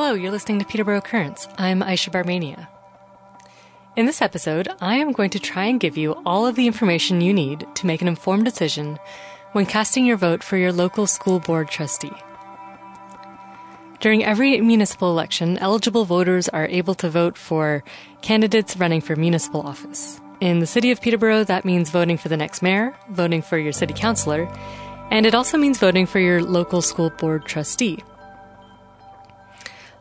[0.00, 1.48] Hello, you're listening to Peterborough Currents.
[1.58, 2.68] I'm Aisha Barmania.
[3.96, 7.20] In this episode, I am going to try and give you all of the information
[7.20, 9.00] you need to make an informed decision
[9.50, 12.12] when casting your vote for your local school board trustee.
[13.98, 17.82] During every municipal election, eligible voters are able to vote for
[18.22, 20.20] candidates running for municipal office.
[20.40, 23.72] In the city of Peterborough, that means voting for the next mayor, voting for your
[23.72, 24.48] city councillor,
[25.10, 28.04] and it also means voting for your local school board trustee.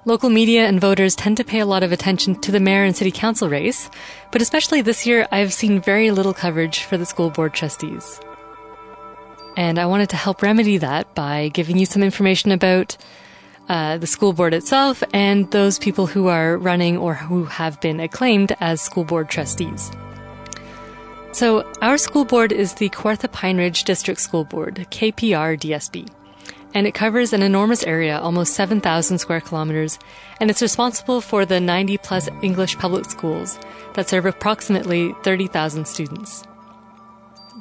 [0.07, 2.95] Local media and voters tend to pay a lot of attention to the mayor and
[2.95, 3.89] city council race,
[4.31, 8.21] but especially this year, I've seen very little coverage for the school board trustees.
[9.57, 12.95] And I wanted to help remedy that by giving you some information about
[13.67, 17.99] uh, the school board itself and those people who are running or who have been
[17.99, 19.91] acclaimed as school board trustees.
[21.33, 26.09] So, our school board is the Kawartha Pine Ridge District School Board, KPR DSB,
[26.77, 29.97] and it covers an enormous area, almost 7,000 square kilometers,
[30.39, 33.59] and it's responsible for the 90 plus English public schools
[33.95, 36.43] that serve approximately 30,000 students.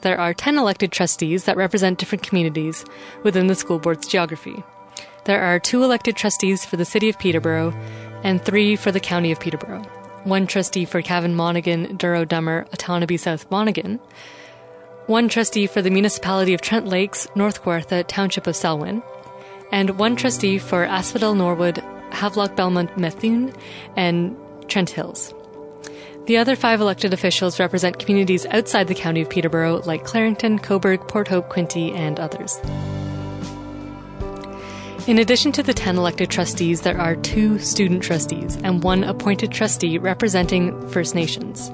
[0.02, 2.84] There are 10 elected trustees that represent different communities
[3.22, 4.62] within the school board's geography.
[5.24, 7.72] There are two elected trustees for the City of Peterborough
[8.22, 9.84] and three for the County of Peterborough.
[10.24, 13.98] One trustee for Cavan Monaghan, Douro Dummer, Otonabee South Monaghan.
[15.06, 19.04] One trustee for the Municipality of Trent Lakes, North Kawartha, Township of Selwyn.
[19.70, 21.78] And one trustee for Asphodel Norwood,
[22.10, 23.52] Havelock Belmont Methuen,
[23.94, 25.32] and Trent Hills.
[26.24, 31.06] The other five elected officials represent communities outside the County of Peterborough like Clarington, Cobourg,
[31.06, 32.58] Port Hope, Quinte, and others.
[35.06, 39.52] In addition to the 10 elected trustees, there are two student trustees and one appointed
[39.52, 41.70] trustee representing First Nations.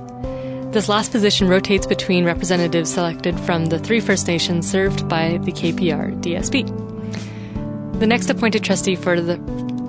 [0.72, 5.52] This last position rotates between representatives selected from the three First Nations served by the
[5.52, 8.00] KPR DSB.
[8.00, 9.36] The next appointed trustee for the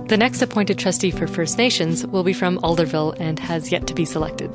[0.09, 3.93] the next appointed trustee for First Nations will be from Alderville and has yet to
[3.93, 4.51] be selected.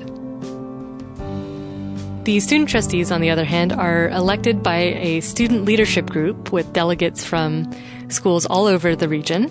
[2.26, 6.70] The student trustees, on the other hand, are elected by a student leadership group with
[6.74, 7.72] delegates from
[8.10, 9.50] schools all over the region.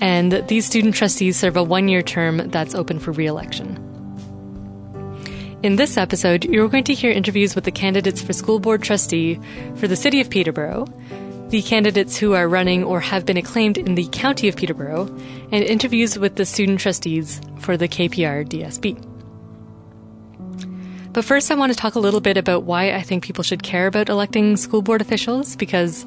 [0.00, 3.87] And these student trustees serve a one year term that's open for re election.
[5.60, 9.40] In this episode, you're going to hear interviews with the candidates for school board trustee
[9.74, 10.86] for the city of Peterborough,
[11.48, 15.06] the candidates who are running or have been acclaimed in the county of Peterborough,
[15.50, 19.04] and interviews with the student trustees for the KPR DSB.
[21.12, 23.64] But first, I want to talk a little bit about why I think people should
[23.64, 26.06] care about electing school board officials because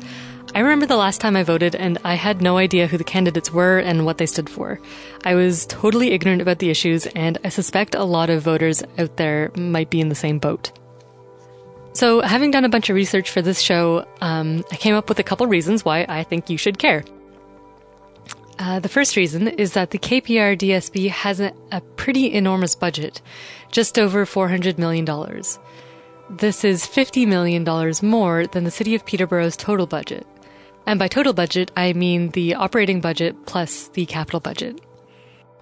[0.54, 3.52] I remember the last time I voted and I had no idea who the candidates
[3.52, 4.80] were and what they stood for.
[5.24, 9.18] I was totally ignorant about the issues, and I suspect a lot of voters out
[9.18, 10.72] there might be in the same boat.
[11.94, 15.20] So, having done a bunch of research for this show, um, I came up with
[15.20, 17.04] a couple reasons why I think you should care.
[18.60, 23.22] Uh, the first reason is that the KPR DSB has a, a pretty enormous budget,
[23.72, 25.06] just over $400 million.
[26.38, 27.66] This is $50 million
[28.02, 30.26] more than the City of Peterborough's total budget.
[30.88, 34.80] And by total budget, I mean the operating budget plus the capital budget.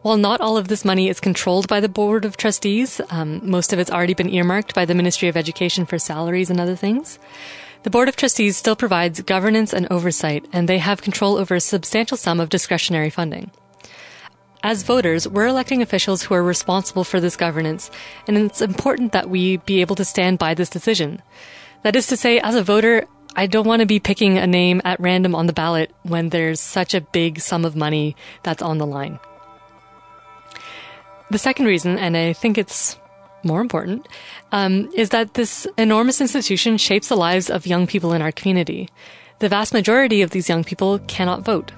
[0.04, 3.74] While not all of this money is controlled by the Board of Trustees, um, most
[3.74, 7.18] of it's already been earmarked by the Ministry of Education for salaries and other things.
[7.82, 11.60] The Board of Trustees still provides governance and oversight, and they have control over a
[11.60, 13.50] substantial sum of discretionary funding.
[14.62, 17.90] As voters, we're electing officials who are responsible for this governance,
[18.28, 21.22] and it's important that we be able to stand by this decision.
[21.84, 23.06] That is to say, as a voter,
[23.38, 26.60] I don't want to be picking a name at random on the ballot when there's
[26.60, 29.20] such a big sum of money that's on the line.
[31.32, 33.00] The second reason, and I think it's
[33.44, 34.10] more important,
[34.52, 38.90] um, is that this enormous institution shapes the lives of young people in our community.
[39.40, 41.72] The vast majority of these young people cannot vote.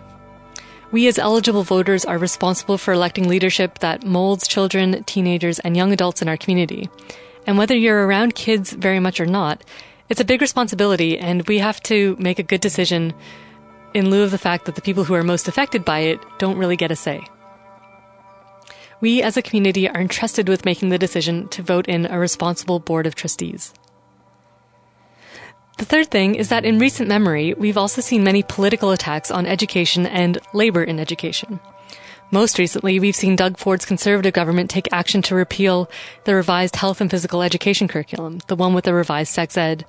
[0.92, 5.94] We as eligible voters are responsible for electing leadership that molds children, teenagers, and young
[5.94, 6.90] adults in our community.
[7.48, 9.64] And whether you're around kids very much or not,
[10.10, 13.14] it's a big responsibility and we have to make a good decision
[13.94, 16.58] in lieu of the fact that the people who are most affected by it don't
[16.58, 17.24] really get a say
[19.02, 22.80] we as a community are entrusted with making the decision to vote in a responsible
[22.80, 23.74] board of trustees.
[25.82, 29.48] The third thing is that in recent memory, we've also seen many political attacks on
[29.48, 31.60] education and labor in education.
[32.30, 35.90] Most recently, we've seen Doug Ford's conservative government take action to repeal
[36.26, 39.84] the revised health and physical education curriculum, the one with the revised sex ed,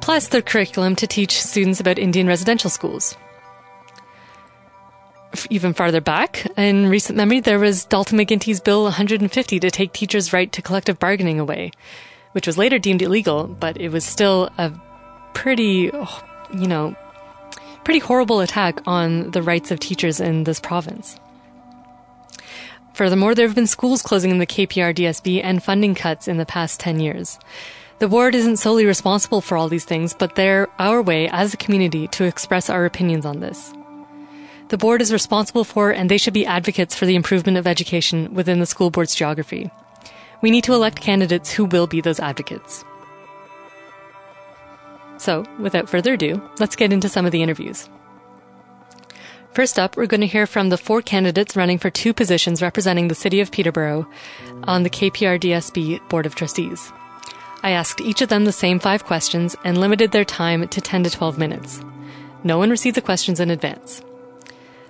[0.00, 3.14] plus the curriculum to teach students about Indian residential schools
[5.50, 10.32] even farther back in recent memory, there was Dalton McGuinty's Bill 150 to take teachers'
[10.32, 11.70] right to collective bargaining away,
[12.32, 14.72] which was later deemed illegal, but it was still a
[15.34, 15.90] pretty,
[16.52, 16.96] you know,
[17.84, 21.18] pretty horrible attack on the rights of teachers in this province.
[22.94, 26.44] Furthermore, there have been schools closing in the KPR DSB and funding cuts in the
[26.44, 27.38] past 10 years.
[28.00, 31.56] The board isn't solely responsible for all these things, but they're our way as a
[31.56, 33.72] community to express our opinions on this.
[34.68, 38.34] The board is responsible for and they should be advocates for the improvement of education
[38.34, 39.70] within the school board's geography.
[40.42, 42.84] We need to elect candidates who will be those advocates.
[45.18, 47.88] So, without further ado, let's get into some of the interviews.
[49.52, 53.08] First up, we're going to hear from the four candidates running for two positions representing
[53.08, 54.08] the City of Peterborough
[54.64, 56.92] on the KPRDSB Board of Trustees.
[57.62, 61.02] I asked each of them the same five questions and limited their time to 10
[61.04, 61.80] to 12 minutes.
[62.44, 64.00] No one received the questions in advance.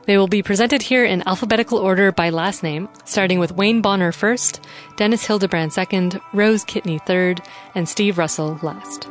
[0.05, 4.13] They will be presented here in alphabetical order by last name, starting with Wayne Bonner
[4.13, 4.61] first,
[4.97, 7.43] Dennis Hildebrand second, Rose Kitney third,
[7.75, 9.09] and Steve Russell last.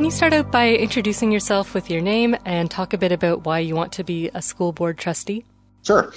[0.00, 3.44] Can you start out by introducing yourself with your name and talk a bit about
[3.44, 5.44] why you want to be a school board trustee?
[5.82, 6.12] Sure.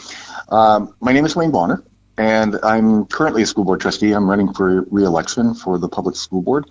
[0.48, 1.84] Um, my name is Wayne Bonner,
[2.18, 4.14] and I'm currently a school board trustee.
[4.14, 6.70] I'm running for re-election for the public school board,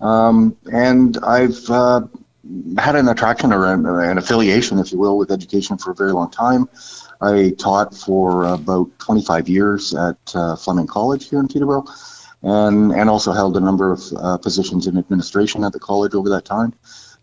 [0.00, 2.02] um, and I've uh,
[2.78, 6.12] had an attraction or an, an, affiliation, if you will, with education for a very
[6.12, 6.68] long time.
[7.20, 11.86] I taught for about 25 years at uh, Fleming College here in Peterborough,
[12.42, 16.30] and and also held a number of uh, positions in administration at the college over
[16.30, 16.74] that time.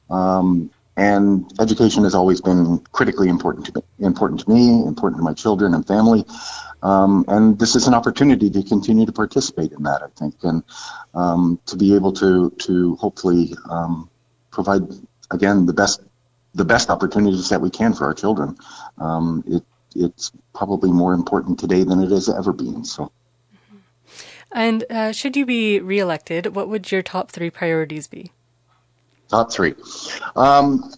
[0.09, 5.23] Um, and education has always been critically important to me, important to me, important to
[5.23, 6.25] my children and family.
[6.83, 10.63] Um, and this is an opportunity to continue to participate in that, I think, and
[11.13, 14.09] um, to be able to to hopefully um,
[14.51, 14.83] provide
[15.31, 16.01] again the best
[16.53, 18.57] the best opportunities that we can for our children.
[18.97, 19.63] Um, it,
[19.95, 22.83] it's probably more important today than it has ever been.
[22.85, 23.11] So.
[24.51, 28.31] And uh, should you be reelected, what would your top three priorities be?
[29.29, 29.75] Top three.
[30.35, 30.91] Um,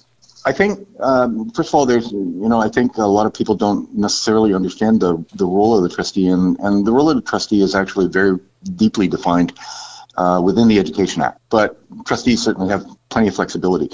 [0.45, 3.55] I think, um, first of all, there's, you know, I think a lot of people
[3.55, 7.21] don't necessarily understand the, the role of the trustee, and, and the role of the
[7.21, 9.53] trustee is actually very deeply defined
[10.17, 11.39] uh, within the Education Act.
[11.49, 13.89] But trustees certainly have plenty of flexibility.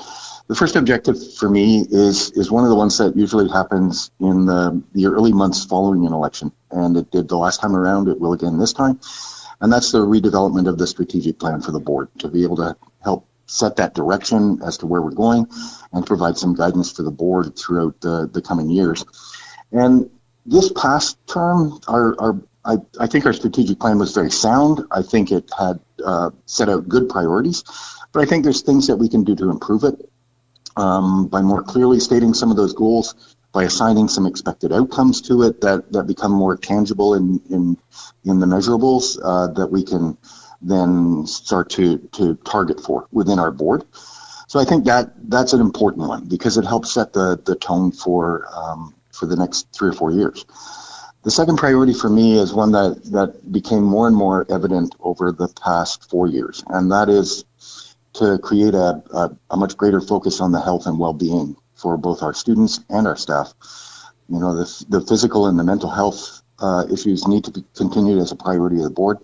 [0.49, 4.47] The first objective for me is is one of the ones that usually happens in
[4.47, 8.07] the, the early months following an election, and it did the last time around.
[8.07, 8.99] It will again this time,
[9.61, 12.75] and that's the redevelopment of the strategic plan for the board to be able to
[13.03, 15.45] help set that direction as to where we're going
[15.93, 19.05] and provide some guidance for the board throughout the, the coming years.
[19.71, 20.09] And
[20.47, 24.81] this past term, our, our I, I, think our strategic plan was very sound.
[24.91, 27.63] I think it had uh, set out good priorities,
[28.11, 30.08] but I think there's things that we can do to improve it
[30.75, 35.43] um, by more clearly stating some of those goals, by assigning some expected outcomes to
[35.43, 37.77] it that, that become more tangible in in,
[38.25, 40.17] in the measurables uh, that we can
[40.61, 43.83] then start to, to target for within our board.
[44.47, 47.91] So I think that that's an important one because it helps set the, the tone
[47.91, 50.45] for um, for the next three or four years.
[51.21, 55.33] The second priority for me is one that, that became more and more evident over
[55.33, 57.43] the past four years, and that is
[58.19, 62.21] to create a, a, a much greater focus on the health and well-being for both
[62.21, 63.53] our students and our staff.
[64.29, 68.19] You know, the, the physical and the mental health uh, issues need to be continued
[68.19, 69.17] as a priority of the board.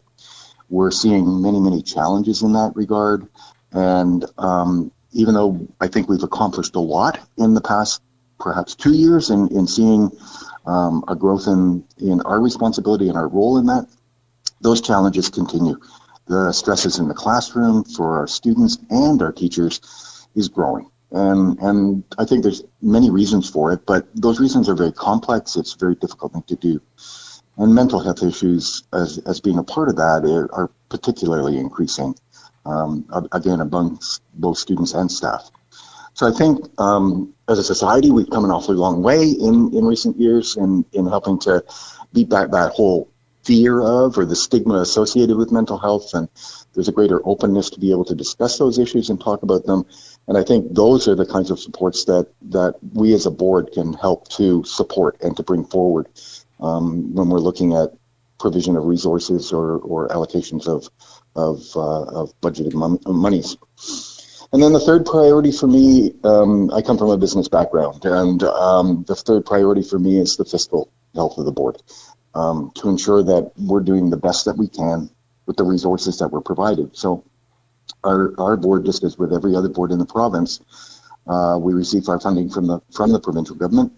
[0.70, 3.28] We're seeing many, many challenges in that regard.
[3.72, 8.02] And um, even though I think we've accomplished a lot in the past
[8.40, 10.12] perhaps two years in, in seeing
[10.66, 13.88] um, a growth in, in our responsibility and our role in that,
[14.62, 15.80] those challenges continue.
[16.28, 19.80] The stresses in the classroom for our students and our teachers
[20.36, 20.90] is growing.
[21.12, 25.56] And, and I think there's many reasons for it, but those reasons are very complex.
[25.56, 26.82] It's a very difficult thing to do.
[27.58, 32.16] And mental health issues, as, as being a part of that, are, particularly increasing,
[32.66, 35.50] um, again, amongst both students and staff.
[36.14, 39.86] So I think um, as a society, we've come an awfully long way in, in
[39.86, 41.64] recent years in, in helping to
[42.14, 43.10] beat back that whole
[43.46, 46.14] fear of or the stigma associated with mental health.
[46.14, 46.28] And
[46.74, 49.86] there's a greater openness to be able to discuss those issues and talk about them.
[50.28, 53.72] And I think those are the kinds of supports that, that we as a board
[53.74, 56.08] can help to support and to bring forward
[56.60, 57.94] um, when we're looking at
[58.40, 60.90] provision of resources or, or allocations of
[61.36, 63.58] of, uh, of budgeted mon- monies.
[64.52, 68.42] And then the third priority for me, um, I come from a business background, and
[68.44, 71.82] um, the third priority for me is the fiscal health of the board
[72.36, 75.10] um, to ensure that we're doing the best that we can
[75.46, 76.96] with the resources that we're provided.
[76.96, 77.24] So
[78.04, 80.62] our, our board, just as with every other board in the province,
[81.28, 83.94] uh, we receive our funding from the from the provincial government.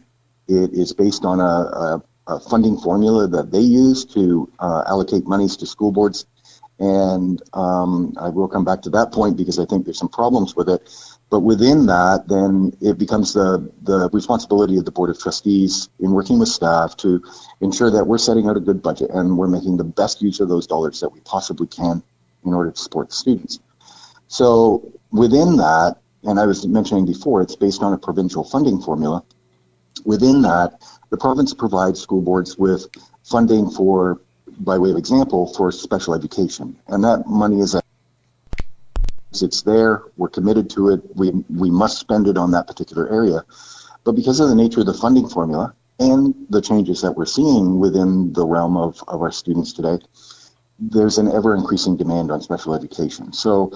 [0.47, 5.25] It is based on a, a a funding formula that they use to uh, allocate
[5.25, 6.25] monies to school boards.
[6.79, 10.55] And um, I will come back to that point because I think there's some problems
[10.55, 10.87] with it.
[11.29, 16.11] But within that, then it becomes the, the responsibility of the Board of Trustees in
[16.11, 17.21] working with staff to
[17.59, 20.47] ensure that we're setting out a good budget and we're making the best use of
[20.47, 22.01] those dollars that we possibly can
[22.45, 23.59] in order to support the students.
[24.29, 29.23] So within that, and I was mentioning before, it's based on a provincial funding formula.
[30.05, 32.87] Within that, the province provides school boards with
[33.23, 34.21] funding for,
[34.59, 36.77] by way of example, for special education.
[36.87, 37.75] And that money is
[39.43, 40.03] it's there.
[40.17, 41.01] We're committed to it.
[41.15, 43.43] We we must spend it on that particular area.
[44.03, 47.79] But because of the nature of the funding formula and the changes that we're seeing
[47.79, 49.99] within the realm of, of our students today,
[50.79, 53.33] there's an ever increasing demand on special education.
[53.33, 53.73] So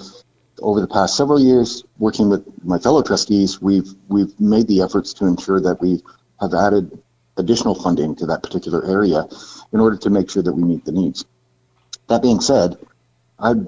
[0.61, 5.13] over the past several years, working with my fellow trustees, we've we've made the efforts
[5.15, 6.01] to ensure that we
[6.39, 7.01] have added
[7.37, 9.25] additional funding to that particular area
[9.73, 11.25] in order to make sure that we meet the needs.
[12.07, 12.77] That being said,
[13.39, 13.67] I've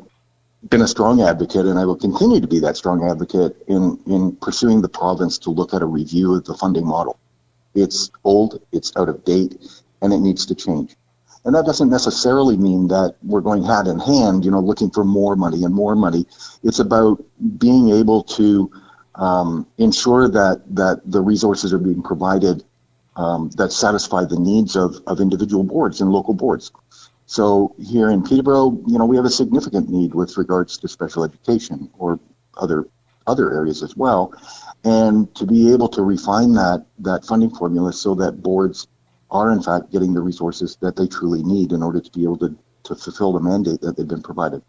[0.69, 4.35] been a strong advocate, and I will continue to be that strong advocate in, in
[4.37, 7.19] pursuing the province to look at a review of the funding model.
[7.75, 9.57] It's old, it's out of date,
[10.01, 10.95] and it needs to change.
[11.45, 15.03] And that doesn't necessarily mean that we're going hand in hand, you know, looking for
[15.03, 16.25] more money and more money.
[16.63, 17.23] It's about
[17.57, 18.71] being able to
[19.15, 22.63] um, ensure that that the resources are being provided
[23.15, 26.71] um, that satisfy the needs of, of individual boards and local boards.
[27.33, 31.23] So here in Peterborough, you know, we have a significant need with regards to special
[31.23, 32.19] education or
[32.55, 32.85] other
[33.25, 34.35] other areas as well.
[34.83, 38.85] And to be able to refine that that funding formula so that boards
[39.31, 42.37] are in fact getting the resources that they truly need in order to be able
[42.37, 44.61] to, to fulfill the mandate that they've been provided.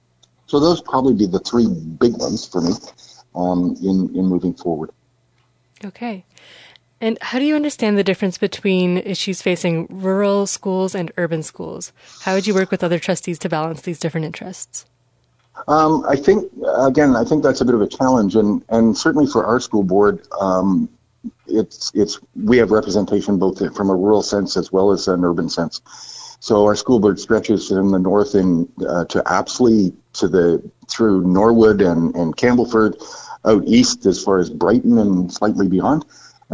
[0.47, 2.73] So those probably be the three big ones for me
[3.35, 4.89] um, in in moving forward.
[5.85, 6.25] Okay.
[7.01, 11.93] And how do you understand the difference between issues facing rural schools and urban schools?
[12.23, 14.87] How would you work with other trustees to balance these different interests?
[15.69, 19.27] Um, I think again, I think that's a bit of a challenge, and and certainly
[19.27, 20.89] for our school board, um,
[21.47, 25.49] it's it's we have representation both from a rural sense as well as an urban
[25.49, 25.81] sense.
[26.41, 31.25] So our school board stretches in the north in uh, to Apsley to the through
[31.27, 32.97] Norwood and and Campbellford,
[33.45, 36.05] out east as far as Brighton and slightly beyond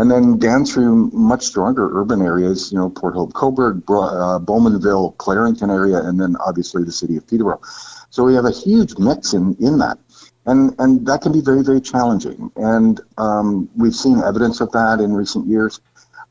[0.00, 5.14] and then down through much stronger urban areas, you know, Port Hope, Cobourg, uh, Bowmanville,
[5.16, 7.60] Clarington area, and then obviously the city of Peterborough.
[8.08, 9.98] So we have a huge mix in, in that.
[10.46, 12.50] And, and that can be very, very challenging.
[12.56, 15.82] And um, we've seen evidence of that in recent years.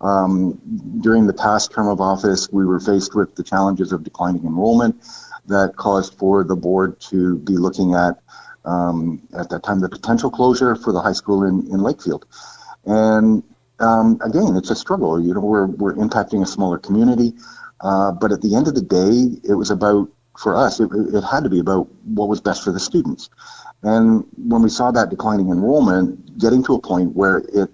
[0.02, 0.60] Um,
[1.02, 4.96] during the past term of office, we were faced with the challenges of declining enrollment
[5.46, 8.20] that caused for the board to be looking at,
[8.66, 12.24] um, at that time, the potential closure for the high school in, in Lakefield.
[12.84, 13.44] And
[13.80, 15.22] um, again, it's a struggle.
[15.22, 17.34] You know, we're we're impacting a smaller community,
[17.82, 20.80] uh, but at the end of the day, it was about for us.
[20.80, 23.30] It, it had to be about what was best for the students.
[23.84, 27.70] And when we saw that declining enrollment, getting to a point where it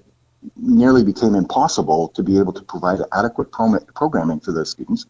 [0.55, 5.07] nearly became impossible to be able to provide adequate programming for those students,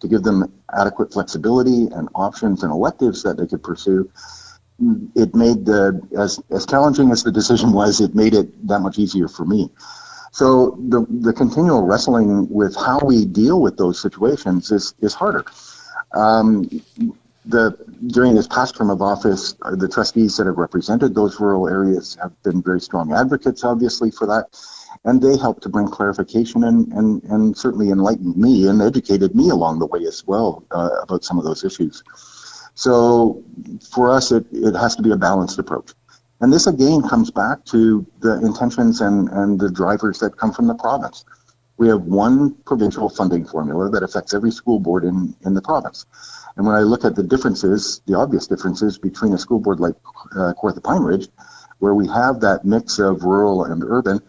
[0.00, 4.10] to give them adequate flexibility and options and electives that they could pursue,
[5.14, 8.98] it made the as as challenging as the decision was, it made it that much
[8.98, 9.68] easier for me.
[10.30, 15.44] So the the continual wrestling with how we deal with those situations is is harder.
[16.12, 16.68] Um,
[17.46, 21.68] the during this past term of office, uh, the trustees that have represented those rural
[21.68, 24.46] areas have been very strong advocates, obviously, for that,
[25.04, 29.50] and they helped to bring clarification and and, and certainly enlightened me and educated me
[29.50, 32.04] along the way as well uh, about some of those issues.
[32.74, 33.42] So
[33.90, 35.92] for us, it, it has to be a balanced approach.
[36.40, 40.66] And this again comes back to the intentions and, and the drivers that come from
[40.66, 41.24] the province.
[41.76, 46.06] We have one provincial funding formula that affects every school board in, in the province.
[46.56, 49.94] And when I look at the differences, the obvious differences between a school board like
[50.32, 51.28] uh, Kawartha Pine Ridge,
[51.78, 54.20] where we have that mix of rural and urban,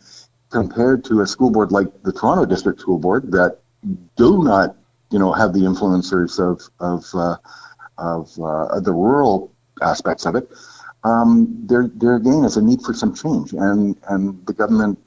[0.49, 3.59] compared to a school board like the Toronto District School Board that
[4.15, 4.77] do not,
[5.09, 7.37] you know, have the influencers of, of uh,
[7.97, 10.49] of uh, the rural aspects of it,
[11.03, 13.53] um, there, there again is a need for some change.
[13.53, 14.99] And, and the government,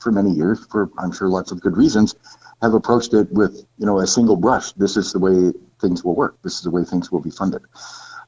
[0.00, 2.14] for many years, for I'm sure lots of good reasons,
[2.62, 4.72] have approached it with, you know, a single brush.
[4.72, 6.36] This is the way things will work.
[6.42, 7.62] This is the way things will be funded.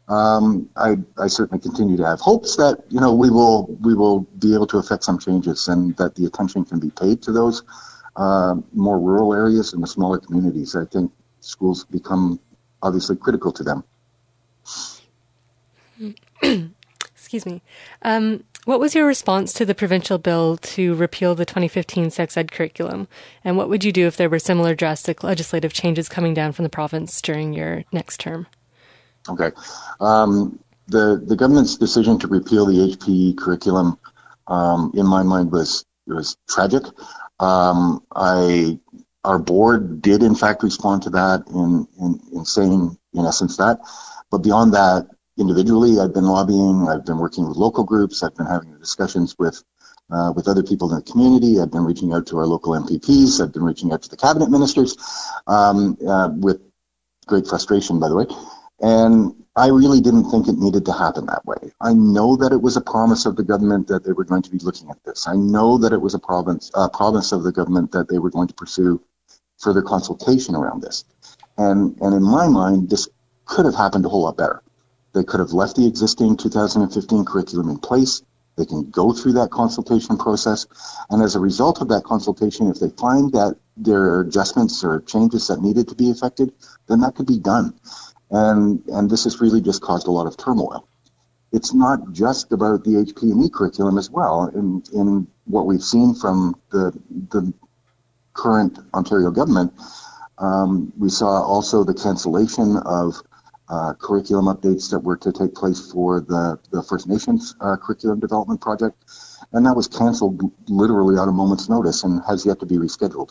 [0.09, 4.21] Um, I, I certainly continue to have hopes that, you know, we will, we will
[4.21, 7.63] be able to affect some changes and that the attention can be paid to those
[8.15, 10.77] uh, more rural areas and the smaller communities.
[10.77, 12.41] I think schools become
[12.83, 13.85] obviously critical to them.
[17.27, 17.61] Excuse me.
[18.03, 22.53] Um, what was your response to the provincial bill to repeal the 2015 sex ed
[22.53, 23.09] curriculum?
[23.43, 26.63] And what would you do if there were similar drastic legislative changes coming down from
[26.63, 28.47] the province during your next term?
[29.29, 29.51] Okay.
[29.99, 33.99] Um, the, the government's decision to repeal the HPE curriculum,
[34.47, 36.85] um, in my mind, was, was tragic.
[37.41, 38.79] Um, I,
[39.25, 43.81] our board did, in fact, respond to that in, in, in saying, in essence, that.
[44.31, 45.99] But beyond that, individually.
[46.01, 46.89] I've been lobbying.
[46.89, 48.23] I've been working with local groups.
[48.23, 49.63] I've been having discussions with
[50.11, 51.61] uh, with other people in the community.
[51.61, 53.43] I've been reaching out to our local MPPs.
[53.43, 54.97] I've been reaching out to the cabinet ministers
[55.47, 56.61] um, uh, with
[57.27, 58.27] great frustration, by the way.
[58.81, 61.73] And I really didn't think it needed to happen that way.
[61.81, 64.51] I know that it was a promise of the government that they were going to
[64.51, 65.27] be looking at this.
[65.27, 68.31] I know that it was a province, uh, promise of the government that they were
[68.31, 69.03] going to pursue
[69.59, 71.05] further consultation around this.
[71.57, 73.09] And, and in my mind, this
[73.47, 74.63] could have happened a whole lot better.
[75.17, 78.21] They could have left the existing 2015 curriculum in place.
[78.57, 80.67] They can go through that consultation process.
[81.09, 85.01] And as a result of that consultation, if they find that there are adjustments or
[85.01, 86.53] changes that needed to be effected,
[86.87, 87.73] then that could be done.
[88.31, 90.87] And, and this has really just caused a lot of turmoil.
[91.51, 94.51] It's not just about the HPE curriculum as well.
[94.55, 96.93] In, in what we've seen from the,
[97.31, 97.55] the
[98.35, 99.73] current Ontario government,
[100.37, 103.23] um, we saw also the cancellation of
[103.69, 108.21] uh, curriculum updates that were to take place for the, the First Nations uh, curriculum
[108.21, 108.97] development project.
[109.53, 113.31] And that was canceled literally on a moment's notice and has yet to be rescheduled.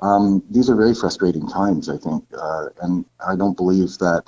[0.00, 4.24] Um, these are very frustrating times, I think, uh, and I don't believe that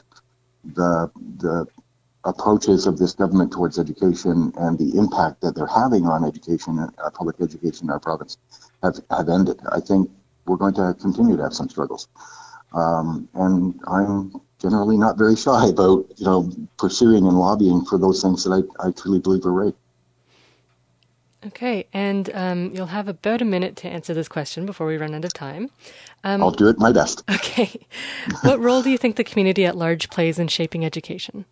[0.64, 1.66] the the
[2.24, 7.10] approaches of this government towards education and the impact that they're having on education, uh,
[7.10, 8.38] public education in our province,
[8.82, 9.60] have, have ended.
[9.72, 10.10] I think
[10.46, 12.08] we're going to continue to have some struggles.
[12.72, 18.22] Um, and I'm generally not very shy about you know pursuing and lobbying for those
[18.22, 19.74] things that I, I truly believe are right.
[21.46, 25.14] Okay, and um, you'll have about a minute to answer this question before we run
[25.14, 25.70] out of time.
[26.24, 27.22] Um, I'll do it my best.
[27.30, 27.86] Okay.
[28.42, 31.44] what role do you think the community at large plays in shaping education?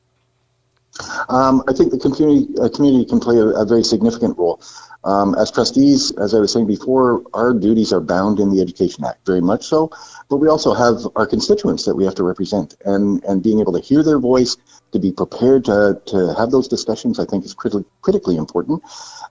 [1.28, 4.60] Um, I think the community, uh, community can play a, a, very significant role.
[5.04, 9.04] Um, as trustees, as I was saying before, our duties are bound in the Education
[9.04, 9.90] Act, very much so.
[10.28, 13.72] But we also have our constituents that we have to represent, and and being able
[13.74, 14.56] to hear their voice,
[14.92, 18.82] to be prepared to to have those discussions, I think is critically critically important.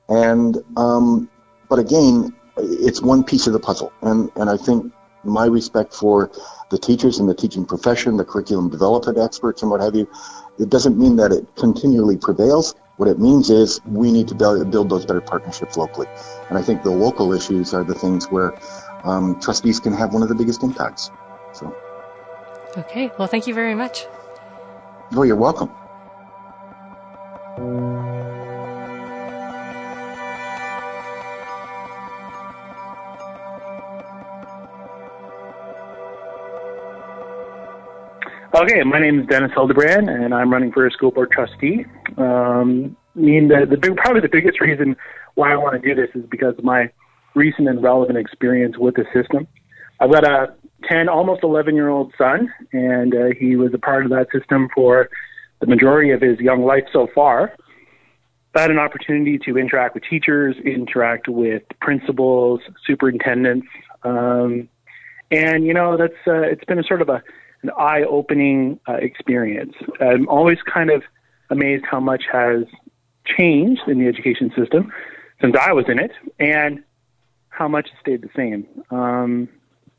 [0.07, 1.29] And um,
[1.69, 6.31] but again, it's one piece of the puzzle, and and I think my respect for
[6.69, 10.07] the teachers and the teaching profession, the curriculum development experts, and what have you
[10.59, 12.75] it doesn't mean that it continually prevails.
[12.97, 16.07] What it means is we need to build, build those better partnerships locally.
[16.49, 18.57] And I think the local issues are the things where
[19.05, 21.11] um, trustees can have one of the biggest impacts.
[21.53, 21.75] So.
[22.77, 23.11] Okay.
[23.17, 24.05] Well, thank you very much.
[25.15, 25.69] Oh, you're welcome.
[38.53, 41.85] Okay, my name is Dennis Hildebrand, and I'm running for a school board trustee.
[42.17, 44.95] Um, I mean, the, the big, probably the biggest reason
[45.35, 46.89] why I want to do this is because my
[47.35, 49.47] recent and relevant experience with the system.
[49.99, 50.53] I've got a
[50.89, 54.69] 10, almost 11 year old son, and uh, he was a part of that system
[54.73, 55.09] for
[55.59, 57.53] the majority of his young life so far.
[58.55, 63.67] I had an opportunity to interact with teachers, interact with principals, superintendents,
[64.03, 64.69] um,
[65.29, 67.21] and you know that's uh, it's been a sort of a
[67.63, 69.73] an eye-opening uh, experience.
[69.99, 71.03] I'm always kind of
[71.49, 72.63] amazed how much has
[73.25, 74.91] changed in the education system
[75.41, 76.81] since I was in it, and
[77.55, 78.67] how much has stayed the same.
[78.91, 79.47] Um,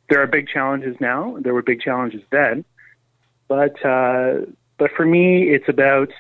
[0.09, 1.37] there are big challenges now.
[1.41, 2.65] There were big challenges then,
[3.49, 4.41] but uh,
[4.79, 6.11] but for me, it's about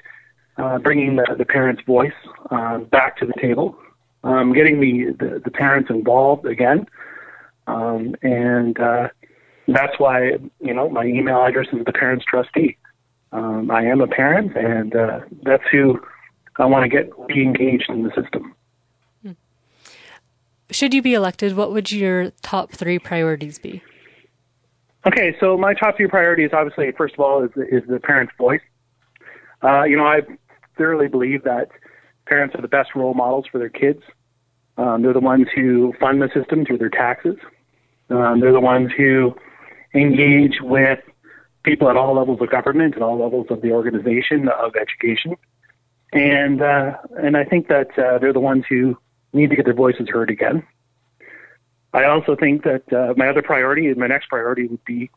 [0.56, 2.18] uh, bringing the, the parents' voice
[2.50, 3.76] uh, back to the table,
[4.24, 6.86] um, getting the, the, the parents involved again,
[7.66, 9.08] um, and uh,
[9.68, 12.76] that's why you know my email address is the parents trustee.
[13.32, 16.00] Um, I am a parent, and uh, that's who
[16.56, 18.55] I want to get be engaged in the system.
[20.70, 23.82] Should you be elected, what would your top three priorities be?
[25.06, 28.32] Okay, so my top three priorities, obviously, first of all, is the, is the parent's
[28.36, 28.60] voice.
[29.62, 30.22] Uh, you know, I
[30.76, 31.68] thoroughly believe that
[32.26, 34.02] parents are the best role models for their kids.
[34.76, 37.36] Um, they're the ones who fund the system through their taxes.
[38.10, 39.34] Um, they're the ones who
[39.94, 40.98] engage with
[41.62, 45.36] people at all levels of government and all levels of the organization of education.
[46.12, 48.96] And uh, and I think that uh, they're the ones who
[49.36, 50.66] need to get their voices heard again.
[51.92, 55.10] I also think that uh, my other priority, my next priority, would be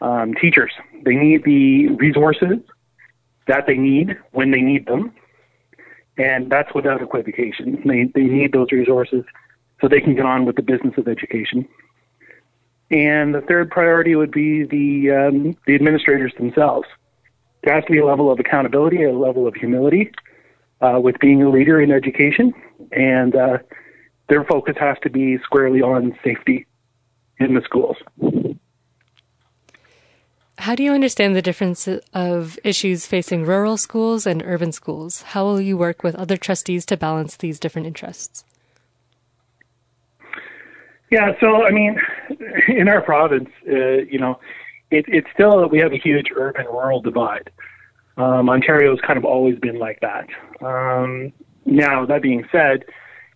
[0.00, 0.72] um, teachers.
[1.04, 2.58] They need the resources
[3.46, 5.12] that they need when they need them,
[6.18, 7.82] And that's without equivocation.
[7.86, 9.24] They, they need those resources
[9.80, 11.68] so they can get on with the business of education.
[12.90, 16.86] And the third priority would be the, um, the administrators themselves.
[17.62, 20.12] There has to be a level of accountability, a level of humility
[20.80, 22.52] uh, with being a leader in education,
[22.92, 23.58] and uh,
[24.28, 26.66] their focus has to be squarely on safety
[27.38, 27.96] in the schools.
[30.58, 35.22] How do you understand the difference of issues facing rural schools and urban schools?
[35.22, 38.44] How will you work with other trustees to balance these different interests?
[41.10, 41.96] Yeah, so I mean,
[42.68, 44.40] in our province, uh, you know,
[44.90, 47.50] it, it's still we have a huge urban-rural divide.
[48.16, 50.26] Um, Ontario's kind of always been like that.
[50.64, 51.32] Um,
[51.64, 52.84] now, that being said,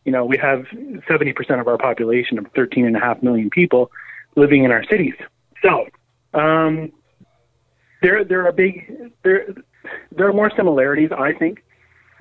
[0.04, 0.64] you know, we have
[1.08, 3.90] 70% of our population of 13.5 million people
[4.36, 5.14] living in our cities.
[5.62, 5.86] So,
[6.32, 6.92] um,
[8.02, 9.46] there there are big there
[10.12, 11.62] there are more similarities, I think,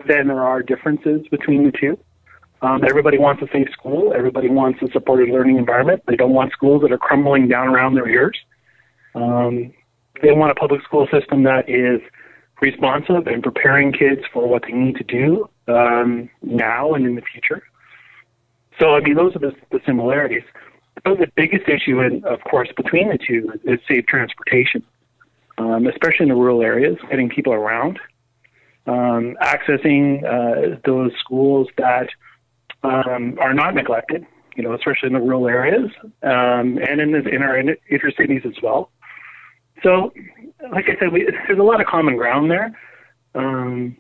[0.08, 1.98] than there are differences between the two.
[2.62, 4.14] Um, everybody wants a safe school.
[4.14, 6.04] Everybody wants a supported learning environment.
[6.08, 8.38] They don't want schools that are crumbling down around their ears.
[9.16, 9.72] Um,
[10.22, 12.02] they want a public school system that is
[12.62, 17.22] responsive and preparing kids for what they need to do um, now and in the
[17.22, 17.64] future.
[18.80, 20.44] So, I mean, those are the, the similarities.
[21.04, 24.84] But the biggest issue, in, of course, between the two is, is safe transportation
[25.60, 28.00] um, especially in the rural areas, getting people around,
[28.88, 32.08] um, accessing uh, those schools that
[32.84, 35.92] um, are not neglected, you know, especially in the rural areas
[36.24, 37.78] um, and in, the, in our inner
[38.18, 38.90] cities as well.
[39.84, 40.14] So,
[40.72, 42.78] like I said, we, there's a lot of common ground there.
[43.36, 43.98] Um,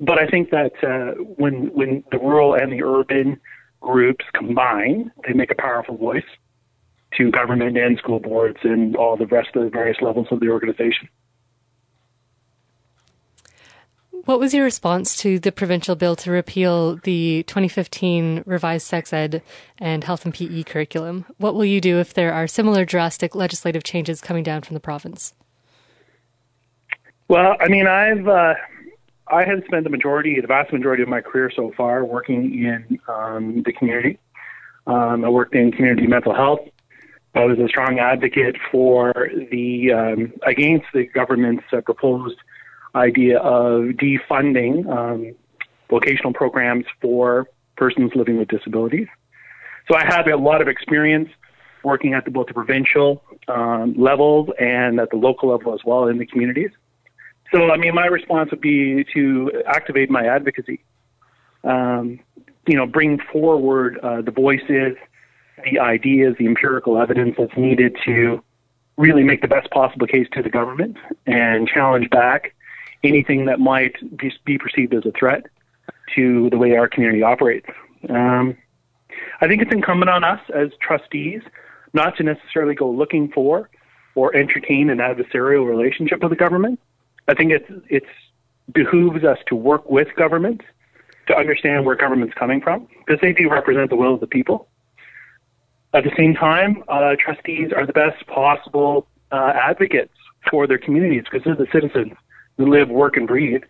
[0.00, 3.40] but I think that uh, when when the rural and the urban
[3.80, 6.24] groups combine, they make a powerful voice
[7.16, 10.48] to government and school boards and all the rest of the various levels of the
[10.48, 11.08] organization.
[14.24, 19.42] What was your response to the provincial bill to repeal the 2015 revised sex ed
[19.78, 21.26] and health and PE curriculum?
[21.36, 24.80] What will you do if there are similar drastic legislative changes coming down from the
[24.80, 25.34] province?
[27.28, 28.54] Well, I mean, I've uh,
[29.28, 32.98] I have spent the majority, the vast majority of my career so far working in
[33.08, 34.18] um, the community.
[34.86, 36.60] Um, I worked in community mental health.
[37.34, 39.12] I was a strong advocate for
[39.50, 42.36] the um, against the government's uh, proposed
[42.94, 45.34] idea of defunding um,
[45.90, 49.08] vocational programs for persons living with disabilities.
[49.88, 51.28] So I have a lot of experience
[51.82, 56.06] working at the, both the provincial um, levels and at the local level as well
[56.06, 56.70] in the communities.
[57.52, 60.84] So I mean, my response would be to activate my advocacy.
[61.62, 62.20] Um,
[62.66, 64.96] you know, bring forward uh, the voices
[65.70, 68.42] the ideas, the empirical evidence that's needed to
[68.96, 72.54] really make the best possible case to the government and challenge back
[73.02, 73.94] anything that might
[74.44, 75.44] be perceived as a threat
[76.14, 77.66] to the way our community operates.
[78.08, 78.56] Um,
[79.40, 81.42] I think it's incumbent on us as trustees
[81.92, 83.68] not to necessarily go looking for
[84.14, 86.80] or entertain an adversarial relationship with the government.
[87.28, 88.06] I think it's it's
[88.72, 90.62] behooves us to work with government
[91.26, 94.68] to understand where government's coming from because they do represent the will of the people.
[95.92, 100.12] At the same time, uh, trustees are the best possible uh, advocates
[100.50, 102.12] for their communities because they're the citizens
[102.58, 103.62] who live, work, and breathe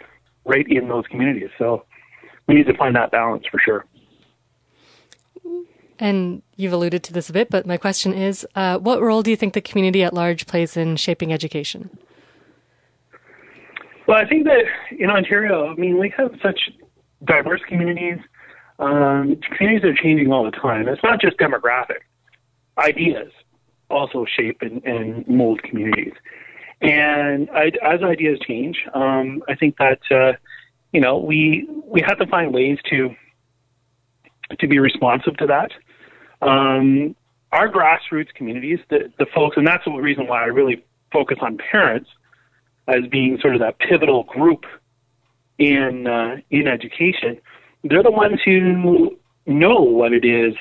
[0.45, 1.51] right in those communities.
[1.59, 1.85] So
[2.47, 3.85] we need to find that balance for sure.
[5.99, 9.31] And you've alluded to this a bit, but my question is uh, what role do
[9.31, 11.97] you think the community at large plays in shaping education?
[14.07, 14.65] Well, I think that
[14.99, 16.59] in Ontario, I mean, we have such
[17.25, 18.19] diverse communities.
[18.79, 20.89] Um, communities are changing all the time.
[20.89, 22.01] It's not just demographic
[22.77, 23.33] ideas
[23.91, 26.13] also shape and, and mold communities.
[26.81, 30.33] And I, as ideas change, um, I think that uh,
[30.93, 33.15] you know we we have to find ways to
[34.59, 35.71] to be responsive to that.
[36.43, 37.17] Um,
[37.53, 41.57] our grassroots communities, the, the folks, and that's the reason why I really focus on
[41.57, 42.11] parents
[42.87, 44.65] as being sort of that pivotal group
[45.59, 47.41] in uh, in education.
[47.83, 50.55] They're the ones who know what it is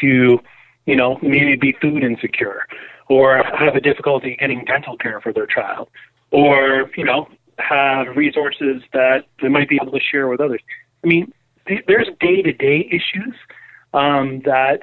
[0.00, 0.40] to
[0.86, 2.66] you know, maybe be food insecure
[3.08, 5.88] or have a difficulty getting dental care for their child
[6.30, 10.60] or, you know, have resources that they might be able to share with others.
[11.04, 11.32] I mean,
[11.66, 13.34] th- there's day to day issues
[13.92, 14.80] um, that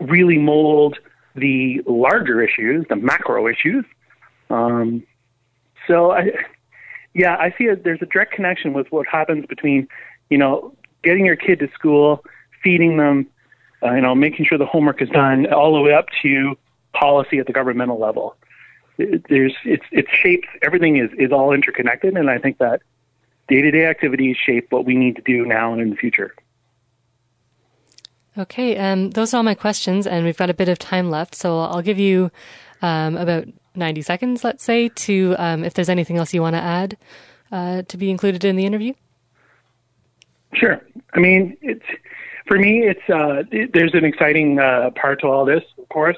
[0.00, 0.98] really mold
[1.34, 3.84] the larger issues, the macro issues.
[4.48, 5.04] Um,
[5.86, 6.30] so, I,
[7.14, 9.88] yeah, I see a, there's a direct connection with what happens between,
[10.30, 12.24] you know, getting your kid to school,
[12.62, 13.26] feeding them,
[13.82, 16.56] uh, you know, making sure the homework is done all the way up to
[16.92, 18.36] policy at the governmental level.
[18.98, 22.80] It, there's it's it shapes everything is is all interconnected, and I think that
[23.48, 26.34] day to day activities shape what we need to do now and in the future.
[28.38, 31.34] Okay, um, those are all my questions, and we've got a bit of time left,
[31.34, 32.30] so I'll give you
[32.82, 36.62] um, about 90 seconds, let's say, to um, if there's anything else you want to
[36.62, 36.96] add
[37.52, 38.92] uh, to be included in the interview.
[40.54, 40.80] Sure.
[41.14, 41.84] I mean, it's
[42.46, 42.82] for me.
[42.82, 46.16] It's uh, it, there's an exciting uh, part to all this, of course.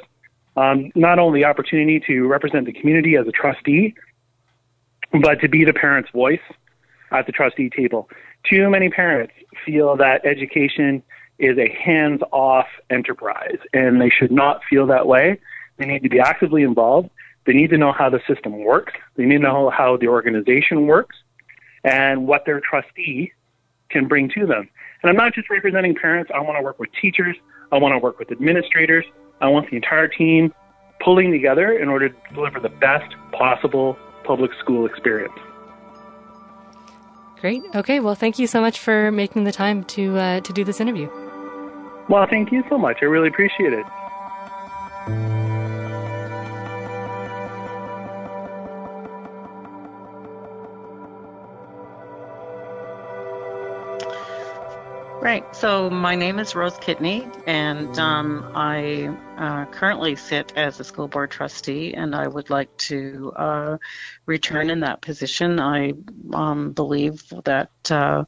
[0.56, 3.94] Um, not only the opportunity to represent the community as a trustee,
[5.22, 6.40] but to be the parent's voice
[7.12, 8.08] at the trustee table.
[8.48, 9.32] Too many parents
[9.64, 11.02] feel that education
[11.38, 15.40] is a hands-off enterprise, and they should not feel that way.
[15.76, 17.10] They need to be actively involved.
[17.48, 18.92] They need to know how the system works.
[19.16, 21.16] They need to know how the organization works
[21.82, 23.32] and what their trustee
[23.88, 24.68] can bring to them.
[25.02, 26.30] And I'm not just representing parents.
[26.34, 27.36] I want to work with teachers.
[27.72, 29.06] I want to work with administrators.
[29.40, 30.52] I want the entire team
[31.00, 35.32] pulling together in order to deliver the best possible public school experience.
[37.40, 37.62] Great.
[37.74, 37.98] Okay.
[38.00, 41.08] Well, thank you so much for making the time to uh, to do this interview.
[42.10, 42.98] Well, thank you so much.
[43.00, 43.86] I really appreciate it.
[55.28, 55.54] Right.
[55.54, 61.06] So my name is Rose Kitney, and um, I uh, currently sit as a school
[61.06, 63.76] board trustee, and I would like to uh,
[64.24, 65.60] return in that position.
[65.60, 65.92] I
[66.32, 68.24] um, believe that uh,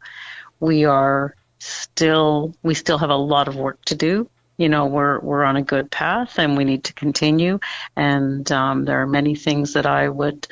[0.61, 4.29] we are still we still have a lot of work to do.
[4.59, 7.61] You know, we're we're on a good path, and we need to continue.
[7.97, 10.47] And um, there are many things that I would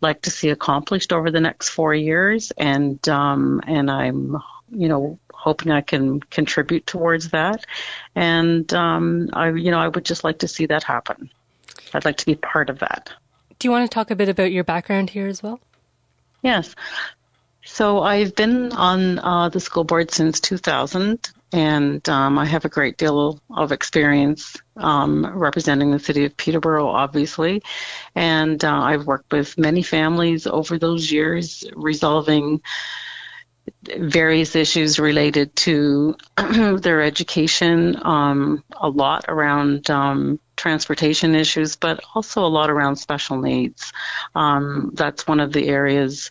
[0.00, 4.36] like to see accomplished over the next four years, and um, and I'm
[4.70, 7.64] you know hoping I can contribute towards that.
[8.14, 11.30] And um, I, you know, I would just like to see that happen.
[11.94, 13.10] I'd like to be part of that.
[13.58, 15.58] Do you want to talk a bit about your background here as well?
[16.42, 16.74] Yes.
[17.64, 22.68] So I've been on uh, the school board since 2000, and um, I have a
[22.68, 27.62] great deal of experience um, representing the city of Peterborough, obviously.
[28.14, 32.60] And uh, I've worked with many families over those years, resolving
[33.82, 42.44] various issues related to their education, um, a lot around um, transportation issues, but also
[42.44, 43.92] a lot around special needs.
[44.34, 46.30] Um, that's one of the areas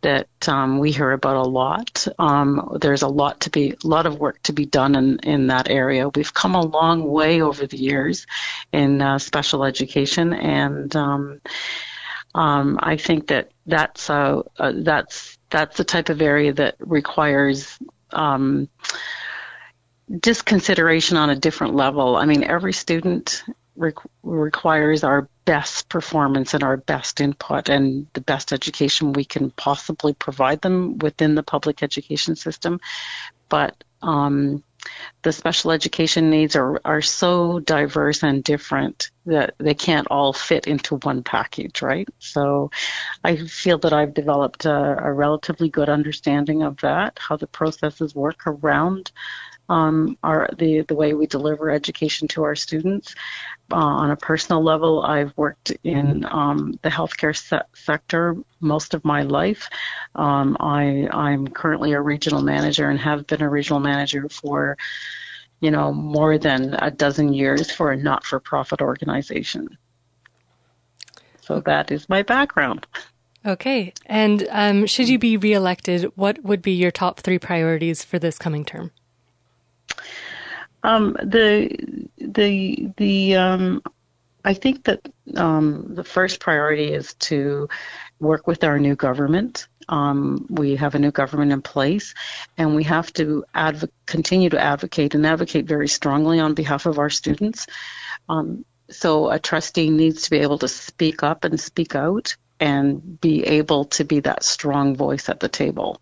[0.00, 2.06] that um, we hear about a lot.
[2.18, 5.46] Um, there's a lot to be, a lot of work to be done in, in
[5.48, 6.08] that area.
[6.08, 8.26] We've come a long way over the years
[8.70, 10.94] in uh, special education, and
[12.34, 17.78] um, I think that that's uh, that's that's the type of area that requires
[18.12, 18.68] um,
[20.20, 22.16] just consideration on a different level.
[22.16, 23.44] I mean, every student
[23.76, 23.92] re-
[24.22, 30.12] requires our best performance and our best input and the best education we can possibly
[30.12, 32.80] provide them within the public education system.
[33.48, 34.62] But um,
[35.22, 40.66] the special education needs are, are so diverse and different that they can't all fit
[40.66, 42.08] into one package, right?
[42.18, 42.70] So
[43.22, 48.14] I feel that I've developed a, a relatively good understanding of that, how the processes
[48.14, 49.12] work around
[49.68, 53.14] um, our the the way we deliver education to our students.
[53.72, 59.04] Uh, on a personal level, I've worked in um, the healthcare se- sector most of
[59.04, 59.70] my life.
[60.14, 64.76] Um, I I'm currently a regional manager and have been a regional manager for
[65.60, 69.78] you know more than a dozen years for a not-for-profit organization.
[71.40, 72.86] So that is my background.
[73.46, 73.92] Okay.
[74.06, 78.38] And um, should you be reelected, what would be your top three priorities for this
[78.38, 78.90] coming term?
[80.84, 83.82] Um, the the the um,
[84.44, 85.00] I think that
[85.36, 87.68] um, the first priority is to
[88.20, 89.66] work with our new government.
[89.88, 92.14] Um, we have a new government in place,
[92.58, 96.98] and we have to adv- continue to advocate and advocate very strongly on behalf of
[96.98, 97.66] our students.
[98.28, 103.20] Um, so a trustee needs to be able to speak up and speak out and
[103.20, 106.00] be able to be that strong voice at the table.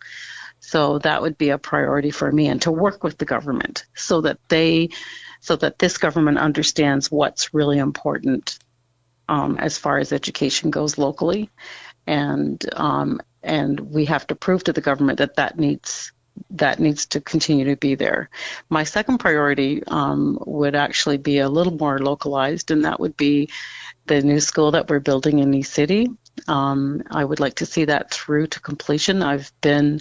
[0.64, 4.20] So that would be a priority for me and to work with the government so
[4.22, 4.90] that they,
[5.40, 8.58] so that this government understands what's really important
[9.28, 11.50] um, as far as education goes locally.
[12.06, 16.12] And, um, and we have to prove to the government that that needs
[16.50, 18.30] that needs to continue to be there.
[18.70, 23.50] My second priority um, would actually be a little more localized, and that would be
[24.06, 26.08] the new school that we're building in East City.
[26.48, 29.22] Um, I would like to see that through to completion.
[29.22, 30.00] I've been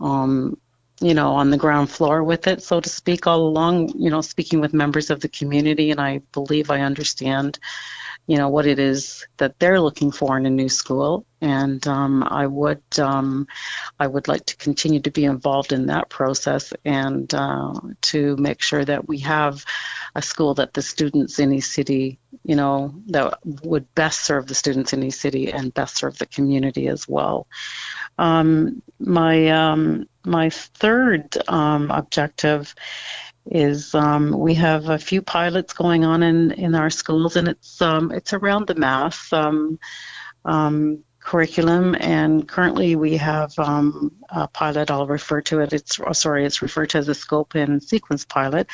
[0.00, 0.58] um,
[1.00, 4.22] you know, on the ground floor with it, so to speak, all along, you know,
[4.22, 7.58] speaking with members of the community, and I believe I understand
[8.26, 12.24] you know what it is that they're looking for in a new school and um,
[12.24, 13.46] I would um,
[14.00, 18.60] I would like to continue to be involved in that process and uh, to make
[18.60, 19.64] sure that we have
[20.16, 24.56] a school that the students in East City you know that would best serve the
[24.56, 27.46] students in East City and best serve the community as well.
[28.18, 32.74] Um, my um, my third um, objective
[33.48, 37.80] is um, we have a few pilots going on in, in our schools, and it's
[37.80, 39.78] um, it's around the math um,
[40.44, 41.96] um curriculum.
[41.98, 44.90] And currently, we have um, a pilot.
[44.90, 45.72] I'll refer to it.
[45.72, 48.68] It's oh, sorry, it's referred to as a scope and sequence pilot,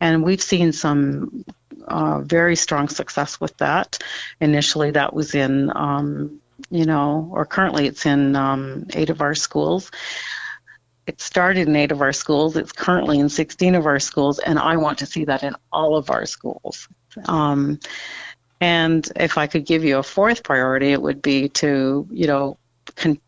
[0.00, 1.44] and we've seen some
[1.86, 3.98] uh, very strong success with that.
[4.40, 6.40] Initially, that was in um,
[6.70, 8.34] you know, or currently it's in
[8.94, 9.90] eight of our schools.
[11.06, 12.56] It started in eight of our schools.
[12.56, 15.96] It's currently in 16 of our schools, and I want to see that in all
[15.96, 16.88] of our schools.
[17.26, 17.80] Um,
[18.60, 22.58] and if I could give you a fourth priority, it would be to, you know,
[22.96, 23.20] con-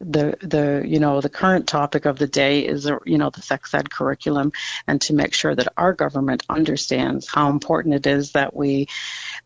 [0.00, 3.74] the the you know the current topic of the day is you know the sex
[3.74, 4.52] ed curriculum,
[4.86, 8.88] and to make sure that our government understands how important it is that we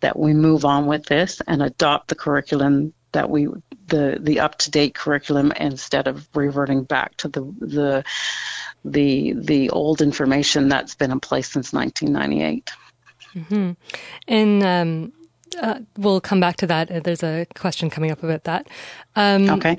[0.00, 3.48] that we move on with this and adopt the curriculum that we
[3.86, 8.04] the the up to date curriculum instead of reverting back to the the
[8.84, 12.72] the the old information that's been in place since 1998.
[13.34, 13.72] Mm-hmm.
[14.28, 15.12] And um,
[15.60, 16.90] uh, we'll come back to that.
[16.90, 18.68] Uh, there's a question coming up about that.
[19.16, 19.78] Um, okay.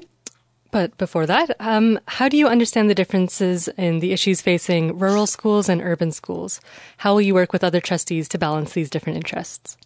[0.72, 5.28] But before that, um, how do you understand the differences in the issues facing rural
[5.28, 6.60] schools and urban schools?
[6.98, 9.78] How will you work with other trustees to balance these different interests?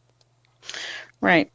[1.20, 1.52] Right.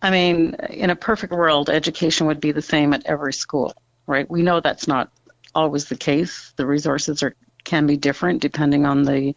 [0.00, 3.72] I mean, in a perfect world, education would be the same at every school,
[4.06, 4.30] right?
[4.30, 5.10] We know that's not
[5.52, 6.52] always the case.
[6.54, 7.34] The resources are
[7.64, 9.34] can be different depending on the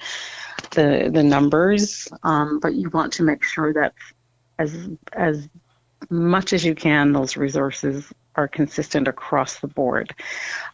[0.72, 3.94] the the numbers, um, but you want to make sure that
[4.58, 5.48] as as
[6.10, 10.14] much as you can, those resources are consistent across the board.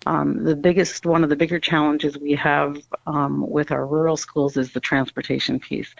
[0.06, 4.56] Um, the biggest, one of the bigger challenges we have um, with our rural schools
[4.56, 5.94] is the transportation piece,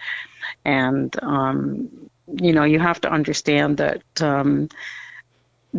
[0.64, 2.08] and um,
[2.40, 4.68] you know, you have to understand that um,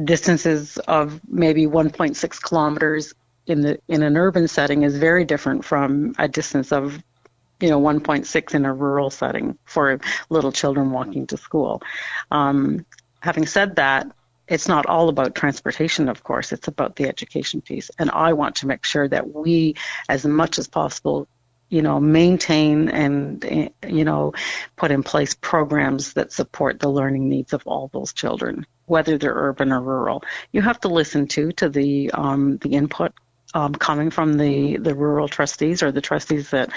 [0.04, 3.14] distances of maybe 1.6 kilometers
[3.48, 7.02] in the in an urban setting is very different from a distance of
[7.60, 11.82] you know 1.6 in a rural setting for little children walking to school.
[12.32, 12.86] Um,
[13.20, 14.12] having said that,
[14.48, 16.52] it's not all about transportation, of course.
[16.52, 19.76] It's about the education piece, and I want to make sure that we,
[20.08, 21.28] as much as possible,
[21.70, 24.34] you know, maintain and, you know,
[24.78, 29.34] put in place programs that support the learning needs of all those children, whether they're
[29.34, 30.24] urban or rural.
[30.54, 33.14] You have to listen to to the um, the input
[33.58, 36.70] um, coming from the, the rural trustees or the trustees that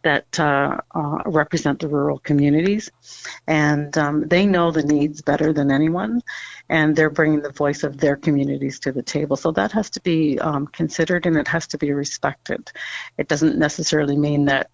[0.00, 2.90] that uh, uh, represent the rural communities,
[3.46, 6.22] and um, they know the needs better than anyone,
[6.70, 9.36] and they're bringing the voice of their communities to the table.
[9.36, 12.72] So that has to be um, considered and it has to be respected.
[13.18, 14.70] It doesn't necessarily mean that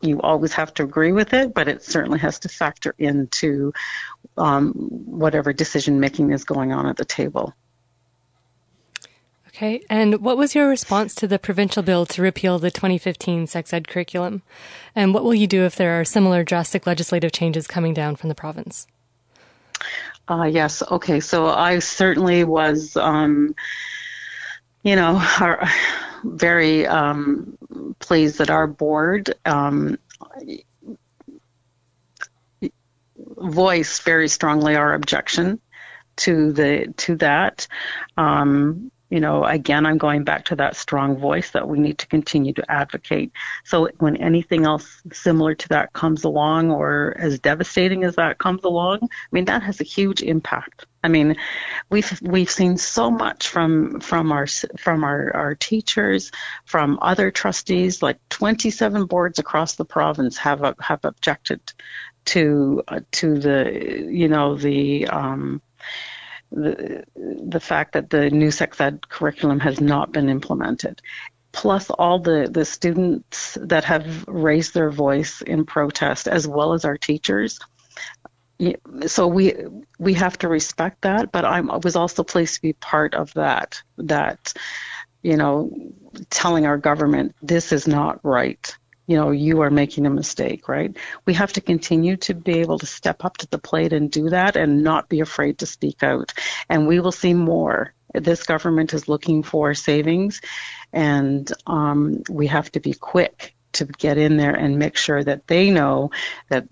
[0.00, 3.72] you always have to agree with it, but it certainly has to factor into
[4.36, 7.52] um, whatever decision making is going on at the table.
[9.58, 9.82] Okay.
[9.90, 13.88] And what was your response to the provincial bill to repeal the 2015 sex ed
[13.88, 14.42] curriculum?
[14.94, 18.28] And what will you do if there are similar drastic legislative changes coming down from
[18.28, 18.86] the province?
[20.28, 20.80] Uh, yes.
[20.88, 21.18] Okay.
[21.18, 23.56] So I certainly was, um,
[24.84, 25.68] you know, our,
[26.22, 27.58] very um,
[27.98, 29.98] pleased that our board um,
[33.36, 35.58] voiced very strongly our objection
[36.18, 37.66] to the to that.
[38.16, 42.06] Um, you know, again, I'm going back to that strong voice that we need to
[42.06, 43.32] continue to advocate.
[43.64, 48.64] So when anything else similar to that comes along or as devastating as that comes
[48.64, 50.86] along, I mean, that has a huge impact.
[51.02, 51.36] I mean,
[51.88, 56.32] we've we've seen so much from from our from our, our teachers,
[56.64, 58.02] from other trustees.
[58.02, 61.60] Like 27 boards across the province have have objected
[62.26, 65.62] to uh, to the you know the um,
[66.50, 71.00] the, fact that the new sex ed curriculum has not been implemented.
[71.52, 76.84] Plus all the, the students that have raised their voice in protest as well as
[76.84, 77.58] our teachers.
[79.06, 79.54] So we
[79.98, 83.80] we have to respect that but i was also pleased to be part of that
[83.98, 84.52] that
[85.22, 85.70] you know
[86.28, 88.76] telling our government this is not right
[89.08, 90.94] you know, you are making a mistake, right?
[91.24, 94.28] We have to continue to be able to step up to the plate and do
[94.28, 96.34] that and not be afraid to speak out.
[96.68, 97.94] And we will see more.
[98.12, 100.40] This government is looking for savings,
[100.92, 105.46] and um, we have to be quick to get in there and make sure that
[105.46, 106.10] they know
[106.48, 106.68] that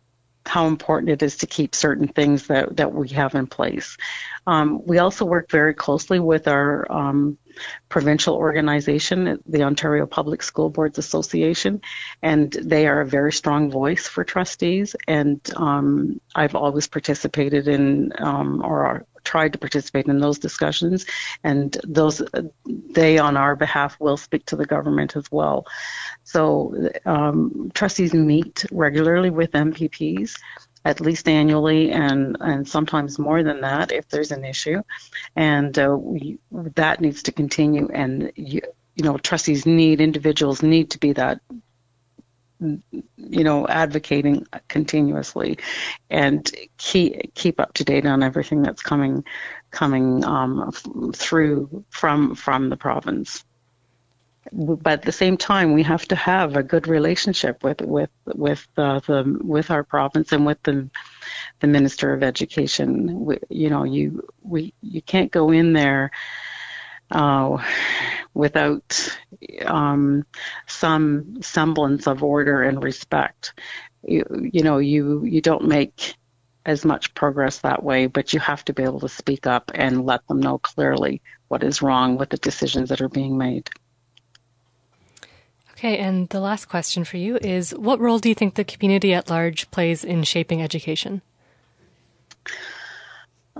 [0.47, 3.97] how important it is to keep certain things that, that we have in place.
[4.47, 7.39] Um, we also work very closely with our um,
[7.89, 11.81] provincial organization, the Ontario Public School Boards Association,
[12.23, 14.95] and they are a very strong voice for trustees.
[15.09, 21.05] And um, I've always participated in um, or tried to participate in those discussions,
[21.45, 22.23] and those
[22.65, 25.67] they on our behalf will speak to the government as well.
[26.25, 30.37] So um, trustees meet regularly with MPPs
[30.87, 34.81] at least annually and, and sometimes more than that if there's an issue.
[35.35, 36.39] And uh, we,
[36.77, 37.89] that needs to continue.
[37.93, 38.61] And, you,
[38.95, 41.41] you know, trustees need, individuals need to be that
[42.61, 45.59] you know, advocating continuously
[46.11, 49.25] and keep keep up to date on everything that's coming
[49.71, 50.73] coming um,
[51.15, 53.45] through from from the province
[54.53, 58.67] but at the same time, we have to have a good relationship with with with
[58.77, 60.89] uh, the with our province and with the
[61.61, 63.25] the Minister of Education.
[63.25, 66.11] We, you know, you we you can't go in there
[67.11, 67.63] uh,
[68.35, 69.17] without
[69.65, 70.25] um,
[70.67, 73.55] some semblance of order and respect.
[74.03, 76.15] You, you know, you you don't make
[76.65, 80.05] as much progress that way, but you have to be able to speak up and
[80.05, 83.71] let them know clearly what is wrong with the decisions that are being made.
[85.73, 89.13] Okay, and the last question for you is what role do you think the community
[89.13, 91.23] at large plays in shaping education?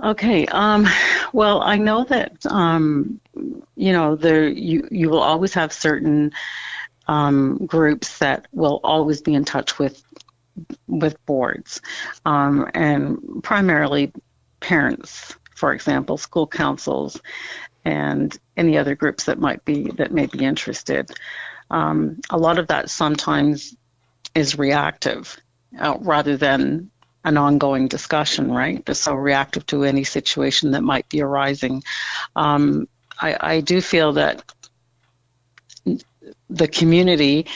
[0.03, 0.45] Okay.
[0.45, 0.87] Um,
[1.33, 3.19] well, I know that um,
[3.75, 6.33] you know you you will always have certain
[7.07, 10.01] um, groups that will always be in touch with
[10.87, 11.81] with boards,
[12.25, 14.11] um, and primarily
[14.59, 17.19] parents, for example, school councils,
[17.83, 21.11] and any other groups that might be that may be interested
[21.69, 23.75] um, a lot of that sometimes
[24.33, 25.37] is reactive
[25.79, 26.89] uh, rather than
[27.23, 28.83] an ongoing discussion, right?
[28.95, 31.83] So reactive to any situation that might be arising.
[32.35, 32.87] Um,
[33.19, 34.43] I, I, do feel that
[36.49, 37.47] the community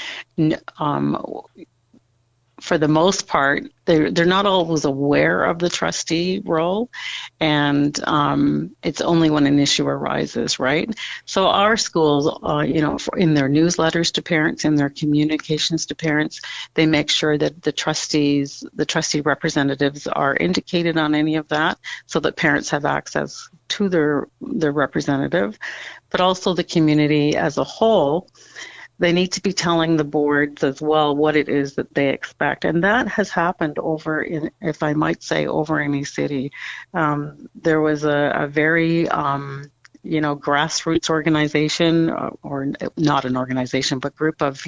[0.77, 1.43] um,
[2.61, 6.89] for the most part, they're they're not always aware of the trustee role,
[7.39, 10.93] and um, it's only when an issue arises, right?
[11.25, 15.95] So our schools, uh, you know, in their newsletters to parents, in their communications to
[15.95, 16.41] parents,
[16.75, 21.79] they make sure that the trustees, the trustee representatives, are indicated on any of that,
[22.05, 25.57] so that parents have access to their their representative,
[26.11, 28.29] but also the community as a whole
[29.01, 32.65] they need to be telling the boards as well what it is that they expect.
[32.65, 36.51] And that has happened over in, if I might say, over any city.
[36.93, 39.71] Um, there was a, a very, um,
[40.03, 44.63] you know, grassroots organization, uh, or not an organization, but group of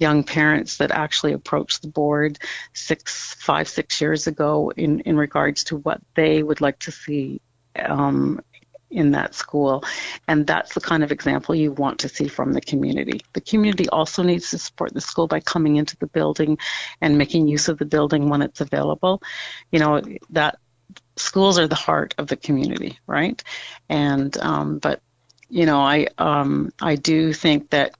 [0.00, 2.36] young parents that actually approached the board
[2.72, 7.40] six, five, six years ago in, in regards to what they would like to see
[7.78, 8.40] um,
[8.90, 9.84] in that school.
[10.26, 13.20] And that's the kind of example you want to see from the community.
[13.32, 16.58] The community also needs to support the school by coming into the building
[17.00, 19.22] and making use of the building when it's available.
[19.70, 20.58] You know, that
[21.16, 23.42] schools are the heart of the community, right?
[23.88, 25.00] And, um, but,
[25.50, 27.94] you know, I, um, I do think that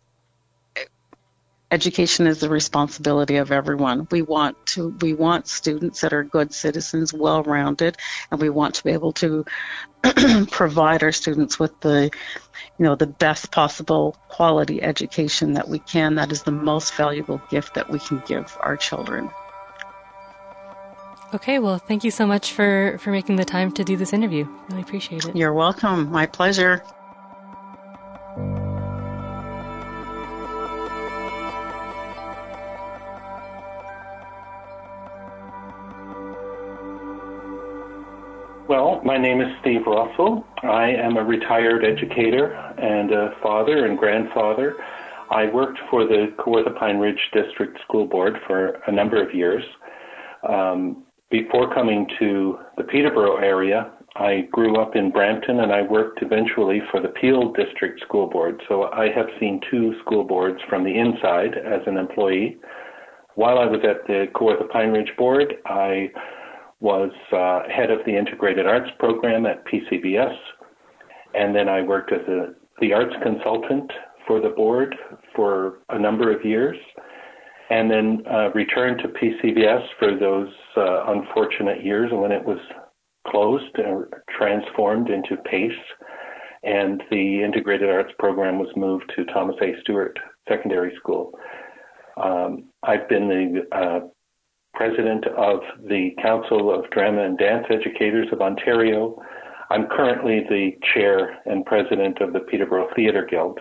[1.70, 4.08] education is the responsibility of everyone.
[4.10, 7.96] We want to we want students that are good citizens, well rounded,
[8.30, 9.44] and we want to be able to
[10.50, 12.10] provide our students with the
[12.78, 16.14] you know the best possible quality education that we can.
[16.14, 19.30] That is the most valuable gift that we can give our children.
[21.34, 24.48] Okay, well, thank you so much for for making the time to do this interview.
[24.70, 25.36] Really appreciate it.
[25.36, 26.10] You're welcome.
[26.10, 26.82] My pleasure.
[38.68, 40.44] Well, my name is Steve Russell.
[40.62, 44.76] I am a retired educator and a father and grandfather.
[45.30, 49.64] I worked for the Kawartha Pine Ridge District School Board for a number of years.
[50.46, 56.20] Um, before coming to the Peterborough area, I grew up in Brampton and I worked
[56.20, 58.60] eventually for the Peel District School Board.
[58.68, 62.58] So I have seen two school boards from the inside as an employee.
[63.34, 66.10] While I was at the Kawartha Pine Ridge Board, I
[66.80, 70.36] was uh, head of the integrated arts program at PCVS,
[71.34, 73.90] and then I worked as a, the arts consultant
[74.26, 74.94] for the board
[75.34, 76.76] for a number of years,
[77.70, 82.58] and then uh, returned to PCVS for those uh, unfortunate years when it was
[83.26, 84.04] closed and
[84.38, 85.72] transformed into PACE,
[86.62, 89.72] and the integrated arts program was moved to Thomas A.
[89.82, 90.18] Stewart
[90.48, 91.32] Secondary School.
[92.22, 94.00] Um, I've been the uh,
[94.74, 99.20] president of the Council of Drama and Dance Educators of Ontario.
[99.70, 103.60] I'm currently the chair and president of the Peterborough Theatre Guild.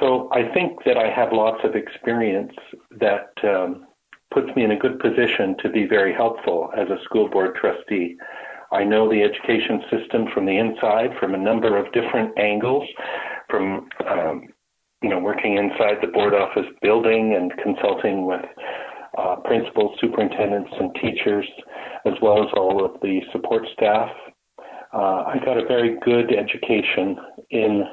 [0.00, 2.52] So I think that I have lots of experience
[2.98, 3.86] that um,
[4.32, 8.16] puts me in a good position to be very helpful as a school board trustee.
[8.72, 12.88] I know the education system from the inside from a number of different angles,
[13.48, 14.48] from um,
[15.00, 18.44] you know working inside the board office building and consulting with
[19.18, 21.46] uh, principals, superintendents, and teachers,
[22.06, 24.10] as well as all of the support staff.
[24.92, 27.16] Uh, I got a very good education
[27.50, 27.84] in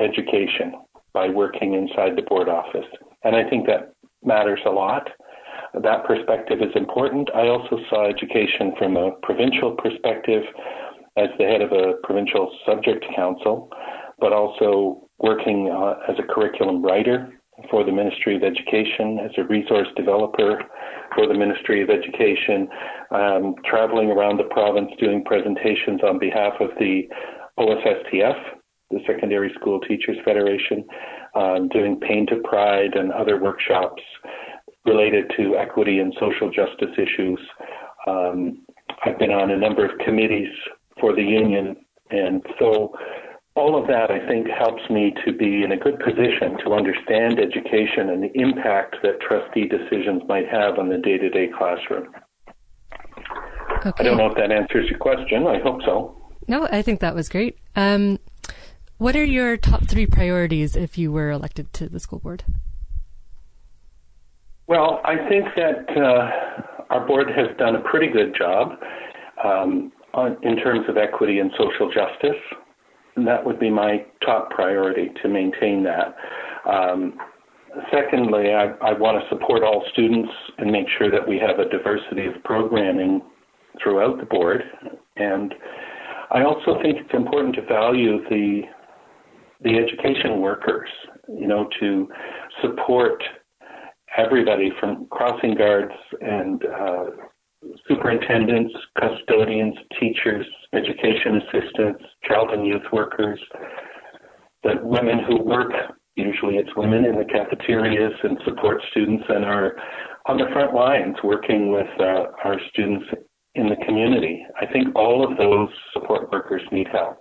[0.00, 0.74] education
[1.12, 2.86] by working inside the board office.
[3.24, 3.92] And I think that
[4.24, 5.08] matters a lot.
[5.74, 7.28] That perspective is important.
[7.34, 10.42] I also saw education from a provincial perspective
[11.16, 13.68] as the head of a provincial subject council,
[14.18, 17.37] but also working uh, as a curriculum writer
[17.70, 20.62] for the Ministry of Education, as a resource developer
[21.14, 22.68] for the Ministry of Education,
[23.10, 27.08] um, traveling around the province doing presentations on behalf of the
[27.58, 28.38] OSSTF,
[28.90, 30.84] the Secondary School Teachers Federation,
[31.34, 34.02] um, doing Pain to Pride and other workshops
[34.84, 37.40] related to equity and social justice issues.
[38.06, 38.64] Um,
[39.04, 40.48] I've been on a number of committees
[41.00, 41.76] for the union,
[42.10, 42.94] and so
[43.58, 47.40] all of that I think helps me to be in a good position to understand
[47.40, 52.08] education and the impact that trustee decisions might have on the day to day classroom.
[53.84, 53.92] Okay.
[53.98, 55.46] I don't know if that answers your question.
[55.46, 56.16] I hope so.
[56.46, 57.58] No, I think that was great.
[57.76, 58.18] Um,
[58.96, 62.44] what are your top three priorities if you were elected to the school board?
[64.66, 68.72] Well, I think that uh, our board has done a pretty good job
[69.44, 72.40] um, on, in terms of equity and social justice.
[73.24, 76.16] That would be my top priority to maintain that.
[76.68, 77.18] Um,
[77.92, 81.68] secondly, I, I want to support all students and make sure that we have a
[81.68, 83.22] diversity of programming
[83.82, 84.62] throughout the board.
[85.16, 85.54] And
[86.30, 88.62] I also think it's important to value the
[89.60, 90.88] the education workers,
[91.28, 92.08] you know, to
[92.62, 93.20] support
[94.16, 97.04] everybody from crossing guards and uh,
[97.88, 103.40] superintendents, custodians, teachers, education assistants, child and youth workers,
[104.62, 105.72] the women who work,
[106.16, 109.76] usually it's women in the cafeterias and support students and are
[110.26, 113.06] on the front lines working with uh, our students
[113.54, 114.44] in the community.
[114.60, 117.18] I think all of those support workers need help.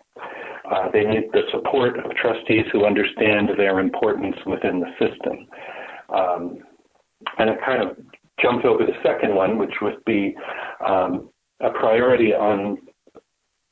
[0.69, 5.47] Uh, they need the support of trustees who understand their importance within the system.
[6.09, 6.57] Um,
[7.39, 7.97] and it kind of
[8.41, 10.35] jumps over the second one, which would be
[10.85, 11.29] um,
[11.61, 12.77] a priority on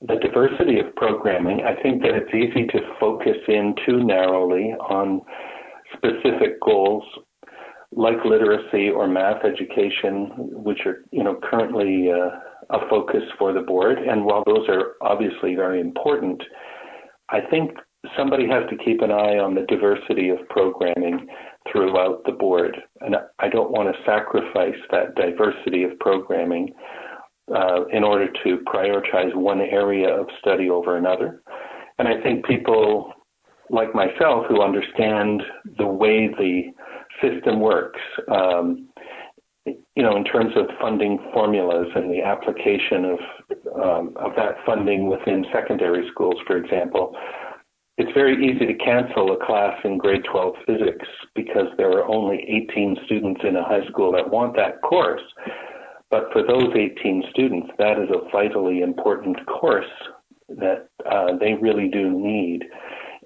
[0.02, 1.62] the diversity of programming.
[1.62, 5.22] I think that it's easy to focus in too narrowly on
[5.96, 7.04] specific goals
[7.92, 13.62] like literacy or math education, which are you know currently uh, a focus for the
[13.62, 13.98] board.
[14.00, 16.42] And while those are obviously very important,
[17.30, 17.72] I think
[18.18, 21.28] somebody has to keep an eye on the diversity of programming
[21.72, 22.78] throughout the board.
[23.02, 26.74] And I don't want to sacrifice that diversity of programming
[27.54, 31.42] uh, in order to prioritize one area of study over another.
[32.00, 33.14] And I think people
[33.70, 35.42] like myself who understand
[35.78, 36.72] the way the
[37.22, 38.00] system works,
[38.32, 38.90] um,
[39.66, 43.20] you know, in terms of funding formulas and the application of
[43.82, 47.16] um, of that funding within secondary schools, for example,
[47.98, 52.46] it's very easy to cancel a class in grade 12 physics because there are only
[52.70, 55.22] 18 students in a high school that want that course.
[56.12, 59.86] But for those 18 students, that is a vitally important course
[60.50, 62.66] that uh, they really do need.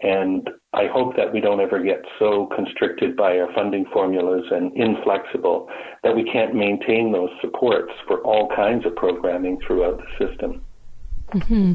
[0.02, 4.72] And I hope that we don't ever get so constricted by our funding formulas and
[4.78, 5.68] inflexible
[6.04, 10.64] that we can't maintain those supports for all kinds of programming throughout the system.
[11.34, 11.74] Mm-hmm.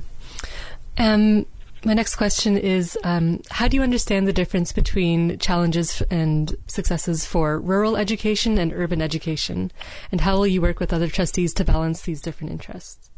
[0.97, 1.47] Um,
[1.85, 7.27] my next question is um, How do you understand the difference between challenges and successes
[7.27, 9.71] for rural education and urban education?
[10.11, 13.11] And how will you work with other trustees to balance these different interests?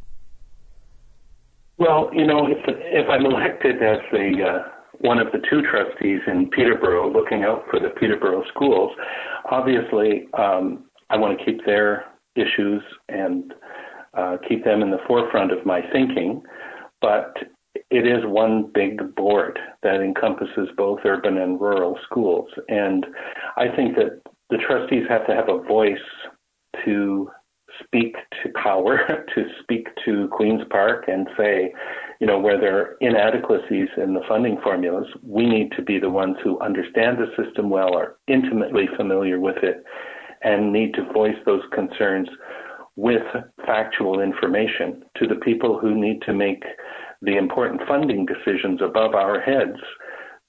[1.79, 4.69] Well, you know, if, if I'm elected as the uh,
[5.01, 8.93] one of the two trustees in Peterborough looking out for the Peterborough schools,
[9.51, 13.53] obviously um, I want to keep their issues and
[14.15, 16.43] uh, keep them in the forefront of my thinking.
[17.03, 17.37] But
[17.91, 22.49] it is one big board that encompasses both urban and rural schools.
[22.69, 23.07] And
[23.57, 24.21] I think that
[24.51, 25.99] the trustees have to have a voice
[26.85, 27.31] to
[27.85, 31.73] speak to power, to speak to Queen's Park and say,
[32.21, 36.09] you know, where there are inadequacies in the funding formulas, we need to be the
[36.09, 39.85] ones who understand the system well, are intimately familiar with it,
[40.43, 42.29] and need to voice those concerns
[42.97, 43.23] with
[43.67, 46.65] factual information to the people who need to make
[47.23, 49.79] the important funding decisions above our heads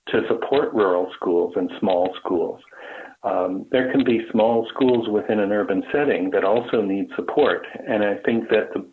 [0.09, 2.61] to support rural schools and small schools.
[3.23, 8.03] Um, there can be small schools within an urban setting that also need support, and
[8.03, 8.87] I think that the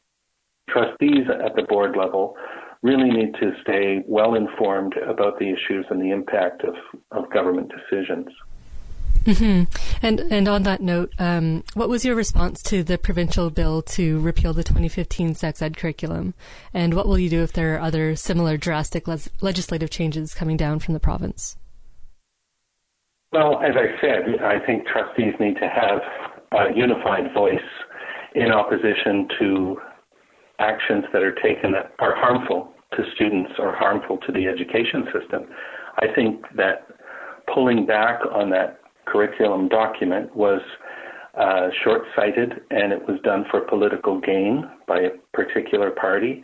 [0.68, 2.36] trustees at the board level
[2.82, 6.74] really need to stay well informed about the issues and the impact of,
[7.12, 8.28] of government decisions.
[9.24, 9.63] Mm-hmm.
[10.04, 14.20] And and on that note, um, what was your response to the provincial bill to
[14.20, 16.34] repeal the 2015 sex ed curriculum?
[16.74, 20.80] And what will you do if there are other similar drastic legislative changes coming down
[20.80, 21.56] from the province?
[23.32, 26.00] Well, as I said, I think trustees need to have
[26.52, 27.54] a unified voice
[28.34, 29.76] in opposition to
[30.58, 35.46] actions that are taken that are harmful to students or harmful to the education system.
[35.96, 36.88] I think that
[37.54, 40.60] pulling back on that curriculum document was
[41.38, 46.42] uh, short sighted and it was done for political gain by a particular party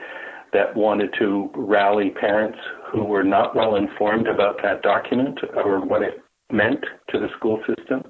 [0.52, 2.58] that wanted to rally parents
[2.90, 7.62] who were not well informed about that document or what it meant to the school
[7.66, 8.02] system.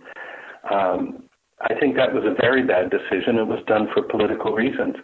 [0.72, 1.24] Um,
[1.60, 3.36] I think that was a very bad decision.
[3.36, 4.94] It was done for political reasons.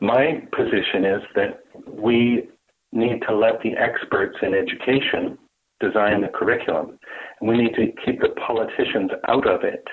[0.00, 2.48] My position is that we
[2.92, 5.38] need to let the experts in education
[5.82, 6.98] design the curriculum.
[7.40, 9.84] And we need to keep the politicians out of it.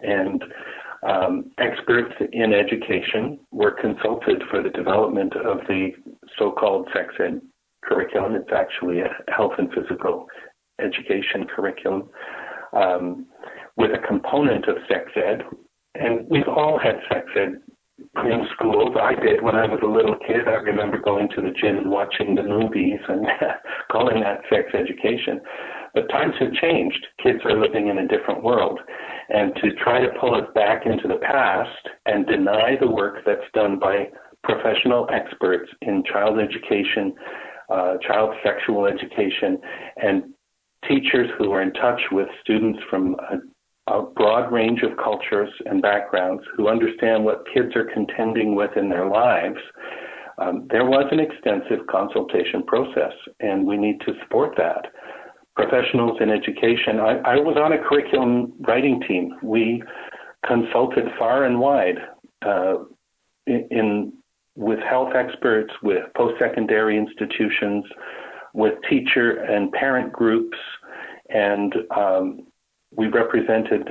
[0.00, 0.44] And
[1.02, 5.90] um, experts in education were consulted for the development of the
[6.38, 7.40] so-called sex ed
[7.82, 8.34] curriculum.
[8.34, 10.26] It's actually a health and physical
[10.80, 12.08] education curriculum
[12.72, 13.26] um,
[13.76, 15.42] with a component of sex ed.
[15.94, 17.56] And we've all had sex ed
[18.24, 18.96] in schools.
[19.00, 20.46] I did when I was a little kid.
[20.46, 23.26] I remember going to the gym and watching the movies and
[23.90, 25.40] calling that sex education.
[25.94, 27.06] But times have changed.
[27.22, 28.80] Kids are living in a different world.
[29.28, 33.50] And to try to pull us back into the past and deny the work that's
[33.54, 34.08] done by
[34.42, 37.14] professional experts in child education,
[37.70, 39.58] uh, child sexual education,
[39.96, 40.24] and
[40.88, 43.36] teachers who are in touch with students from a
[43.88, 48.88] a broad range of cultures and backgrounds who understand what kids are contending with in
[48.88, 49.58] their lives,
[50.38, 54.86] um, there was an extensive consultation process, and we need to support that.
[55.54, 59.34] Professionals in education, I, I was on a curriculum writing team.
[59.42, 59.82] We
[60.46, 61.98] consulted far and wide
[62.44, 62.76] uh,
[63.46, 64.12] in, in
[64.54, 67.84] with health experts, with post-secondary institutions,
[68.54, 70.56] with teacher and parent groups,
[71.30, 72.46] and um,
[72.96, 73.88] we represented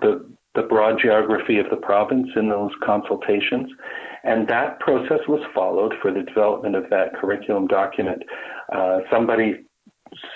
[0.00, 3.70] the, the broad geography of the province in those consultations.
[4.24, 8.22] And that process was followed for the development of that curriculum document.
[8.72, 9.64] Uh, somebody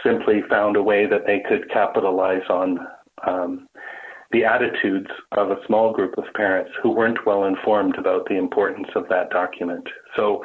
[0.04, 2.78] simply found a way that they could capitalize on
[3.26, 3.66] um,
[4.32, 8.88] the attitudes of a small group of parents who weren't well informed about the importance
[8.96, 9.86] of that document.
[10.16, 10.42] So,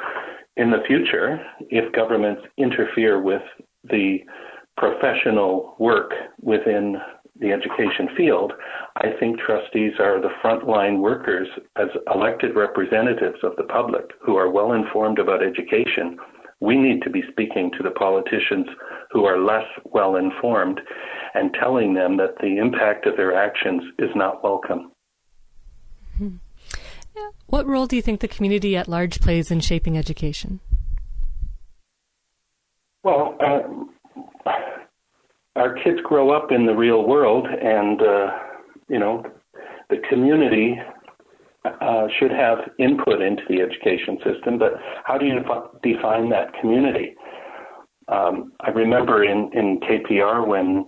[0.56, 1.40] in the future,
[1.70, 3.42] if governments interfere with
[3.84, 4.18] the
[4.76, 6.96] professional work within
[7.40, 8.52] the education field,
[8.96, 14.50] I think trustees are the frontline workers as elected representatives of the public who are
[14.50, 16.18] well informed about education.
[16.60, 18.66] We need to be speaking to the politicians
[19.10, 20.80] who are less well informed
[21.34, 24.92] and telling them that the impact of their actions is not welcome.
[26.20, 26.36] Mm-hmm.
[27.46, 30.60] What role do you think the community at large plays in shaping education?
[33.02, 33.62] Well, uh,
[35.56, 38.30] our kids grow up in the real world, and uh,
[38.88, 39.24] you know,
[39.88, 40.76] the community
[41.64, 44.58] uh, should have input into the education system.
[44.58, 44.72] But
[45.04, 45.40] how do you
[45.82, 47.14] define that community?
[48.08, 50.86] Um, I remember in in KPR when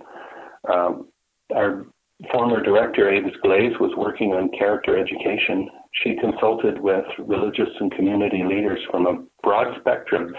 [0.72, 1.08] um,
[1.54, 1.86] our
[2.30, 5.68] former director Avis Glaze was working on character education.
[6.02, 10.34] She consulted with religious and community leaders from a broad spectrum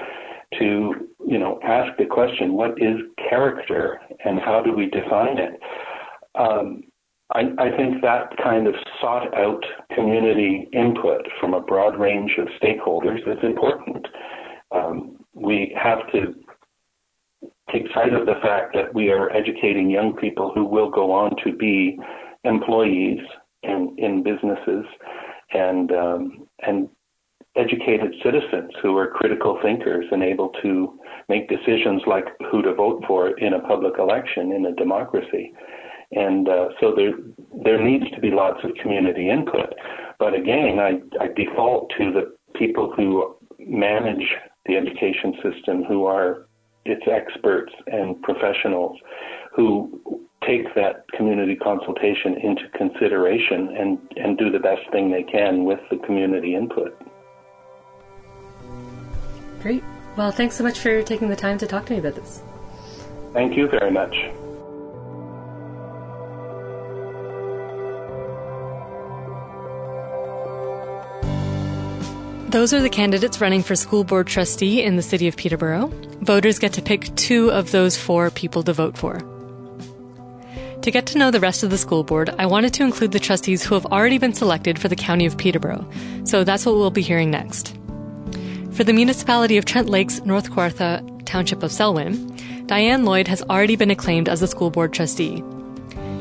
[0.59, 2.97] to you know ask the question what is
[3.29, 5.59] character and how do we define it?
[6.35, 6.83] Um,
[7.33, 9.63] I, I, think that kind of sought out
[9.95, 14.07] community input from a broad range of stakeholders is important.
[14.71, 16.35] Um, we have to
[17.71, 21.35] take sight of the fact that we are educating young people who will go on
[21.43, 21.97] to be
[22.43, 23.19] employees
[23.63, 24.85] in, in businesses
[25.53, 26.89] and um, and
[27.55, 30.99] educated citizens who are critical thinkers and able to
[31.29, 35.53] make decisions like who to vote for in a public election in a democracy.
[36.11, 37.13] And uh, so there
[37.63, 39.73] there needs to be lots of community input.
[40.19, 44.35] But again, I, I default to the people who manage
[44.65, 46.47] the education system, who are
[46.85, 48.97] its experts and professionals,
[49.55, 55.63] who take that community consultation into consideration and, and do the best thing they can
[55.63, 56.97] with the community input.
[59.63, 59.83] Great.
[60.17, 62.43] Well, thanks so much for taking the time to talk to me about this.
[63.31, 64.13] Thank you very much.
[72.51, 75.87] Those are the candidates running for school board trustee in the city of Peterborough.
[76.21, 79.19] Voters get to pick two of those four people to vote for.
[80.81, 83.19] To get to know the rest of the school board, I wanted to include the
[83.19, 85.89] trustees who have already been selected for the county of Peterborough,
[86.25, 87.75] so that's what we'll be hearing next.
[88.73, 93.75] For the municipality of Trent Lakes, North Kawartha, Township of Selwyn, Diane Lloyd has already
[93.75, 95.43] been acclaimed as a school board trustee.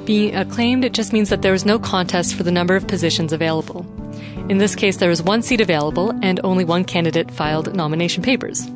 [0.04, 3.32] Being acclaimed it just means that there was no contest for the number of positions
[3.32, 3.86] available.
[4.50, 8.66] In this case, there was one seat available and only one candidate filed nomination papers.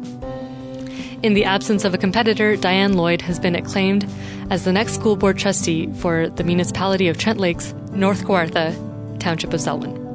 [1.23, 4.09] In the absence of a competitor, Diane Lloyd has been acclaimed
[4.49, 9.53] as the next school board trustee for the municipality of Trent Lakes, North Kawartha, Township
[9.53, 10.06] of Selwyn.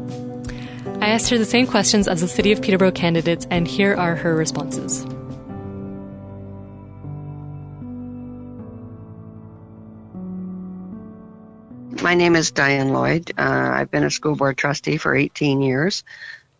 [1.01, 4.15] I asked her the same questions as the City of Peterborough candidates, and here are
[4.15, 5.03] her responses.
[12.03, 13.31] My name is Diane Lloyd.
[13.35, 16.03] Uh, I've been a school board trustee for 18 years.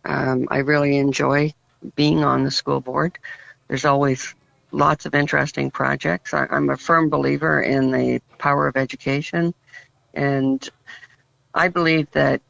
[0.05, 1.53] Um, I really enjoy
[1.95, 3.19] being on the school board.
[3.67, 4.33] There's always
[4.71, 6.33] lots of interesting projects.
[6.33, 9.53] I, I'm a firm believer in the power of education,
[10.15, 10.67] and
[11.53, 12.41] I believe that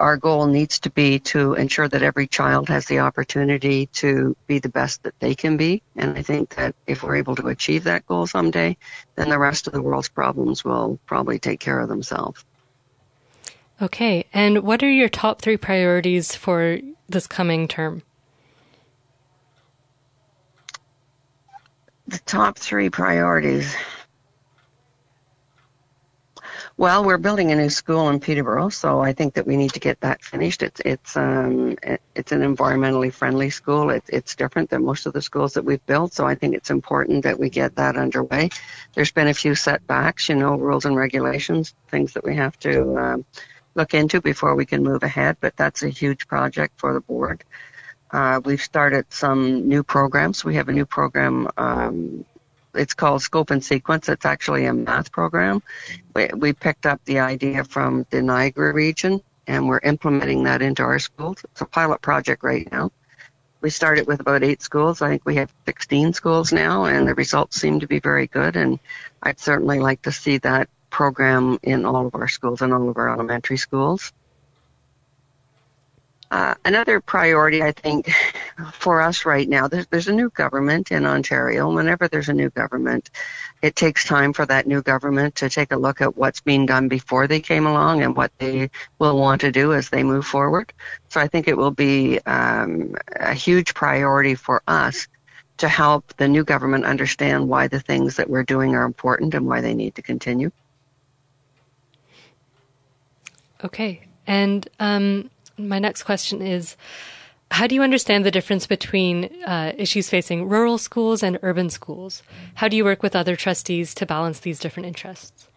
[0.00, 4.58] our goal needs to be to ensure that every child has the opportunity to be
[4.58, 5.82] the best that they can be.
[5.94, 8.78] And I think that if we're able to achieve that goal someday,
[9.14, 12.44] then the rest of the world's problems will probably take care of themselves.
[13.82, 14.26] Okay.
[14.32, 16.78] And what are your top three priorities for
[17.08, 18.02] this coming term?
[22.08, 23.76] The top three priorities.
[26.80, 29.80] Well, we're building a new school in Peterborough, so I think that we need to
[29.80, 30.62] get that finished.
[30.62, 31.76] It's it's um
[32.14, 33.90] it's an environmentally friendly school.
[33.90, 36.70] It's it's different than most of the schools that we've built, so I think it's
[36.70, 38.48] important that we get that underway.
[38.94, 42.96] There's been a few setbacks, you know, rules and regulations, things that we have to
[42.96, 43.24] um,
[43.74, 45.36] look into before we can move ahead.
[45.38, 47.44] But that's a huge project for the board.
[48.10, 50.46] Uh, we've started some new programs.
[50.46, 52.24] We have a new program um,
[52.74, 54.08] it's called Scope and Sequence.
[54.08, 55.62] It's actually a math program.
[56.14, 60.82] We, we picked up the idea from the Niagara region and we're implementing that into
[60.82, 61.38] our schools.
[61.44, 62.92] It's a pilot project right now.
[63.60, 65.02] We started with about eight schools.
[65.02, 68.56] I think we have 16 schools now and the results seem to be very good
[68.56, 68.78] and
[69.22, 72.96] I'd certainly like to see that program in all of our schools and all of
[72.96, 74.12] our elementary schools.
[76.30, 78.08] Uh, another priority, I think,
[78.72, 81.72] for us right now, there's, there's a new government in Ontario.
[81.74, 83.10] Whenever there's a new government,
[83.62, 86.86] it takes time for that new government to take a look at what's being done
[86.86, 88.70] before they came along and what they
[89.00, 90.72] will want to do as they move forward.
[91.08, 95.08] So I think it will be um, a huge priority for us
[95.56, 99.46] to help the new government understand why the things that we're doing are important and
[99.46, 100.52] why they need to continue.
[103.64, 104.00] Okay.
[104.26, 105.28] And um,
[105.68, 106.76] my next question is
[107.50, 112.22] how do you understand the difference between uh, issues facing rural schools and urban schools?
[112.54, 115.48] How do you work with other trustees to balance these different interests?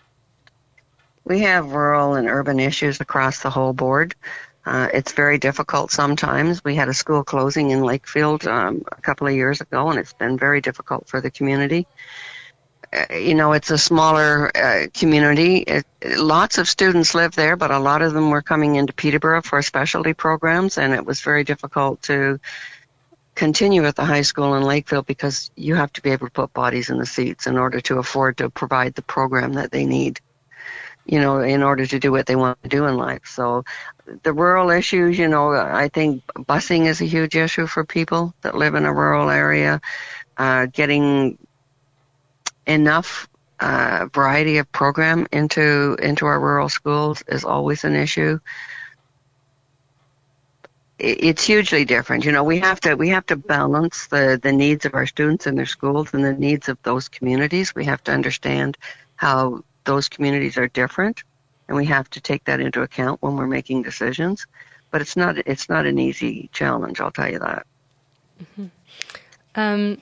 [1.26, 4.16] We have rural and urban issues across the whole board.
[4.66, 6.64] Uh, it's very difficult sometimes.
[6.64, 10.14] We had a school closing in Lakefield um, a couple of years ago, and it's
[10.14, 11.86] been very difficult for the community.
[12.94, 15.58] Uh, you know, it's a smaller uh, community.
[15.58, 15.86] It,
[16.18, 19.62] lots of students live there, but a lot of them were coming into Peterborough for
[19.62, 22.40] specialty programs, and it was very difficult to
[23.36, 26.54] continue at the high school in Lakefield because you have to be able to put
[26.54, 30.20] bodies in the seats in order to afford to provide the program that they need
[31.06, 33.26] you know, in order to do what they want to do in life.
[33.26, 33.66] So
[34.24, 38.56] the rural issues, you know, I think busing is a huge issue for people that
[38.56, 39.82] live in a rural area.
[40.38, 41.38] Uh, getting
[42.66, 43.28] enough
[43.60, 48.40] uh, variety of program into into our rural schools is always an issue.
[51.00, 52.26] It's hugely different.
[52.26, 55.48] You know, we have to we have to balance the the needs of our students
[55.48, 57.74] and their schools and the needs of those communities.
[57.74, 58.78] We have to understand
[59.16, 61.24] how those communities are different,
[61.68, 64.46] and we have to take that into account when we're making decisions.
[64.92, 67.00] But it's not it's not an easy challenge.
[67.02, 67.66] I'll tell you that.
[68.42, 68.66] Mm-hmm.
[69.56, 70.02] Um,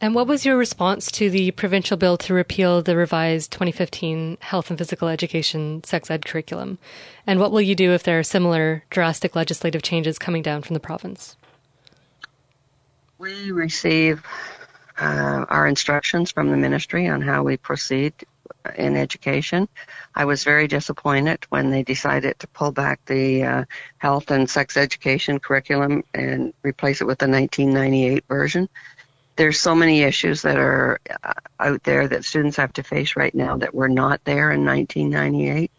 [0.00, 4.70] and what was your response to the provincial bill to repeal the revised 2015 health
[4.70, 6.78] and physical education sex ed curriculum?
[7.26, 10.74] And what will you do if there are similar drastic legislative changes coming down from
[10.74, 11.36] the province?
[13.18, 14.24] We receive
[14.98, 18.14] uh, our instructions from the ministry on how we proceed
[18.76, 19.68] in education.
[20.14, 23.64] I was very disappointed when they decided to pull back the uh,
[23.98, 28.68] health and sex education curriculum and replace it with the 1998 version.
[29.38, 33.32] There's so many issues that are uh, out there that students have to face right
[33.32, 35.70] now that were not there in 1998.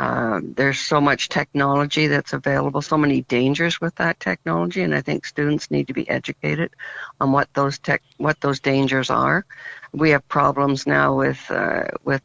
[0.00, 5.00] Um, there's so much technology that's available, so many dangers with that technology, and I
[5.00, 6.74] think students need to be educated
[7.20, 9.46] on what those tech, what those dangers are.
[9.92, 12.22] We have problems now with uh, with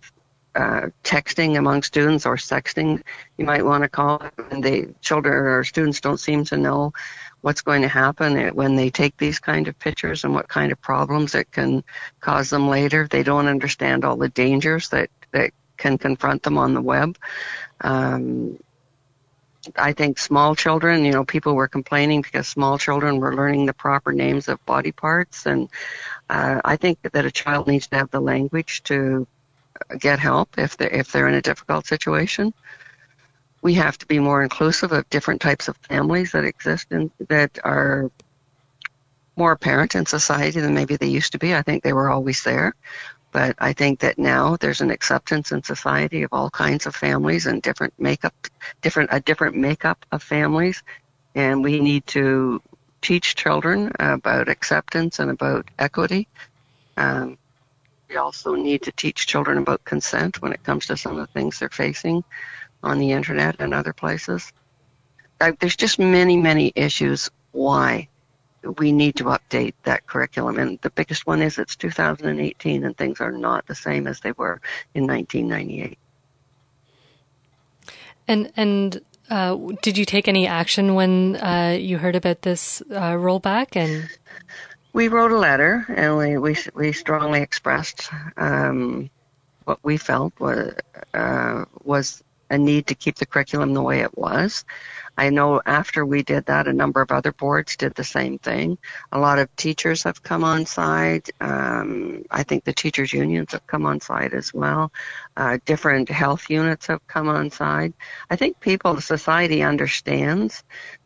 [0.56, 3.02] uh, texting among students or sexting,
[3.38, 4.34] you might want to call it.
[4.52, 6.94] And the children or students don't seem to know
[7.44, 10.80] what's going to happen when they take these kind of pictures and what kind of
[10.80, 11.84] problems it can
[12.22, 13.06] cause them later.
[13.06, 17.18] They don't understand all the dangers that that can confront them on the web.
[17.82, 18.58] Um,
[19.76, 23.74] I think small children, you know, people were complaining because small children were learning the
[23.74, 25.70] proper names of body parts, and
[26.30, 29.28] uh, I think that a child needs to have the language to
[30.00, 32.54] get help if they're if they're in a difficult situation.
[33.64, 37.60] We have to be more inclusive of different types of families that exist and that
[37.64, 38.12] are
[39.38, 41.56] more apparent in society than maybe they used to be.
[41.56, 42.76] I think they were always there.
[43.32, 47.48] But I think that now there's an acceptance in society of all kinds of families
[47.48, 48.36] and different makeup,
[48.82, 50.84] different a different makeup of families,
[51.34, 52.62] and we need to
[53.02, 56.28] teach children about acceptance and about equity.
[56.96, 57.40] Um,
[58.08, 61.34] we also need to teach children about consent when it comes to some of the
[61.34, 62.24] things they're facing
[62.84, 64.52] on the internet and other places.
[65.60, 68.08] There's just many, many issues why
[68.78, 70.58] we need to update that curriculum.
[70.58, 74.32] And the biggest one is it's 2018 and things are not the same as they
[74.32, 74.62] were
[74.94, 75.98] in 1998.
[78.28, 83.14] And and uh, did you take any action when uh, you heard about this uh,
[83.14, 83.76] rollback?
[83.76, 84.10] And
[84.94, 89.10] we wrote a letter, and we we, we strongly expressed um,
[89.66, 90.74] what we felt was
[91.14, 92.24] uh, was
[92.54, 94.64] a need to keep the curriculum the way it was.
[95.18, 98.78] I know after we did that, a number of other boards did the same thing.
[99.12, 101.30] A lot of teachers have come on side.
[101.42, 104.92] Um, I think the teachers' unions have come on side as well.
[105.36, 107.94] Uh, different health units have come on side.
[108.30, 110.64] I think people, society understands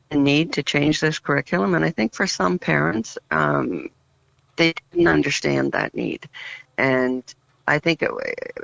[0.09, 3.89] the need to change this curriculum, and I think for some parents, um,
[4.57, 6.27] they didn't understand that need.
[6.77, 7.23] And
[7.67, 8.01] I think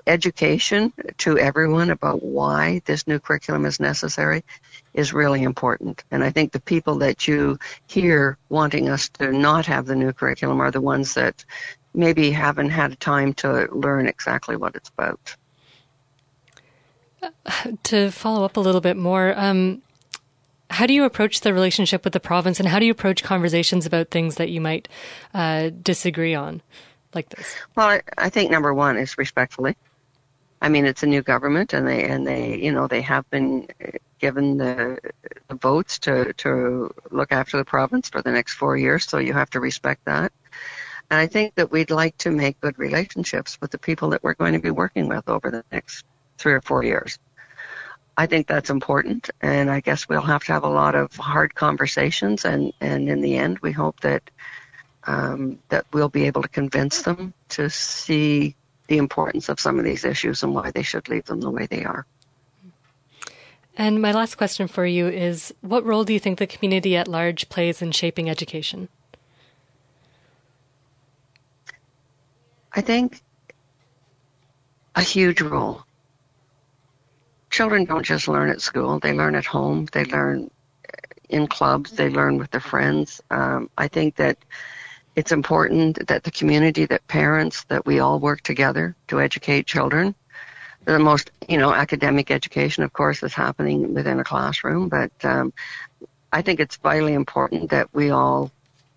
[0.07, 4.43] education to everyone about why this new curriculum is necessary
[4.93, 6.03] is really important.
[6.09, 10.13] And I think the people that you hear wanting us to not have the new
[10.13, 11.43] curriculum are the ones that
[11.93, 15.35] maybe haven't had time to learn exactly what it's about.
[17.83, 19.81] To follow up a little bit more, um,
[20.69, 23.85] how do you approach the relationship with the province and how do you approach conversations
[23.85, 24.87] about things that you might
[25.33, 26.61] uh, disagree on?
[27.15, 27.55] Like this?
[27.75, 29.75] Well, I, I think number one is respectfully.
[30.61, 33.67] I mean, it's a new government, and they and they you know they have been
[33.83, 34.97] uh, given the,
[35.49, 39.05] the votes to to look after the province for the next four years.
[39.05, 40.31] So you have to respect that.
[41.11, 44.35] And I think that we'd like to make good relationships with the people that we're
[44.35, 46.05] going to be working with over the next
[46.37, 47.19] three or four years.
[48.15, 51.55] I think that's important, and I guess we'll have to have a lot of hard
[51.55, 52.45] conversations.
[52.45, 54.29] And and in the end, we hope that
[55.05, 58.55] um, that we'll be able to convince them to see
[58.87, 61.65] the importance of some of these issues and why they should leave them the way
[61.65, 62.05] they are.
[63.75, 67.07] And my last question for you is what role do you think the community at
[67.07, 68.87] large plays in shaping education?
[72.71, 73.21] I think
[74.95, 75.83] a huge role.
[77.49, 80.49] Children don't just learn at school, they learn at home, they learn
[81.29, 83.21] in clubs, they learn with their friends.
[83.29, 84.37] Um, I think that
[85.15, 90.15] it's important that the community, that parents, that we all work together to educate children.
[90.85, 95.53] The most, you know, academic education, of course, is happening within a classroom, but um,
[96.31, 98.51] I think it's vitally important that we all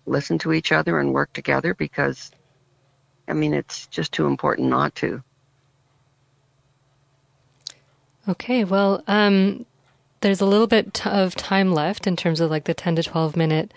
[0.05, 2.31] listen to each other and work together because,
[3.27, 5.23] I mean, it's just too important not to.
[8.27, 9.65] Okay, well, um,
[10.21, 13.37] there's a little bit of time left in terms of like the 10 to 12
[13.37, 13.73] minute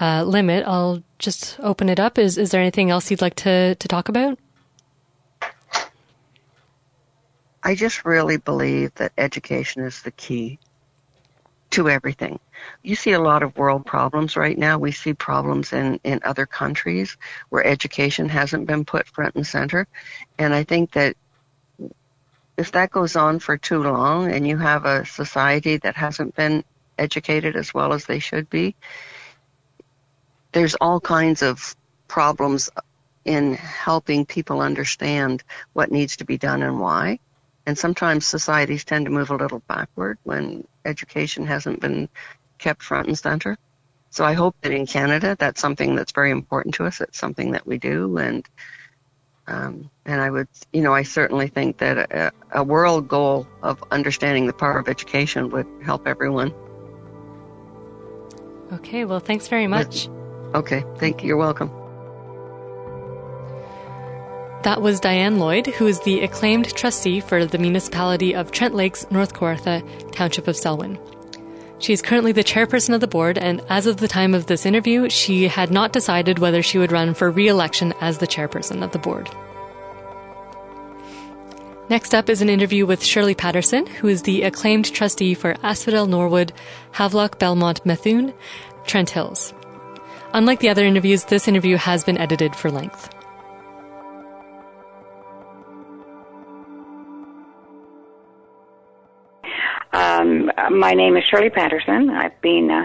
[0.00, 2.18] uh, limit, I'll just open it up.
[2.18, 4.38] Is is there anything else you'd like to to talk about?
[7.62, 10.60] I just really believe that education is the key
[11.70, 12.38] to everything.
[12.82, 14.78] You see a lot of world problems right now.
[14.78, 17.16] We see problems in, in other countries
[17.48, 19.88] where education hasn't been put front and center.
[20.38, 21.16] And I think that
[22.56, 26.64] if that goes on for too long and you have a society that hasn't been
[26.98, 28.74] educated as well as they should be,
[30.56, 31.76] there's all kinds of
[32.08, 32.70] problems
[33.26, 35.44] in helping people understand
[35.74, 37.18] what needs to be done and why.
[37.66, 42.08] And sometimes societies tend to move a little backward when education hasn't been
[42.56, 43.58] kept front and center.
[44.08, 47.02] So I hope that in Canada, that's something that's very important to us.
[47.02, 48.48] It's something that we do, and
[49.46, 53.84] um, and I would, you know, I certainly think that a, a world goal of
[53.90, 56.54] understanding the power of education would help everyone.
[58.72, 60.08] Okay, well, thanks very much.
[60.54, 61.28] Okay, thank you.
[61.28, 61.70] You're welcome.
[64.62, 69.06] That was Diane Lloyd, who is the acclaimed trustee for the municipality of Trent Lakes,
[69.10, 70.98] North Kawartha, Township of Selwyn.
[71.78, 74.66] She is currently the chairperson of the board, and as of the time of this
[74.66, 78.82] interview, she had not decided whether she would run for re election as the chairperson
[78.82, 79.28] of the board.
[81.88, 86.06] Next up is an interview with Shirley Patterson, who is the acclaimed trustee for Asphodel,
[86.06, 86.52] Norwood,
[86.92, 88.32] Havelock, Belmont, Methuen,
[88.84, 89.54] Trent Hills.
[90.36, 93.08] Unlike the other interviews, this interview has been edited for length.
[99.94, 102.10] Um, my name is Shirley Patterson.
[102.10, 102.84] I've been, uh,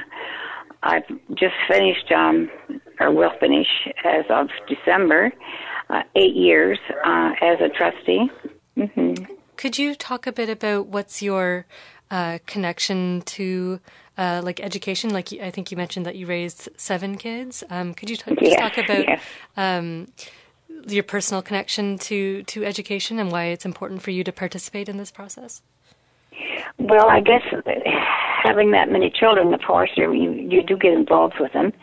[0.82, 2.50] I've just finished, um,
[3.02, 3.68] or will finish
[4.06, 5.34] as of December,
[5.90, 8.32] uh, eight years uh, as a trustee.
[8.78, 9.26] Mm-hmm.
[9.58, 11.66] Could you talk a bit about what's your
[12.10, 13.82] uh, connection to
[14.22, 15.10] uh, like education?
[15.10, 17.64] Like I think you mentioned that you raised seven kids.
[17.70, 19.20] Um, could you t- just talk about
[19.58, 20.08] um,
[20.88, 24.98] your personal connection to to education and why it's important for you to participate in
[24.98, 25.62] this process?
[26.78, 27.42] Well, I guess
[28.44, 31.74] having that many children, of course, you you do get involved with them.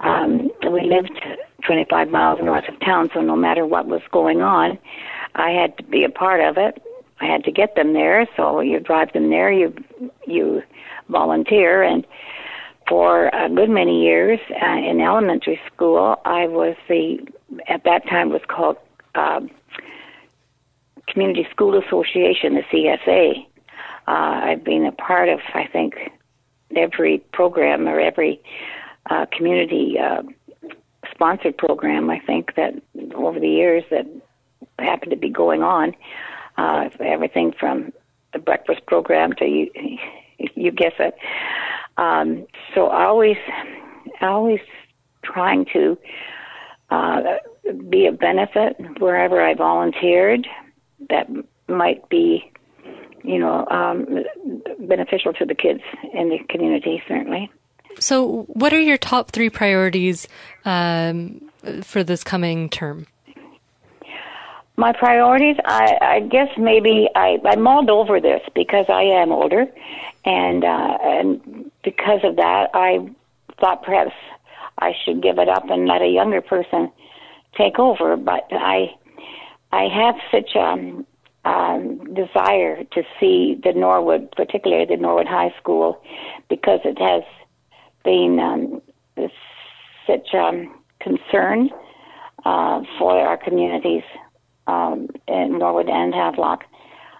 [0.00, 1.20] Um, we lived
[1.66, 4.78] 25 miles north of town, so no matter what was going on,
[5.34, 6.82] I had to be a part of it.
[7.20, 9.74] I had to get them there, so you drive them there, you
[10.26, 10.62] you
[11.10, 12.06] volunteer, and
[12.88, 17.18] for a good many years uh, in elementary school, I was the
[17.68, 18.76] at that time was called
[19.14, 19.40] uh,
[21.08, 23.46] Community School Association, the CSA,
[24.10, 25.94] uh, I've been a part of, I think,
[26.74, 28.40] every program or every
[29.08, 30.22] uh, community uh,
[31.12, 32.10] sponsored program.
[32.10, 32.74] I think that
[33.14, 34.06] over the years that
[34.78, 35.94] happened to be going on,
[36.56, 37.92] uh, everything from
[38.32, 39.66] the breakfast program to
[40.60, 41.14] you, guess it.
[41.96, 43.36] Um, so always,
[44.20, 44.60] always
[45.22, 45.98] trying to
[46.90, 47.20] uh,
[47.88, 50.46] be a benefit wherever I volunteered.
[51.08, 51.28] That
[51.68, 52.50] might be
[53.24, 54.24] you know, um,
[54.80, 55.82] beneficial to the kids
[56.12, 57.50] in the community, certainly.
[57.98, 60.28] So, what are your top three priorities
[60.64, 61.50] um,
[61.82, 63.06] for this coming term?
[64.80, 69.66] My priorities, I, I guess maybe I, I mulled over this because I am older,
[70.24, 73.06] and uh, and because of that, I
[73.60, 74.14] thought perhaps
[74.78, 76.90] I should give it up and let a younger person
[77.58, 78.16] take over.
[78.16, 78.94] But I
[79.70, 81.04] I have such a
[81.46, 86.02] um, desire to see the Norwood, particularly the Norwood High School,
[86.48, 87.22] because it has
[88.02, 89.28] been um,
[90.06, 91.68] such um, concern
[92.46, 94.04] uh, for our communities
[94.70, 96.64] um, in Norwood and Havelock.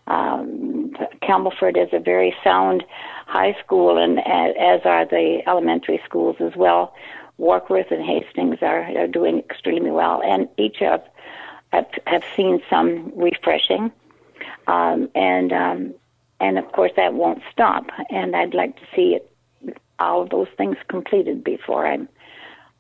[0.07, 0.93] Um,
[1.23, 2.85] Campbellford is a very sound
[3.27, 6.95] high school, and as are the elementary schools as well.
[7.39, 11.01] Warkworth and Hastings are, are doing extremely well, and each of
[11.73, 13.93] have, have seen some refreshing
[14.67, 15.95] um, and um,
[16.41, 17.85] and of course that won't stop.
[18.11, 19.31] And I'd like to see it,
[19.99, 22.09] all of those things completed before I'm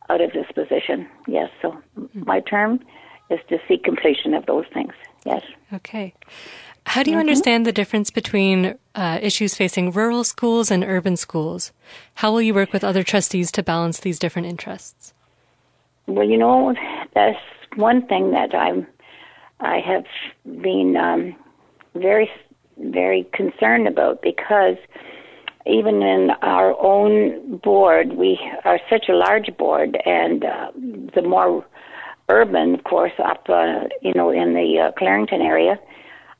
[0.08, 1.08] out of this position.
[1.26, 1.50] Yes.
[1.62, 1.76] So
[2.14, 2.80] my term
[3.30, 4.92] is to seek completion of those things.
[5.24, 5.42] Yes.
[5.72, 6.14] Okay.
[6.86, 7.20] How do you mm-hmm.
[7.20, 11.72] understand the difference between uh, issues facing rural schools and urban schools?
[12.14, 15.12] How will you work with other trustees to balance these different interests?
[16.06, 16.74] Well, you know,
[17.14, 17.38] that's
[17.76, 18.86] one thing that I'm.
[19.60, 20.06] I have
[20.62, 21.36] been um,
[21.94, 22.30] very,
[22.78, 24.76] very concerned about because
[25.66, 30.70] even in our own board, we are such a large board, and uh,
[31.14, 31.64] the more
[32.30, 35.78] urban, of course, up uh, you know in the uh, Clarington area,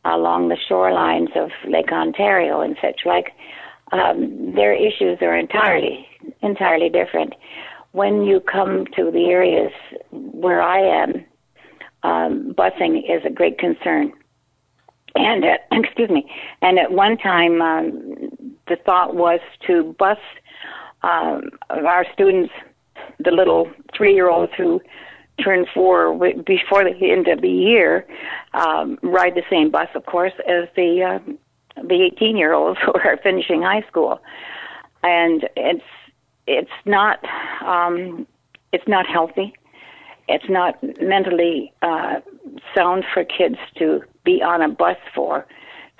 [0.05, 3.33] along the shorelines of Lake Ontario and such like,
[3.93, 6.07] um, their issues are entirely
[6.43, 7.35] entirely different.
[7.93, 9.73] When you come to the areas
[10.13, 11.25] where I am,
[12.03, 14.13] um, busing is a great concern
[15.15, 16.31] and at, excuse me,
[16.63, 20.19] and at one time, um, the thought was to bus
[21.03, 22.53] um, our students,
[23.19, 24.81] the little three-year-olds who
[25.43, 26.15] turn four
[26.45, 28.07] before the end of the year,
[28.55, 31.33] um, ride the same bus, of course, as the uh,
[31.83, 34.21] the 18-year-olds who are finishing high school,
[35.03, 35.85] and it's
[36.47, 37.19] it's not
[37.65, 38.27] um,
[38.73, 39.55] it's not healthy
[40.31, 42.21] it's not mentally uh,
[42.75, 45.45] sound for kids to be on a bus for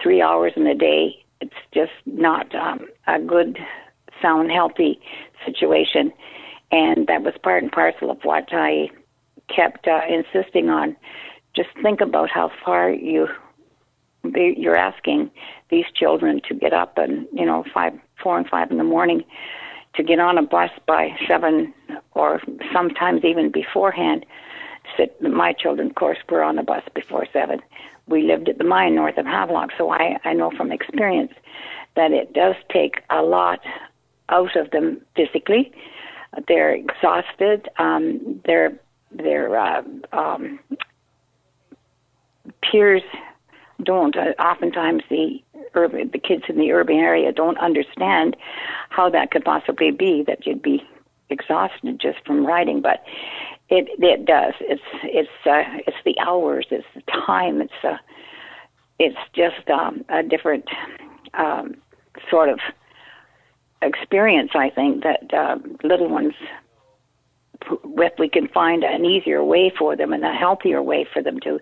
[0.01, 1.17] three hours in a day.
[1.41, 3.59] It's just not um, a good,
[4.23, 5.01] sound, healthy
[5.45, 6.13] situation.
[6.71, 8.91] And that was part and parcel of what I
[9.55, 10.97] kept uh, insisting on.
[11.55, 13.29] Just think about how far you
[14.23, 15.31] you're asking
[15.71, 17.93] these children to get up and you know five,
[18.23, 19.25] four and five in the morning
[19.95, 21.73] to get on a bus by seven
[22.13, 22.41] or
[22.73, 24.25] sometimes even beforehand.
[24.97, 27.61] Sit, my children, of course, were on the bus before seven.
[28.07, 31.33] We lived at the mine north of Havelock, so I, I know from experience
[31.97, 33.61] that it does take a lot
[34.29, 35.73] out of them physically.
[36.49, 37.69] They're exhausted.
[37.79, 38.79] Um, their
[39.13, 39.83] their uh,
[40.13, 40.59] um,
[42.63, 43.03] peers
[43.83, 44.17] don't.
[44.17, 45.43] Uh, oftentimes, the
[45.75, 48.37] urban, the kids in the urban area don't understand
[48.91, 50.83] how that could possibly be that you'd be
[51.31, 53.05] exhausted just from riding, but
[53.69, 54.55] it it does.
[54.61, 57.97] It's it's uh, it's the hours, it's the time, it's uh,
[58.99, 60.65] it's just um, a different
[61.35, 61.77] um,
[62.29, 62.59] sort of
[63.83, 64.51] experience.
[64.55, 66.35] I think that uh, little ones,
[67.71, 71.39] if we can find an easier way for them and a healthier way for them
[71.41, 71.61] to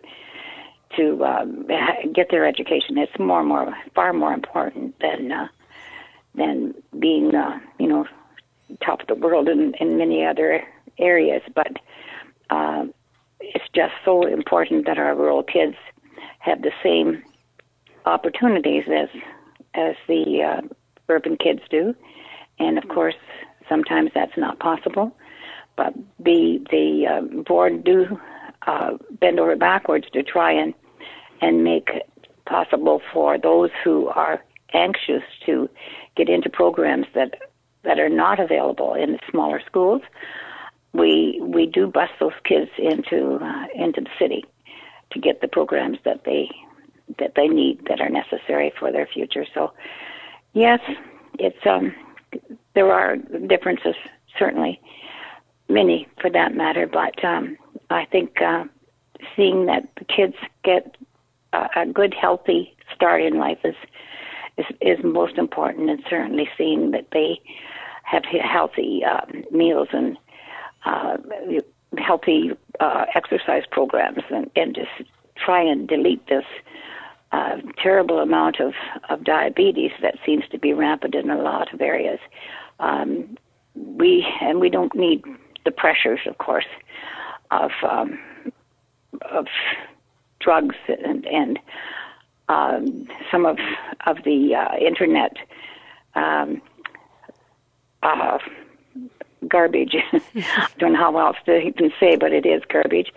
[0.96, 1.66] to um,
[2.14, 5.48] get their education, it's more and more far more important than uh,
[6.34, 8.06] than being uh, you know
[8.84, 10.62] top of the world in, in many other
[10.98, 11.42] areas.
[11.54, 11.72] But
[12.50, 12.86] uh,
[13.40, 15.76] it's just so important that our rural kids
[16.40, 17.22] have the same
[18.06, 19.08] opportunities as
[19.74, 20.60] as the uh,
[21.08, 21.94] urban kids do,
[22.58, 23.14] and of course
[23.68, 25.14] sometimes that's not possible.
[25.78, 28.18] But the the uh, board do
[28.66, 30.74] uh, bend over backwards to try and
[31.40, 31.88] and make
[32.46, 34.42] possible for those who are
[34.74, 35.70] anxious to
[36.16, 37.36] get into programs that
[37.84, 40.02] that are not available in the smaller schools.
[40.92, 44.44] We we do bus those kids into uh, into the city
[45.12, 46.50] to get the programs that they
[47.20, 49.46] that they need that are necessary for their future.
[49.54, 49.72] So,
[50.54, 50.80] yes,
[51.38, 51.94] it's um,
[52.74, 53.16] there are
[53.46, 53.94] differences
[54.38, 54.80] certainly,
[55.68, 56.86] many for that matter.
[56.86, 57.56] But um,
[57.90, 58.64] I think uh,
[59.36, 60.96] seeing that the kids get
[61.52, 63.76] a, a good, healthy start in life is
[64.56, 67.40] is is most important, and certainly seeing that they
[68.02, 70.16] have healthy uh, meals and
[70.84, 71.16] uh,
[71.98, 72.50] healthy
[72.80, 76.44] uh, exercise programs, and, and just try and delete this
[77.32, 78.72] uh, terrible amount of,
[79.10, 82.18] of diabetes that seems to be rampant in a lot of areas.
[82.80, 83.36] Um,
[83.74, 85.22] we and we don't need
[85.64, 86.66] the pressures, of course,
[87.50, 88.18] of um,
[89.30, 89.46] of
[90.40, 91.58] drugs and and
[92.48, 93.58] um, some of
[94.06, 95.36] of the uh, internet
[96.14, 96.60] um,
[98.02, 98.38] uh,
[99.46, 99.94] garbage.
[100.12, 103.12] I don't know how else to even say, but it is garbage.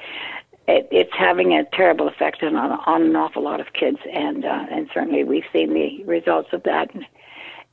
[0.68, 4.66] It, it's having a terrible effect on, on an awful lot of kids, and uh,
[4.72, 6.90] and certainly we've seen the results of that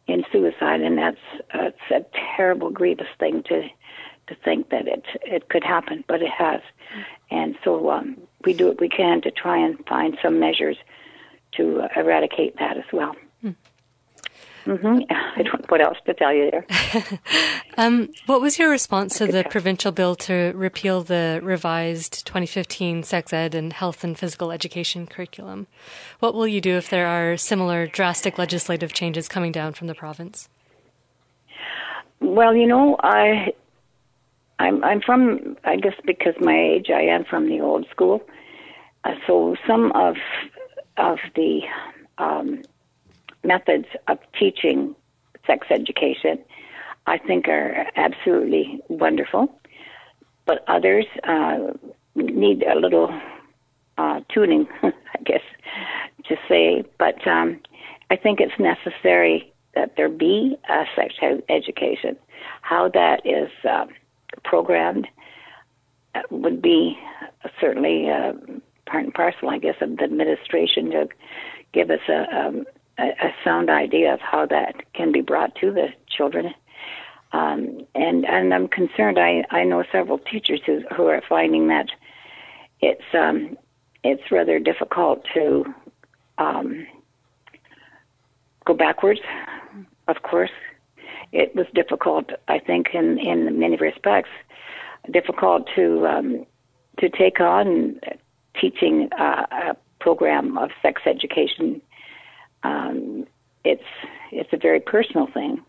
[0.07, 1.19] in suicide, and that's
[1.55, 2.05] uh, it's a
[2.37, 3.69] terrible, grievous thing to
[4.29, 6.61] to think that it it could happen, but it has,
[7.31, 10.77] and so um, we do what we can to try and find some measures
[11.53, 13.17] to eradicate that as well.
[13.41, 13.51] Hmm.
[14.67, 14.99] Mm-hmm.
[15.11, 16.67] I don't know what else to tell you there.
[17.79, 23.33] um, what was your response to the provincial bill to repeal the revised 2015 sex
[23.33, 25.67] ed and health and physical education curriculum?
[26.21, 29.95] What will you do if there are similar drastic legislative changes coming down from the
[29.95, 30.49] province?
[32.21, 33.53] Well, you know, I
[34.59, 38.23] I'm I'm from I guess because my age I am from the old school.
[39.05, 40.17] Uh, so some of
[40.97, 41.61] of the
[42.19, 42.63] um,
[43.45, 44.95] methods of teaching
[45.47, 46.39] sex education,
[47.07, 49.53] I think, are absolutely wonderful.
[50.45, 51.73] But others uh,
[52.15, 53.13] need a little
[53.97, 54.93] uh, tuning, I
[55.25, 55.43] guess,
[56.27, 56.85] to say.
[56.99, 57.61] But um,
[58.11, 61.15] I think it's necessary that there be a sex
[61.49, 62.17] education.
[62.63, 63.87] How that is uh,
[64.45, 65.07] programmed
[66.15, 66.99] uh, would be
[67.61, 68.33] certainly uh,
[68.87, 71.09] part and parcel, I guess, of the administration to
[71.73, 72.65] give us a, um,
[72.99, 76.55] a, sound idea of how that can be brought to the children.
[77.33, 79.19] Um, and and I'm concerned.
[79.19, 81.91] I I know several teachers who who are finding that
[82.81, 83.59] it's um,
[84.03, 85.65] it's rather difficult to
[86.39, 86.87] um,
[88.65, 89.21] go backwards.
[90.07, 90.51] Of course,
[91.33, 92.31] it was difficult.
[92.49, 94.31] I think in in many respects,
[95.11, 96.47] difficult to um,
[96.99, 98.01] to take on
[98.61, 101.81] teaching uh, a program of sex education
[102.63, 103.27] um,
[103.65, 103.83] it's
[104.33, 105.63] it's a very personal thing,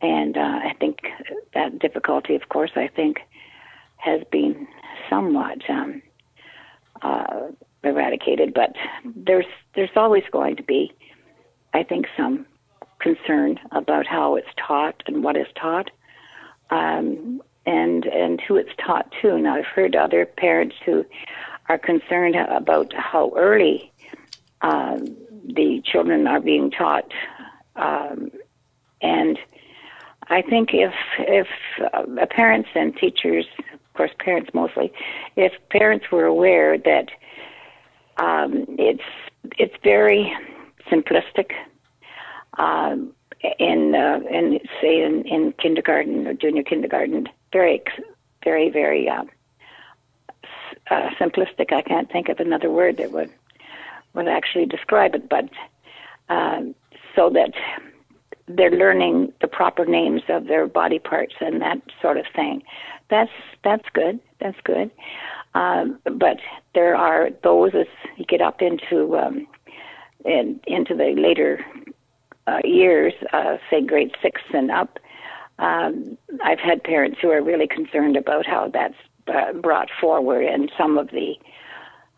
[0.00, 0.98] and uh, I think
[1.54, 3.18] that difficulty, of course, I think
[3.96, 4.66] has been
[5.08, 6.02] somewhat um,
[7.02, 7.48] uh,
[7.84, 8.74] eradicated, but
[9.04, 10.92] there's there's always going to be,
[11.74, 12.46] I think, some
[13.02, 15.90] concern about how it's taught and what is taught,
[16.70, 19.38] um, and and who it's taught to.
[19.38, 21.04] Now, I've heard other parents who
[21.68, 23.92] are concerned about how early
[24.62, 25.04] um,
[25.44, 27.12] the children are being taught,
[27.76, 28.30] um,
[29.00, 29.38] and
[30.28, 31.48] I think if if
[31.92, 34.92] uh, parents and teachers, of course, parents mostly,
[35.36, 37.08] if parents were aware that
[38.18, 39.02] um, it's
[39.58, 40.32] it's very
[40.90, 41.52] simplistic.
[42.58, 43.14] Um,
[43.58, 47.82] in uh, in say in, in kindergarten or junior kindergarten, very
[48.44, 49.24] very very uh,
[50.90, 51.72] uh, simplistic.
[51.72, 53.30] I can't think of another word that would
[54.14, 55.48] would actually describe it, but
[56.28, 56.74] um,
[57.16, 57.52] so that
[58.48, 62.62] they're learning the proper names of their body parts and that sort of thing.
[63.10, 63.30] That's
[63.64, 64.20] that's good.
[64.40, 64.90] That's good.
[65.54, 66.38] Um, but
[66.74, 69.46] there are those as you get up into um,
[70.24, 71.64] in, into the later
[72.46, 74.98] uh, years, uh, say grade six and up.
[75.58, 78.94] Um, I've had parents who are really concerned about how that's
[79.28, 81.34] uh, brought forward and some of the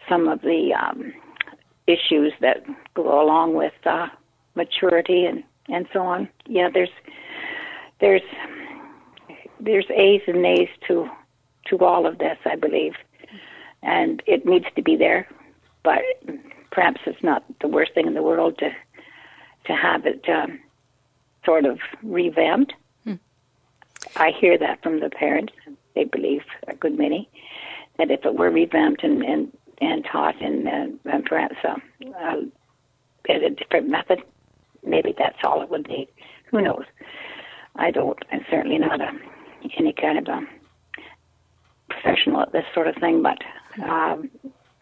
[0.09, 1.12] some of the um,
[1.86, 2.64] issues that
[2.94, 4.09] go along with uh,
[4.55, 6.28] maturity and and so on.
[6.46, 6.90] Yeah, there's
[8.01, 8.22] there's
[9.60, 11.09] there's A's and A's to
[11.66, 12.94] to all of this, I believe,
[13.82, 15.26] and it needs to be there.
[15.82, 16.02] But
[16.70, 18.70] perhaps it's not the worst thing in the world to
[19.66, 20.59] to have it um,
[21.45, 22.73] sort of revamped.
[23.05, 23.15] Hmm.
[24.16, 25.53] I hear that from the parents.
[25.95, 27.28] They believe a good many
[27.99, 31.77] that if it were revamped and and, and taught in uh, and perhaps uh,
[32.19, 32.41] uh,
[33.28, 34.20] a different method,
[34.85, 36.09] maybe that's all it would be.
[36.51, 36.85] Who knows?
[37.77, 38.19] I don't.
[38.31, 39.11] I'm certainly not a,
[39.78, 40.41] any kind of a
[41.89, 43.39] professional at this sort of thing, but
[43.82, 44.31] um,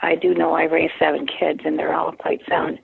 [0.01, 2.79] I do know I raised seven kids, and they're all quite sound.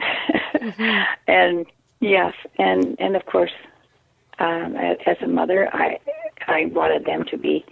[0.00, 1.14] Mm-hmm.
[1.26, 1.66] And
[2.00, 3.52] yes, and and of course,
[4.38, 5.98] um, as a mother, I
[6.46, 7.64] I wanted them to be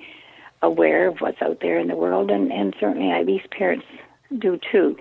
[0.62, 3.86] aware of what's out there in the world, and and certainly I, these parents
[4.38, 4.96] do too.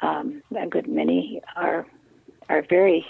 [0.00, 1.86] Um, a good many are
[2.48, 3.06] are very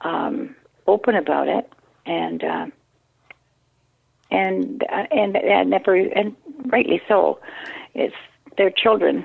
[0.00, 0.54] um,
[0.86, 1.72] open about it,
[2.04, 2.66] and uh,
[4.30, 6.36] and uh, and and never and
[6.66, 7.40] rightly so.
[7.94, 8.14] It's
[8.58, 9.24] their children,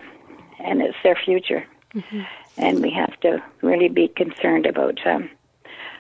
[0.63, 2.21] and it's their future, mm-hmm.
[2.57, 5.29] and we have to really be concerned about um,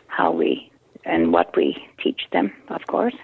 [0.07, 0.71] how we
[1.05, 3.15] and what we teach them, of course,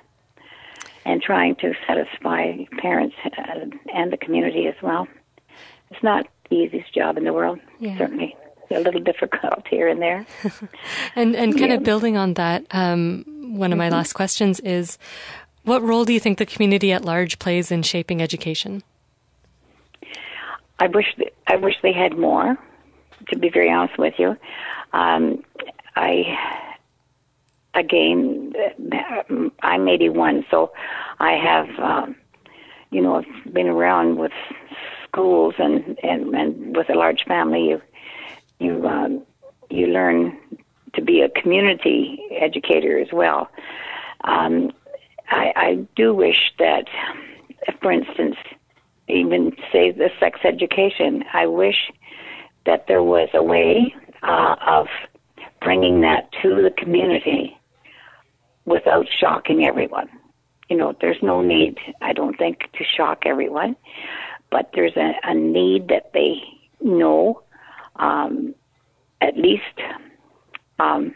[1.05, 5.07] and trying to satisfy parents uh, and the community as well.
[5.91, 7.97] It's not the easiest job in the world, yeah.
[7.97, 8.35] certainly
[8.71, 10.25] a little difficult here and there.
[11.15, 11.77] and and kind yeah.
[11.77, 13.23] of building on that, um,
[13.57, 13.95] one of my mm-hmm.
[13.95, 14.97] last questions is,
[15.63, 18.83] what role do you think the community at large plays in shaping education?
[20.79, 21.15] I wish
[21.47, 22.57] I wish they had more.
[23.29, 24.37] To be very honest with you,
[24.93, 25.43] um,
[25.95, 26.37] I
[27.73, 28.53] again
[29.61, 30.71] I'm 81, so
[31.19, 32.15] I have um,
[32.91, 34.31] you know I've been around with
[35.03, 37.69] schools and and and with a large family.
[37.69, 37.81] You
[38.59, 39.23] you um,
[39.69, 40.37] you learn
[40.93, 43.49] to be a community educator as well.
[44.23, 44.71] Um,
[45.29, 46.85] I, I do wish that,
[47.81, 48.37] for instance,
[49.07, 51.91] even say the sex education, I wish
[52.65, 54.87] that there was a way uh, of
[55.61, 57.57] bringing that to the community
[58.65, 60.09] without shocking everyone.
[60.69, 63.77] You know, there's no need, I don't think, to shock everyone,
[64.51, 66.41] but there's a, a need that they
[66.81, 67.41] know
[67.95, 68.53] um,
[69.21, 69.63] at least
[70.79, 71.15] um,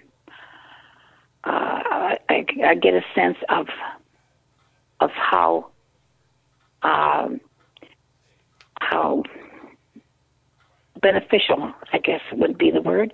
[1.44, 3.68] uh, I, I, get a sense of
[5.00, 5.68] of how
[6.84, 7.40] um,
[8.82, 9.24] how
[11.02, 13.14] beneficial, I guess would be the word.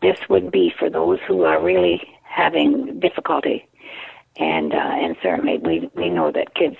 [0.00, 3.68] This would be for those who are really having difficulty,
[4.36, 6.76] and uh, and certainly we we know that kids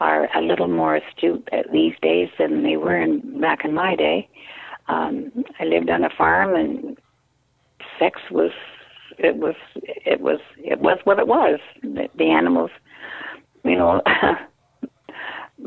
[0.00, 4.28] are a little more astute these days than they were in back in my day.
[4.88, 6.98] Um, I lived on a farm, and
[7.98, 8.52] sex was
[9.18, 11.60] it was it was it was what it was.
[11.82, 12.70] The, the animals,
[13.64, 14.02] you know,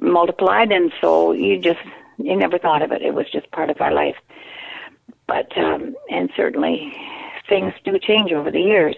[0.02, 1.80] multiplied, and so you just
[2.18, 3.02] you never thought of it.
[3.02, 4.16] It was just part of our life.
[5.28, 6.94] But um, and certainly
[7.48, 8.96] things do change over the years.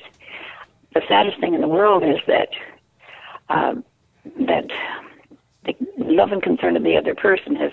[0.94, 2.50] The saddest thing in the world is that
[3.50, 3.84] um,
[4.48, 4.66] that
[5.66, 7.72] the love and concern of the other person has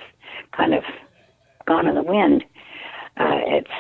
[0.52, 0.84] kind of
[1.66, 2.44] gone in the wind.
[3.16, 3.70] Uh, it's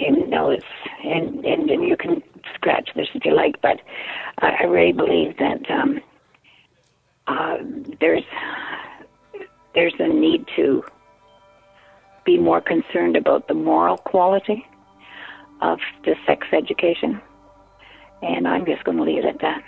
[0.00, 0.64] you know it's
[1.04, 2.22] and, and and you can
[2.54, 3.80] scratch this if you like, but
[4.38, 6.00] I, I really believe that um,
[7.26, 7.58] uh,
[8.00, 8.24] there's
[9.74, 10.84] there's a need to
[12.24, 14.66] be more concerned about the moral quality
[15.60, 17.20] of the sex education,
[18.22, 19.62] and I'm just going to leave it at that.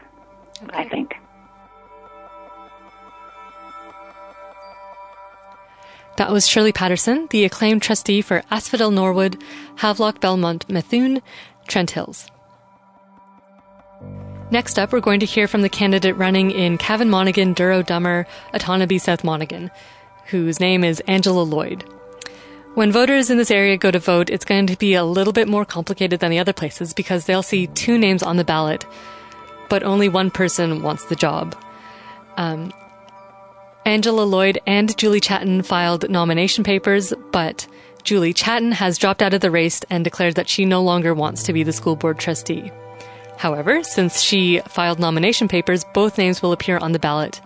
[0.64, 0.76] Okay.
[0.76, 1.14] I think.
[6.16, 9.40] That was Shirley Patterson, the acclaimed trustee for Asphodel Norwood,
[9.76, 11.22] Havelock Belmont Methuen,
[11.68, 12.28] Trent Hills.
[14.50, 18.26] Next up, we're going to hear from the candidate running in Cavan Monaghan, Douro Dummer,
[18.54, 19.70] Otonabee South Monaghan,
[20.26, 21.84] whose name is Angela Lloyd.
[22.72, 25.48] When voters in this area go to vote, it's going to be a little bit
[25.48, 28.86] more complicated than the other places because they'll see two names on the ballot,
[29.68, 31.54] but only one person wants the job.
[32.38, 32.72] Um,
[33.84, 37.66] Angela Lloyd and Julie Chatton filed nomination papers, but
[38.02, 41.42] Julie Chatton has dropped out of the race and declared that she no longer wants
[41.42, 42.70] to be the school board trustee.
[43.38, 47.40] However, since she filed nomination papers, both names will appear on the ballot.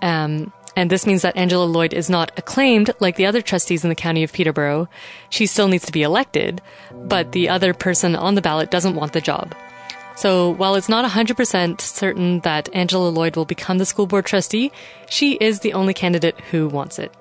[0.00, 3.88] Um, and this means that Angela Lloyd is not acclaimed like the other trustees in
[3.88, 4.88] the county of Peterborough.
[5.30, 6.62] She still needs to be elected,
[6.92, 9.54] but the other person on the ballot doesn't want the job.
[10.16, 14.70] So while it's not 100% certain that Angela Lloyd will become the school board trustee,
[15.10, 17.12] she is the only candidate who wants it.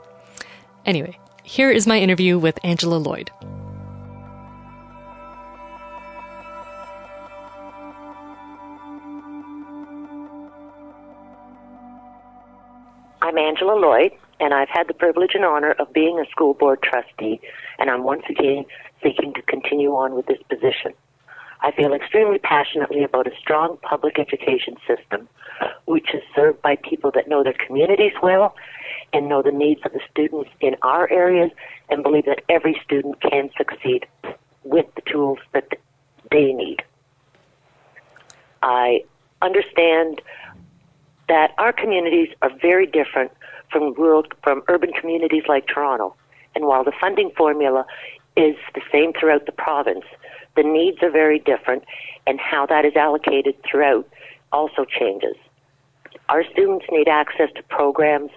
[0.85, 3.31] Anyway, here is my interview with Angela Lloyd.
[13.23, 16.83] I'm Angela Lloyd, and I've had the privilege and honor of being a school board
[16.83, 17.39] trustee,
[17.79, 18.65] and I'm once again
[19.01, 20.91] seeking to continue on with this position.
[21.61, 25.29] I feel extremely passionately about a strong public education system,
[25.85, 28.55] which is served by people that know their communities well
[29.13, 31.49] and know the needs of the students in our areas
[31.89, 34.05] and believe that every student can succeed
[34.65, 35.69] with the tools that
[36.29, 36.83] they need.
[38.61, 39.05] I
[39.41, 40.21] understand
[41.27, 43.31] that our communities are very different
[43.71, 46.15] from rural, from urban communities like Toronto.
[46.55, 47.85] And while the funding formula
[48.35, 50.05] is the same throughout the province,
[50.55, 51.83] the needs are very different,
[52.27, 54.07] and how that is allocated throughout
[54.51, 55.35] also changes.
[56.29, 58.31] Our students need access to programs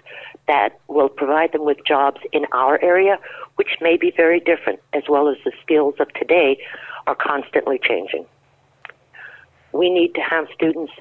[0.47, 3.17] that will provide them with jobs in our area,
[3.55, 6.57] which may be very different, as well as the skills of today
[7.05, 8.25] are constantly changing.
[9.73, 10.93] We need to have students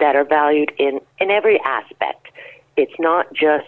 [0.00, 2.26] that are valued in, in every aspect.
[2.76, 3.66] It's not just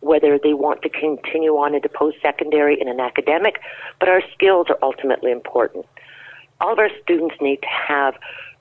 [0.00, 3.60] whether they want to continue on into post secondary in an academic,
[3.98, 5.86] but our skills are ultimately important
[6.60, 8.14] all of our students need to have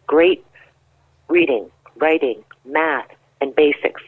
[0.07, 0.45] great
[1.29, 3.07] reading, writing, math,
[3.41, 4.01] and basics.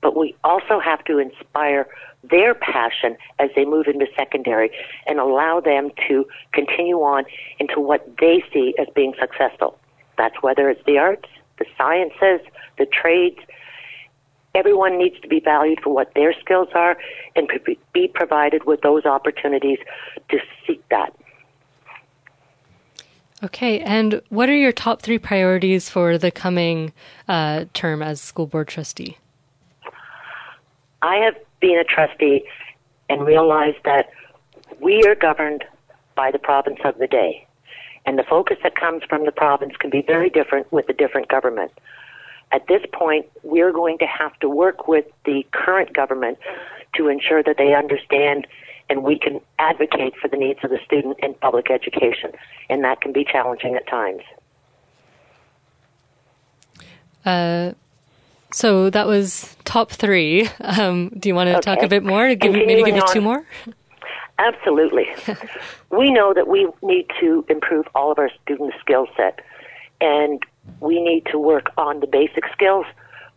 [0.00, 1.86] But we also have to inspire
[2.22, 4.70] their passion as they move into secondary
[5.06, 7.24] and allow them to continue on
[7.58, 9.78] into what they see as being successful.
[10.16, 11.28] That's whether it's the arts,
[11.58, 12.46] the sciences,
[12.78, 13.38] the trades.
[14.54, 16.96] Everyone needs to be valued for what their skills are
[17.34, 17.50] and
[17.92, 19.78] be provided with those opportunities
[20.30, 21.12] to seek that.
[23.42, 26.92] Okay, and what are your top three priorities for the coming
[27.28, 29.18] uh, term as school board trustee?
[31.02, 32.44] I have been a trustee
[33.10, 34.10] and realized that
[34.80, 35.64] we are governed
[36.14, 37.46] by the province of the day.
[38.06, 41.28] And the focus that comes from the province can be very different with a different
[41.28, 41.72] government.
[42.52, 46.38] At this point, we're going to have to work with the current government
[46.96, 48.46] to ensure that they understand
[48.90, 52.32] and we can advocate for the needs of the student in public education,
[52.68, 54.22] and that can be challenging at times.
[57.24, 57.72] Uh,
[58.52, 60.48] so that was top three.
[60.60, 61.74] Um, do you want to okay.
[61.74, 62.34] talk a bit more?
[62.34, 63.44] Give maybe give me two more.
[64.38, 65.06] Absolutely.
[65.90, 69.40] we know that we need to improve all of our students' skill set,
[70.00, 70.42] and
[70.80, 72.86] we need to work on the basic skills,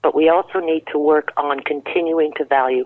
[0.02, 2.86] but we also need to work on continuing to value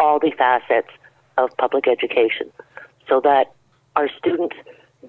[0.00, 0.90] all the facets
[1.36, 2.50] of public education
[3.08, 3.52] so that
[3.96, 4.56] our students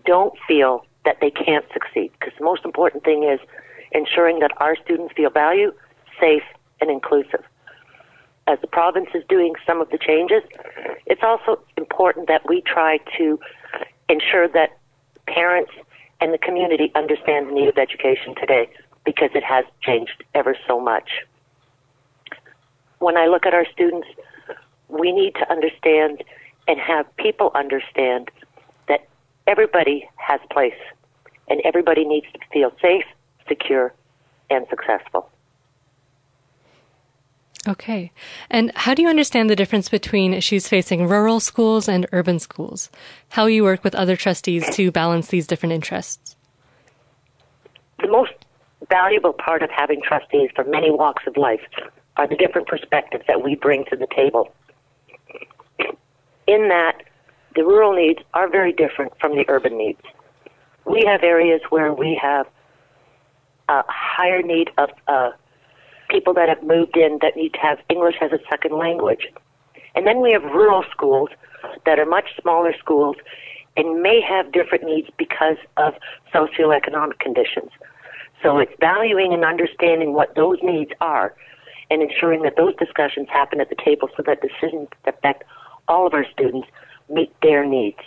[0.05, 2.11] don't feel that they can't succeed.
[2.19, 3.39] Because the most important thing is
[3.91, 5.73] ensuring that our students feel valued,
[6.19, 6.43] safe,
[6.81, 7.43] and inclusive.
[8.49, 10.41] As the province is doing some of the changes,
[11.05, 13.39] it's also important that we try to
[14.09, 14.75] ensure that
[15.27, 15.71] parents
[16.19, 18.67] and the community understand the need of education today
[19.05, 21.11] because it has changed ever so much.
[22.97, 24.07] When I look at our students,
[24.87, 26.23] we need to understand
[26.67, 28.31] and have people understand
[28.87, 29.07] that
[29.45, 30.81] everybody has place
[31.49, 33.05] and everybody needs to feel safe,
[33.47, 33.93] secure,
[34.49, 35.29] and successful.
[37.69, 38.11] Okay.
[38.49, 42.89] And how do you understand the difference between issues facing rural schools and urban schools?
[43.29, 46.35] How you work with other trustees to balance these different interests?
[47.99, 48.33] The most
[48.89, 51.61] valuable part of having trustees from many walks of life
[52.17, 54.51] are the different perspectives that we bring to the table.
[56.47, 57.03] In that,
[57.55, 60.01] the rural needs are very different from the urban needs.
[60.85, 62.47] We have areas where we have
[63.67, 65.31] a higher need of uh,
[66.09, 69.27] people that have moved in that need to have English as a second language.
[69.95, 71.29] And then we have rural schools
[71.85, 73.15] that are much smaller schools
[73.77, 75.93] and may have different needs because of
[76.33, 77.71] socioeconomic conditions.
[78.41, 81.33] So it's valuing and understanding what those needs are
[81.89, 85.43] and ensuring that those discussions happen at the table so that decisions that affect
[85.87, 86.67] all of our students
[87.09, 87.99] meet their needs.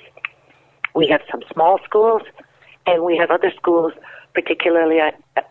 [0.94, 2.22] We have some small schools
[2.86, 3.92] and we have other schools,
[4.34, 4.98] particularly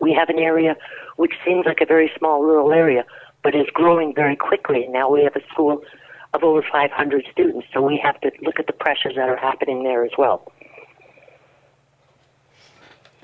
[0.00, 0.76] we have an area
[1.16, 3.04] which seems like a very small rural area,
[3.42, 4.86] but is growing very quickly.
[4.88, 5.82] Now we have a school
[6.34, 9.84] of over 500 students, so we have to look at the pressures that are happening
[9.84, 10.50] there as well.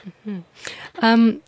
[0.07, 0.41] Mm-hmm.
[1.01, 1.43] Um,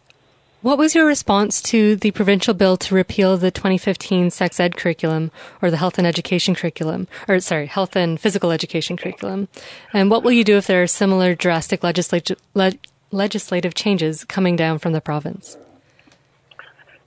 [0.62, 5.30] what was your response to the provincial bill to repeal the 2015 sex ed curriculum
[5.62, 9.48] or the health and education curriculum, or sorry, health and physical education curriculum?
[9.94, 12.74] And what will you do if there are similar drastic legislative, le-
[13.10, 15.56] legislative changes coming down from the province?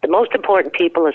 [0.01, 1.09] The most important people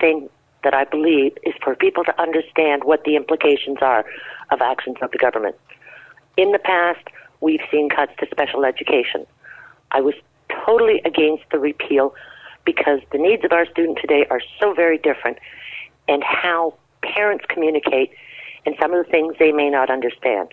[0.00, 0.28] thing
[0.62, 4.04] that I believe is for people to understand what the implications are
[4.50, 5.56] of actions of the government.
[6.36, 7.06] In the past,
[7.40, 9.26] we've seen cuts to special education.
[9.92, 10.14] I was
[10.66, 12.14] totally against the repeal
[12.64, 15.38] because the needs of our student today are so very different
[16.08, 18.10] and how parents communicate
[18.66, 20.52] and some of the things they may not understand.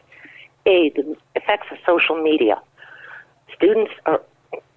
[0.65, 2.61] A, the effects of social media.
[3.62, 4.22] Students are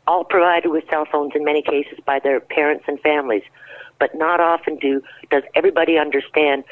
[0.07, 3.43] all provided with cell phones in many cases by their parents and families,
[3.99, 5.01] but not often do
[5.31, 6.65] does everybody understand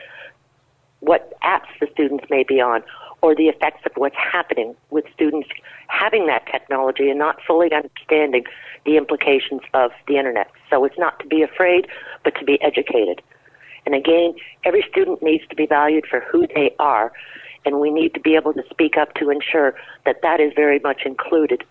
[1.01, 2.83] what apps the students may be on
[3.23, 5.49] or the effects of what's happening with students
[5.89, 8.45] having that technology and not fully understanding
[8.85, 10.51] the implications of the internet.
[10.69, 11.87] So it's not to be afraid,
[12.25, 13.23] but to be educated.
[13.87, 14.35] And again,
[14.65, 17.13] every student needs to be valued for who they are,
[17.65, 19.75] and we need to be able to speak up to ensure
[20.05, 21.65] that that is very much included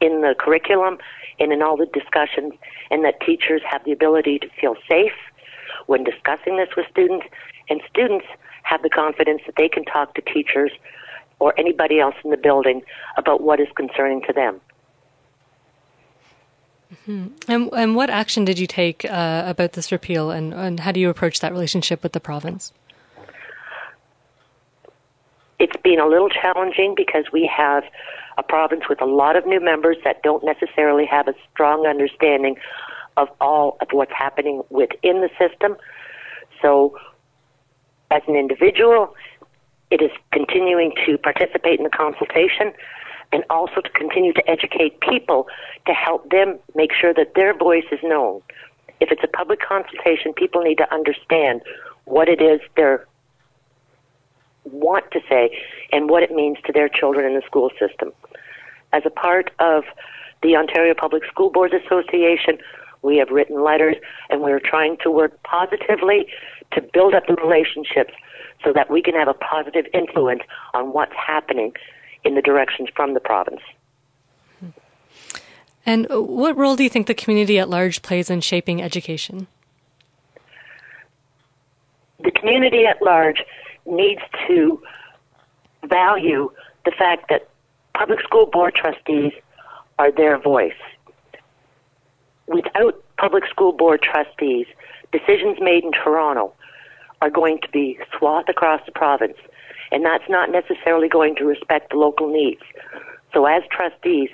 [0.00, 0.98] in the curriculum
[1.38, 2.52] and in all the discussions,
[2.90, 5.12] and that teachers have the ability to feel safe
[5.86, 7.26] when discussing this with students,
[7.68, 8.26] and students
[8.62, 10.70] have the confidence that they can talk to teachers
[11.38, 12.82] or anybody else in the building
[13.16, 14.60] about what is concerning to them.
[16.92, 17.28] Mm-hmm.
[17.48, 21.00] And, and what action did you take uh, about this repeal, and, and how do
[21.00, 22.72] you approach that relationship with the province?
[25.58, 27.84] It's been a little challenging because we have
[28.40, 32.56] a province with a lot of new members that don't necessarily have a strong understanding
[33.16, 35.76] of all of what's happening within the system.
[36.62, 36.98] So,
[38.10, 39.14] as an individual,
[39.90, 42.72] it is continuing to participate in the consultation
[43.32, 45.46] and also to continue to educate people
[45.86, 48.40] to help them make sure that their voice is known.
[49.00, 51.62] If it's a public consultation, people need to understand
[52.06, 52.96] what it is they
[54.64, 55.56] want to say
[55.92, 58.12] and what it means to their children in the school system.
[58.92, 59.84] As a part of
[60.42, 62.58] the Ontario Public School Boards Association,
[63.02, 63.96] we have written letters
[64.28, 66.26] and we're trying to work positively
[66.72, 68.12] to build up the relationships
[68.62, 70.42] so that we can have a positive influence
[70.74, 71.72] on what's happening
[72.24, 73.62] in the directions from the province.
[75.86, 79.46] And what role do you think the community at large plays in shaping education?
[82.22, 83.42] The community at large
[83.90, 84.80] needs to
[85.88, 86.50] value
[86.84, 87.48] the fact that
[87.94, 89.32] public school board trustees
[89.98, 90.72] are their voice.
[92.46, 94.66] Without public school board trustees,
[95.12, 96.52] decisions made in Toronto
[97.20, 99.36] are going to be swathed across the province,
[99.92, 102.62] and that's not necessarily going to respect the local needs.
[103.32, 104.30] So, as trustees,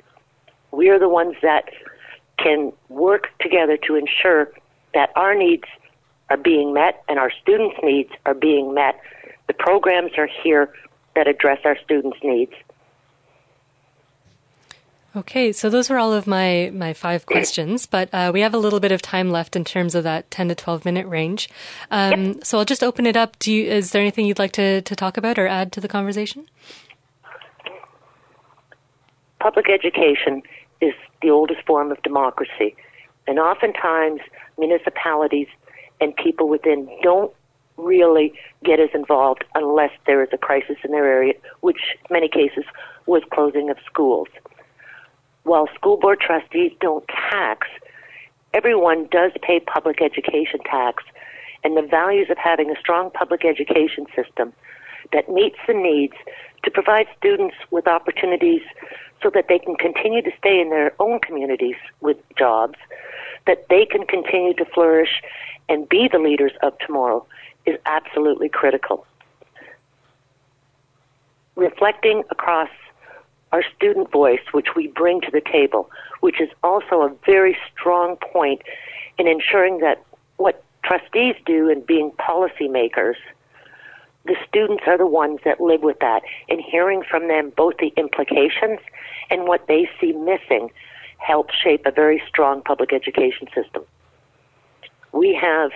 [0.70, 1.64] we are the ones that
[2.38, 4.52] can work together to ensure
[4.94, 5.64] that our needs
[6.30, 9.00] are being met and our students' needs are being met.
[9.46, 10.72] The programs are here
[11.14, 12.52] that address our students' needs.
[15.16, 18.58] Okay, so those were all of my, my five questions, but uh, we have a
[18.58, 21.48] little bit of time left in terms of that 10 to 12 minute range.
[21.90, 22.44] Um, yep.
[22.44, 23.38] So I'll just open it up.
[23.38, 25.88] Do you, is there anything you'd like to, to talk about or add to the
[25.88, 26.46] conversation?
[29.40, 30.42] Public education
[30.82, 30.92] is
[31.22, 32.76] the oldest form of democracy,
[33.26, 34.20] and oftentimes
[34.58, 35.48] municipalities
[35.98, 37.32] and people within don't
[37.76, 38.32] really
[38.64, 42.64] get as involved unless there is a crisis in their area, which in many cases
[43.06, 44.28] was closing of schools
[45.46, 47.68] while school board trustees don't tax,
[48.52, 51.04] everyone does pay public education tax.
[51.62, 54.52] And the values of having a strong public education system
[55.12, 56.14] that meets the needs
[56.64, 58.62] to provide students with opportunities
[59.22, 62.78] so that they can continue to stay in their own communities with jobs,
[63.46, 65.22] that they can continue to flourish
[65.68, 67.24] and be the leaders of tomorrow
[67.66, 69.06] is absolutely critical.
[71.56, 72.68] Reflecting across
[73.52, 75.90] our student voice, which we bring to the table,
[76.20, 78.62] which is also a very strong point
[79.18, 80.02] in ensuring that
[80.36, 83.14] what trustees do in being policymakers,
[84.24, 87.92] the students are the ones that live with that, and hearing from them both the
[87.96, 88.80] implications
[89.30, 90.70] and what they see missing
[91.18, 93.84] helps shape a very strong public education system.
[95.12, 95.70] We have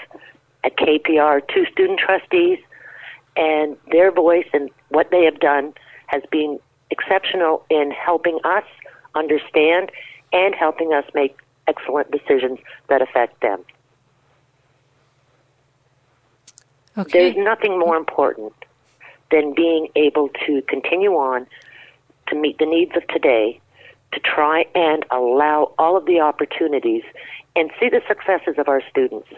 [0.64, 2.58] at KPR two student trustees,
[3.36, 5.72] and their voice and what they have done
[6.06, 6.58] has been
[6.90, 8.64] exceptional in helping us
[9.14, 9.90] understand
[10.32, 12.58] and helping us make excellent decisions
[12.88, 13.64] that affect them.
[16.98, 17.30] Okay.
[17.30, 18.52] There's nothing more important
[19.30, 21.46] than being able to continue on
[22.28, 23.60] to meet the needs of today,
[24.12, 27.02] to try and allow all of the opportunities
[27.54, 29.28] and see the successes of our students.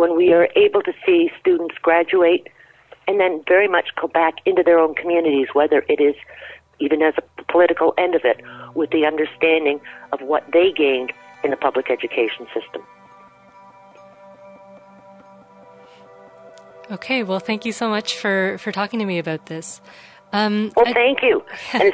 [0.00, 2.48] When we are able to see students graduate
[3.06, 6.14] and then very much go back into their own communities, whether it is
[6.78, 8.40] even as a political end of it,
[8.74, 9.78] with the understanding
[10.12, 11.12] of what they gained
[11.44, 12.82] in the public education system.
[16.90, 19.82] Okay, well, thank you so much for, for talking to me about this.
[20.32, 21.44] Um, Well, I- thank you.
[21.74, 21.92] And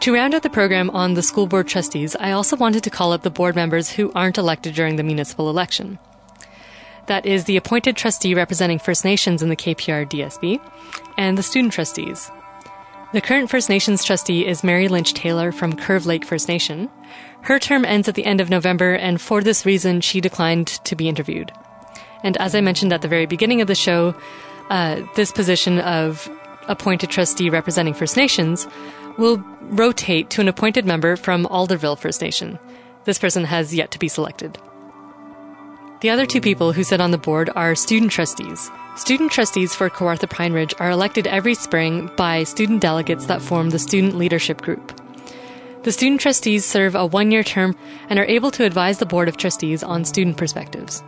[0.00, 3.12] To round out the program on the school board trustees, I also wanted to call
[3.12, 5.98] up the board members who aren't elected during the municipal election.
[7.06, 10.60] That is the appointed trustee representing First Nations in the KPR DSB
[11.16, 12.30] and the student trustees.
[13.12, 16.88] The current First Nations trustee is Mary Lynch Taylor from Curve Lake First Nation.
[17.40, 20.94] Her term ends at the end of November, and for this reason, she declined to
[20.94, 21.50] be interviewed.
[22.22, 24.14] And as I mentioned at the very beginning of the show,
[24.70, 26.30] uh, this position of
[26.68, 28.68] appointed trustee representing First Nations
[29.18, 32.58] will rotate to an appointed member from Alderville First Nation.
[33.04, 34.58] This person has yet to be selected.
[36.00, 38.70] The other two people who sit on the board are student trustees.
[38.96, 43.70] Student trustees for Kawartha Pine Ridge are elected every spring by student delegates that form
[43.70, 45.00] the Student Leadership Group.
[45.82, 47.76] The student trustees serve a one year term
[48.08, 51.02] and are able to advise the Board of Trustees on student perspectives.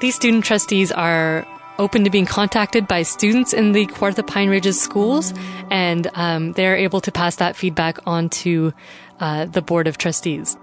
[0.00, 1.46] These student trustees are
[1.78, 5.32] open to being contacted by students in the Kawartha Pine Ridges schools,
[5.70, 8.72] and um, they're able to pass that feedback on to
[9.20, 10.56] uh, the Board of Trustees.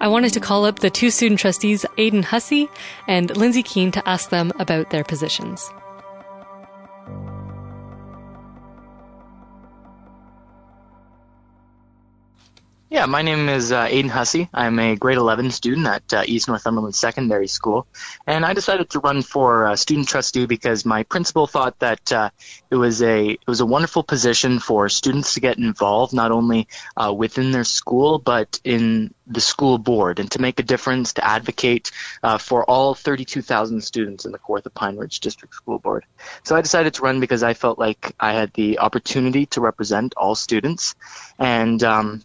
[0.00, 2.68] I wanted to call up the two student trustees, Aidan Hussey
[3.08, 5.68] and Lindsay Keene, to ask them about their positions.
[12.90, 14.48] Yeah, my name is uh, Aiden Hussey.
[14.54, 17.86] I'm a grade 11 student at uh, East Northumberland Secondary School,
[18.26, 22.30] and I decided to run for uh, student trustee because my principal thought that uh,
[22.70, 26.66] it was a it was a wonderful position for students to get involved not only
[26.96, 31.22] uh, within their school but in the school board and to make a difference to
[31.22, 31.90] advocate
[32.22, 36.06] uh, for all 32,000 students in the Kawartha Pine Ridge District School Board.
[36.42, 40.14] So I decided to run because I felt like I had the opportunity to represent
[40.16, 40.94] all students
[41.38, 41.82] and.
[41.84, 42.22] Um,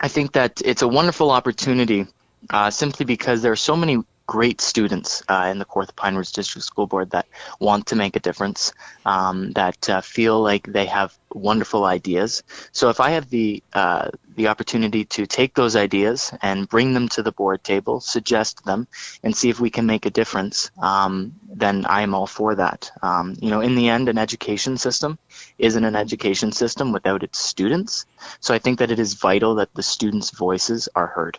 [0.00, 2.06] I think that it's a wonderful opportunity
[2.48, 3.98] uh, simply because there are so many
[4.30, 7.26] great students uh, in the Kawartha Pine Ridge District School Board that
[7.58, 8.72] want to make a difference,
[9.04, 12.44] um, that uh, feel like they have wonderful ideas.
[12.70, 17.08] So if I have the uh, the opportunity to take those ideas and bring them
[17.08, 18.86] to the board table, suggest them,
[19.24, 22.92] and see if we can make a difference, um, then I am all for that.
[23.02, 25.18] Um, you know, in the end, an education system
[25.58, 28.06] isn't an education system without its students.
[28.38, 31.38] So I think that it is vital that the students' voices are heard.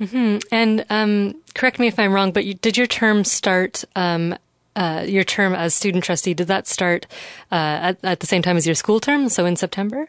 [0.00, 3.84] And um, correct me if I'm wrong, but you, did your term start?
[3.96, 4.36] Um,
[4.76, 7.06] uh, your term as student trustee did that start
[7.52, 7.54] uh,
[7.94, 9.28] at, at the same time as your school term?
[9.28, 10.08] So in September,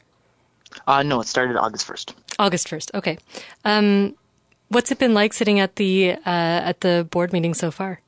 [0.87, 2.13] Uh, no, it started August 1st.
[2.39, 2.91] August first.
[2.93, 3.17] Okay.
[3.63, 4.15] Um,
[4.69, 8.01] what's it been like sitting at the uh, at the board meeting so far?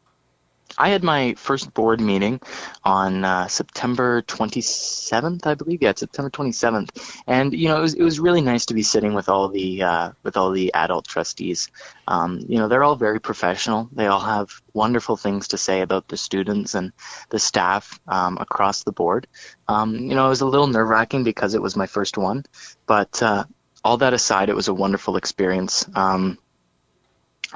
[0.78, 2.40] I had my first board meeting
[2.84, 5.82] on uh, September 27th, I believe.
[5.82, 6.90] Yeah, September 27th,
[7.26, 9.84] and you know it was it was really nice to be sitting with all the
[9.84, 11.70] uh, with all the adult trustees.
[12.08, 13.90] Um, you know, they're all very professional.
[13.92, 16.94] They all have wonderful things to say about the students and
[17.30, 19.28] the staff um, across the board.
[19.68, 22.46] Um, you know, it was a little nerve wracking because it was my first one,
[22.86, 23.46] but uh,
[23.84, 25.88] all that aside, it was a wonderful experience.
[25.96, 26.38] Um,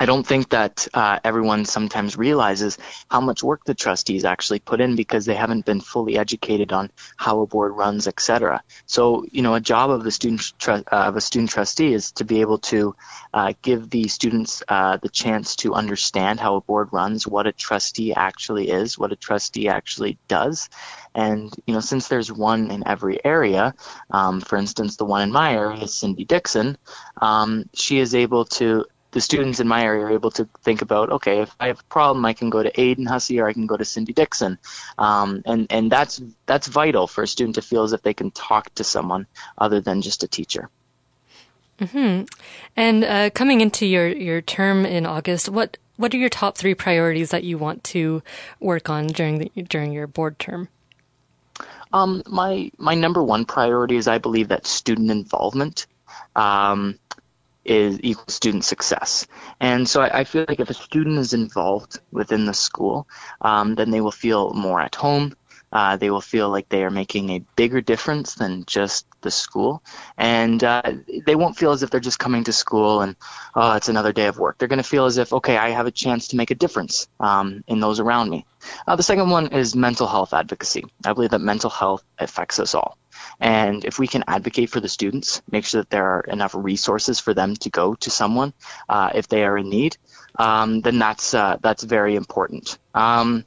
[0.02, 4.82] I don't think that uh, everyone sometimes realizes how much work the trustees actually put
[4.82, 8.64] in because they haven't been fully educated on how a board runs, etc.
[8.88, 12.26] So, you know, a job of the student uh, of a student trustee is to
[12.26, 12.95] be able to
[13.32, 17.52] uh, give the students uh, the chance to understand how a board runs, what a
[17.52, 20.68] trustee actually is, what a trustee actually does,
[21.14, 23.76] and you know, since there's one in every area,
[24.10, 26.78] um, for instance, the one in my area, is Cindy Dixon,
[27.22, 31.12] um, she is able to the students in my area are able to think about,
[31.12, 33.68] okay, if I have a problem, I can go to Aiden Hussey or I can
[33.68, 34.58] go to Cindy Dixon,
[34.98, 38.32] um, and and that's that's vital for a student to feel as if they can
[38.32, 39.28] talk to someone
[39.58, 40.70] other than just a teacher.
[41.80, 42.24] Hmm.
[42.78, 46.76] And uh, coming into your your term in August, what what are your top three
[46.76, 48.24] priorities that you want to
[48.60, 50.70] work on during the during your board term?
[51.92, 55.88] Um, my my number one priority is I believe that student involvement.
[56.36, 56.98] Um,
[57.72, 59.27] is equals student success.
[59.60, 63.07] And so I, I, feel like if a student is involved within the school,
[63.39, 65.35] um, then they will feel more at home.
[65.72, 69.84] Uh, they will feel like they are making a bigger difference than just the school,
[70.18, 70.81] and uh,
[71.26, 73.15] they won't feel as if they're just coming to school and
[73.56, 74.57] oh, it's another day of work.
[74.57, 77.07] They're going to feel as if okay, I have a chance to make a difference
[77.19, 78.45] um, in those around me.
[78.88, 80.84] Uh, the second one is mental health advocacy.
[81.06, 82.98] I believe that mental health affects us all.
[83.39, 87.19] And if we can advocate for the students, make sure that there are enough resources
[87.19, 88.53] for them to go to someone
[88.88, 89.98] uh, if they are in need,
[90.38, 92.77] um, then that's uh, that's very important.
[92.93, 93.45] Um,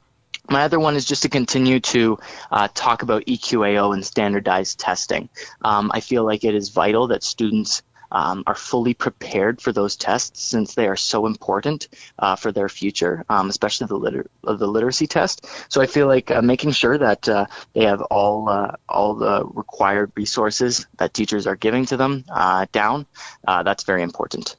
[0.49, 2.19] my other one is just to continue to
[2.51, 5.29] uh, talk about EQAO and standardized testing.
[5.61, 7.81] Um, I feel like it is vital that students
[8.11, 12.69] um, are fully prepared for those tests since they are so important uh, for their
[12.69, 15.45] future, um, especially the, liter- the literacy test.
[15.69, 19.45] So I feel like uh, making sure that uh, they have all uh, all the
[19.45, 23.05] required resources that teachers are giving to them uh, down.
[23.45, 24.55] Uh, that's very important.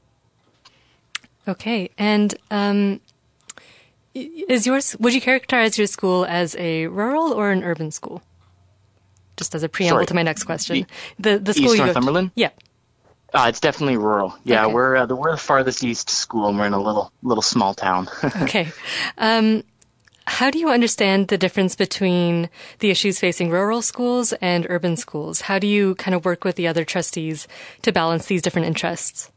[1.48, 3.00] Okay, and um,
[4.48, 4.96] is yours?
[5.00, 8.22] Would you characterize your school as a rural or an urban school?
[9.36, 10.06] Just as a preamble Sorry.
[10.06, 10.86] to my next question,
[11.18, 12.28] the the school East you Northumberland.
[12.30, 12.50] Go to, yeah.
[13.34, 14.34] Uh, it's definitely rural.
[14.44, 14.74] Yeah, Okay.
[14.74, 17.74] we're uh, the we're the farthest east school, and we're in a little little small
[17.74, 18.08] town.
[18.42, 18.68] Okay.
[19.18, 19.62] Um,
[20.28, 22.48] how do you understand the difference between
[22.80, 25.42] the issues facing rural schools and urban schools?
[25.42, 27.46] How do you kind of work with the other trustees
[27.82, 29.30] to balance these different interests?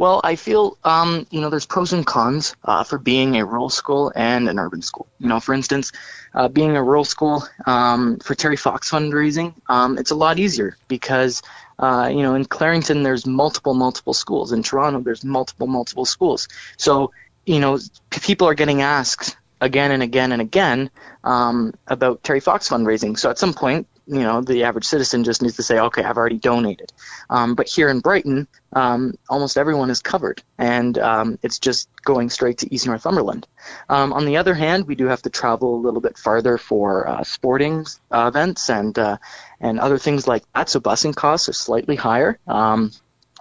[0.00, 3.68] Well, I feel, um, you know, there's pros and cons uh, for being a rural
[3.68, 5.06] school and an urban school.
[5.18, 5.92] You know, for instance,
[6.32, 10.78] uh, being a rural school um, for Terry Fox fundraising, um, it's a lot easier
[10.88, 11.42] because,
[11.78, 14.52] uh, you know, in Clarington there's multiple, multiple schools.
[14.52, 16.48] In Toronto there's multiple, multiple schools.
[16.78, 17.12] So,
[17.44, 17.78] you know,
[18.08, 20.90] people are getting asked again and again and again
[21.24, 23.18] um, about Terry Fox fundraising.
[23.18, 26.16] So at some point, you know, the average citizen just needs to say, okay, I've
[26.16, 26.92] already donated.
[27.28, 32.28] Um, but here in Brighton, um, almost everyone is covered, and um, it's just going
[32.28, 33.46] straight to East Northumberland.
[33.88, 37.08] Um, on the other hand, we do have to travel a little bit farther for
[37.08, 39.18] uh, sporting uh, events and uh,
[39.60, 40.68] and other things like that.
[40.68, 42.36] So busing costs are slightly higher.
[42.48, 42.90] Um,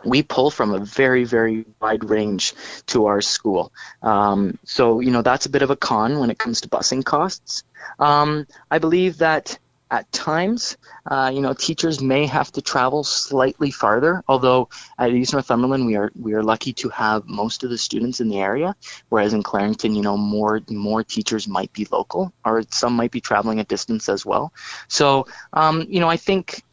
[0.05, 2.53] we pull from a very, very wide range
[2.87, 3.73] to our school.
[4.01, 7.03] Um, so, you know, that's a bit of a con when it comes to busing
[7.03, 7.63] costs.
[7.97, 9.59] Um, I believe that
[9.91, 14.23] at times, uh, you know, teachers may have to travel slightly farther.
[14.27, 18.19] Although at East Northumberland, we are we are lucky to have most of the students
[18.19, 18.75] in the area,
[19.09, 23.21] whereas in Clarington, you know, more more teachers might be local, or some might be
[23.21, 24.53] traveling a distance as well.
[24.87, 26.63] So, um, you know, I think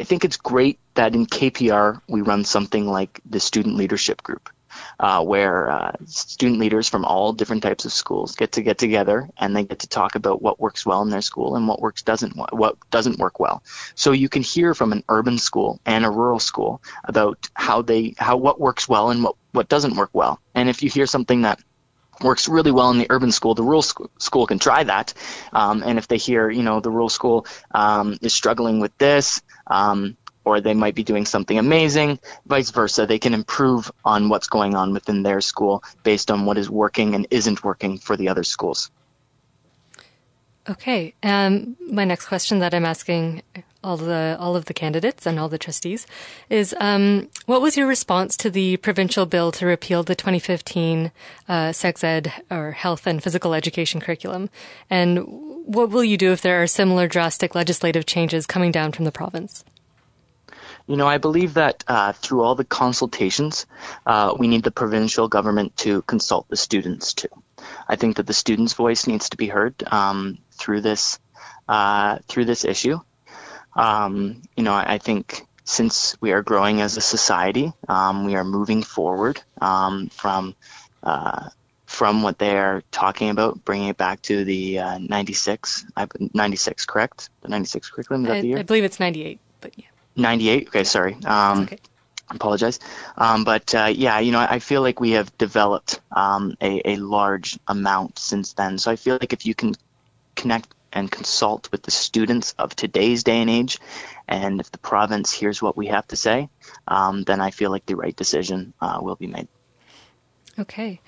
[0.00, 4.48] I think it's great that in KPR we run something like the student leadership group,
[4.98, 9.28] uh, where uh, student leaders from all different types of schools get to get together
[9.36, 12.02] and they get to talk about what works well in their school and what works
[12.02, 13.62] doesn't what doesn't work well.
[13.94, 18.14] So you can hear from an urban school and a rural school about how they
[18.18, 20.40] how what works well and what what doesn't work well.
[20.54, 21.60] And if you hear something that
[22.20, 25.14] works really well in the urban school, the rural sc- school can try that.
[25.52, 29.42] Um, and if they hear, you know, the rural school um, is struggling with this,
[29.66, 34.48] um, or they might be doing something amazing, vice versa, they can improve on what's
[34.48, 38.28] going on within their school based on what is working and isn't working for the
[38.28, 38.90] other schools.
[40.68, 41.14] Okay.
[41.22, 43.42] Um, my next question that I'm asking
[43.82, 46.06] all the all of the candidates and all the trustees
[46.48, 51.12] is, um, what was your response to the provincial bill to repeal the 2015
[51.48, 54.48] uh, sex ed or health and physical education curriculum,
[54.88, 55.18] and
[55.66, 59.12] what will you do if there are similar drastic legislative changes coming down from the
[59.12, 59.64] province?
[60.86, 63.66] You know, I believe that uh, through all the consultations,
[64.04, 67.28] uh, we need the provincial government to consult the students too.
[67.88, 71.18] I think that the students' voice needs to be heard um, through this
[71.68, 72.98] uh, through this issue.
[73.74, 78.36] Um, you know, I, I think since we are growing as a society, um, we
[78.36, 80.54] are moving forward um, from
[81.02, 81.48] uh,
[81.86, 85.86] from what they are talking about, bringing it back to the uh, 96,
[86.34, 87.30] 96, correct?
[87.42, 88.58] The 96 curriculum, is that I, the year?
[88.58, 89.84] I believe it's 98, but yeah.
[90.16, 91.16] 98, okay, sorry.
[91.24, 91.78] Um, okay.
[92.28, 92.80] I apologize.
[93.16, 96.96] Um, but uh, yeah, you know, I feel like we have developed um, a, a
[96.96, 98.78] large amount since then.
[98.78, 99.74] So I feel like if you can
[100.34, 103.78] connect and consult with the students of today's day and age,
[104.26, 106.48] and if the province hears what we have to say,
[106.88, 109.48] um, then I feel like the right decision uh, will be made.
[110.58, 111.00] Okay.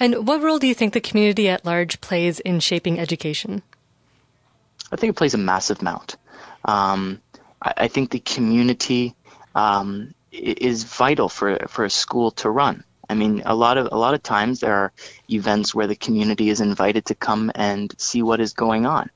[0.00, 3.62] And what role do you think the community at large plays in shaping education?
[4.90, 6.16] I think it plays a massive amount.
[6.64, 7.20] Um,
[7.64, 9.14] I, think the community
[9.54, 12.84] um, is vital for for a school to run.
[13.08, 14.92] I mean, a lot of a lot of times there are
[15.30, 19.10] events where the community is invited to come and see what is going on.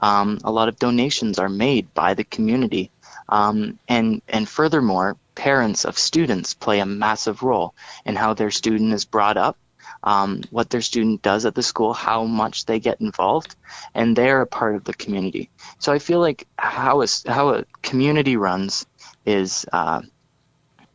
[0.00, 2.90] Um, a lot of donations are made by the community,
[3.28, 8.92] um, and and furthermore, parents of students play a massive role in how their student
[8.92, 9.56] is brought up,
[10.02, 13.56] um, what their student does at the school, how much they get involved,
[13.94, 15.50] and they're a part of the community.
[15.78, 18.86] So I feel like how a, how a community runs
[19.26, 20.02] is uh,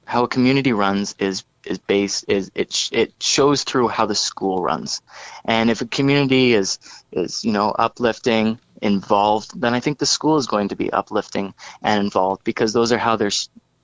[0.05, 4.61] how a community runs is is based is it it shows through how the school
[4.61, 5.01] runs,
[5.45, 6.79] and if a community is
[7.11, 11.53] is you know uplifting, involved, then I think the school is going to be uplifting
[11.81, 13.31] and involved because those are how their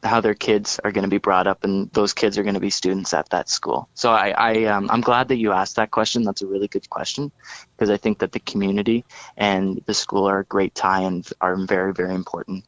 [0.03, 2.59] how their kids are going to be brought up, and those kids are going to
[2.59, 3.89] be students at that school.
[3.93, 6.23] So I, I um, I'm glad that you asked that question.
[6.23, 7.31] That's a really good question
[7.75, 9.05] because I think that the community
[9.35, 12.65] and the school are a great tie and are very very important.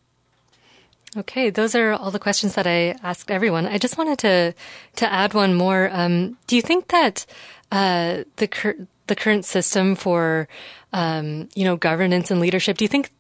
[1.18, 3.66] Okay, those are all the questions that I asked everyone.
[3.66, 4.53] I just wanted to
[4.95, 5.90] to add one more.
[5.91, 7.26] Um, do you think that
[7.72, 10.48] uh, the cur- the current system for
[10.94, 13.12] um, you know governance and leadership, do you think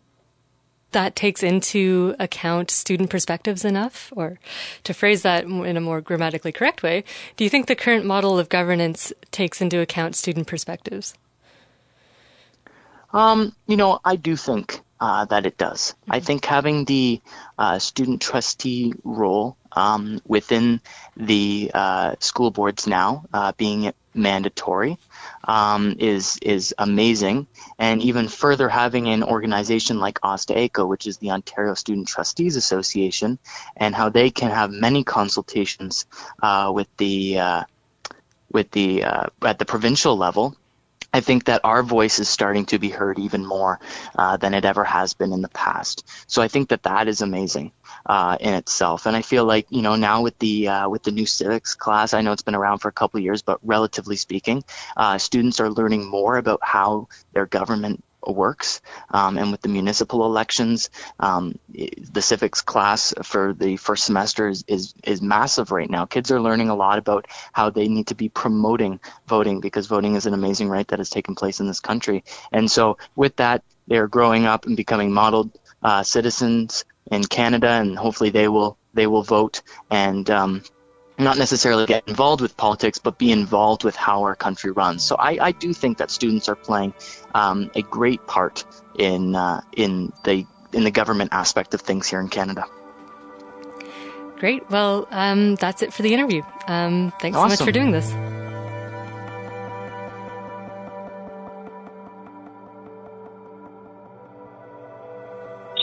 [0.91, 4.11] that takes into account student perspectives enough?
[4.15, 4.39] Or
[4.83, 7.03] to phrase that in a more grammatically correct way,
[7.37, 11.13] do you think the current model of governance takes into account student perspectives?
[13.13, 15.95] Um, you know, I do think uh, that it does.
[16.03, 16.11] Mm-hmm.
[16.13, 17.21] I think having the
[17.57, 20.81] uh, student trustee role um, within
[21.17, 24.97] the uh, school boards now, uh, being mandatory,
[25.43, 27.47] um, is is amazing.
[27.79, 33.39] And even further, having an organization like OSTA-ACO, which is the Ontario Student Trustees Association,
[33.75, 36.05] and how they can have many consultations
[36.41, 37.63] uh, with the uh,
[38.51, 40.55] with the at the provincial level
[41.13, 43.79] I think that our voice is starting to be heard even more
[44.17, 46.07] uh, than it ever has been in the past.
[46.27, 47.73] So I think that that is amazing
[48.05, 49.05] uh, in itself.
[49.05, 52.13] And I feel like you know now with the uh, with the new civics class,
[52.13, 54.63] I know it's been around for a couple of years, but relatively speaking,
[54.97, 58.81] uh, students are learning more about how their government works.
[59.09, 64.63] Um, and with the municipal elections, um, the civics class for the first semester is,
[64.67, 66.05] is, is massive right now.
[66.05, 70.15] Kids are learning a lot about how they need to be promoting voting because voting
[70.15, 72.23] is an amazing right that has taken place in this country.
[72.51, 77.97] And so with that, they're growing up and becoming modeled uh, citizens in Canada, and
[77.97, 80.63] hopefully they will they will vote and um,
[81.17, 85.05] not necessarily get involved with politics, but be involved with how our country runs.
[85.05, 86.93] So I, I do think that students are playing
[87.33, 88.65] um, a great part
[88.97, 92.65] in uh, in the in the government aspect of things here in Canada.
[94.37, 94.69] Great.
[94.71, 96.41] Well, um, that's it for the interview.
[96.67, 97.57] Um, thanks awesome.
[97.57, 98.11] so much for doing this.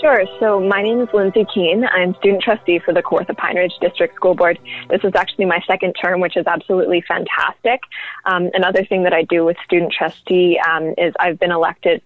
[0.01, 0.25] Sure.
[0.39, 1.85] So my name is Lindsay Keene.
[1.85, 4.59] I'm student trustee for the Kawartha Pine Ridge District School Board.
[4.89, 7.81] This is actually my second term, which is absolutely fantastic.
[8.25, 12.01] Um, another thing that I do with student trustee um, is I've been elected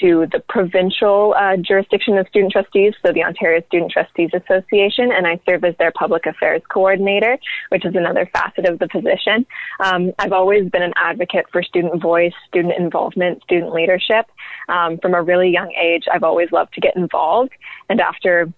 [0.00, 5.26] to the provincial uh, jurisdiction of student trustees, so the Ontario Student Trustees Association, and
[5.26, 7.38] I serve as their public affairs coordinator,
[7.70, 9.46] which is another facet of the position.
[9.80, 14.26] Um, I've always been an advocate for student voice, student involvement, student leadership.
[14.68, 17.52] Um, from a really young age, I've always loved to get involved,
[17.88, 18.52] and after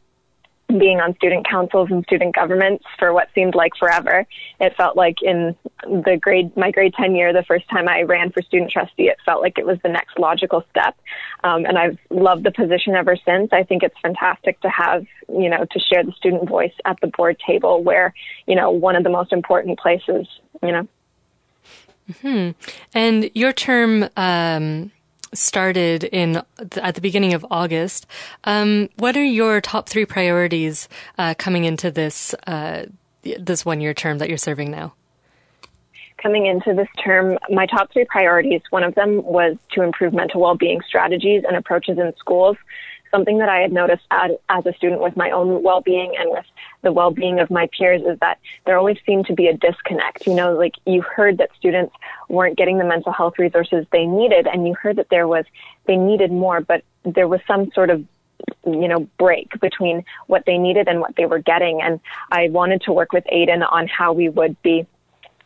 [0.78, 4.26] being on student councils and student governments for what seemed like forever.
[4.58, 8.30] It felt like in the grade, my grade 10 year, the first time I ran
[8.30, 10.96] for student trustee, it felt like it was the next logical step.
[11.44, 13.52] Um, and I've loved the position ever since.
[13.52, 17.08] I think it's fantastic to have, you know, to share the student voice at the
[17.08, 18.14] board table where,
[18.46, 20.26] you know, one of the most important places,
[20.62, 20.88] you know.
[22.22, 22.50] Hmm.
[22.94, 24.90] And your term, um,
[25.32, 26.42] started in
[26.76, 28.06] at the beginning of August.
[28.44, 30.88] Um, what are your top three priorities
[31.18, 32.86] uh, coming into this uh,
[33.22, 34.94] this one year term that you're serving now?
[36.22, 38.60] Coming into this term, my top three priorities.
[38.70, 42.56] One of them was to improve mental well being strategies and approaches in schools.
[43.10, 46.44] something that I had noticed as, as a student with my own well-being and with
[46.82, 50.26] the well-being of my peers is that there always seemed to be a disconnect.
[50.26, 51.94] You know, like you heard that students
[52.28, 55.44] weren't getting the mental health resources they needed, and you heard that there was
[55.86, 58.04] they needed more, but there was some sort of
[58.64, 61.82] you know, break between what they needed and what they were getting.
[61.82, 62.00] And
[62.30, 64.86] I wanted to work with Aidan on how we would be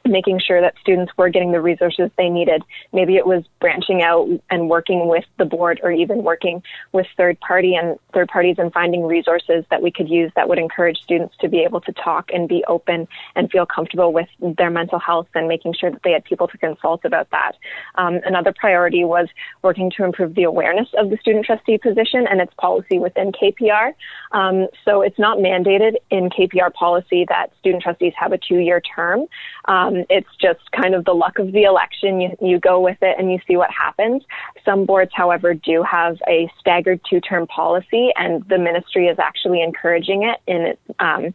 [0.06, 2.62] making sure that students were getting the resources they needed.
[2.92, 6.62] Maybe it was branching out and working with the board or even working
[6.92, 10.58] with third party and third parties and finding resources that we could use that would
[10.58, 14.70] encourage students to be able to talk and be open and feel comfortable with their
[14.70, 17.52] mental health and making sure that they had people to consult about that.
[17.94, 19.28] Um, another priority was
[19.62, 23.94] working to improve the awareness of the student trustee position and its policy within KPR.
[24.32, 29.26] Um, so it's not mandated in KPR policy that student trustees have a two-year term.
[29.64, 32.20] Um, um, it's just kind of the luck of the election.
[32.20, 34.22] You, you go with it and you see what happens.
[34.64, 40.24] Some boards, however, do have a staggered two-term policy, and the ministry is actually encouraging
[40.24, 41.34] it in its um,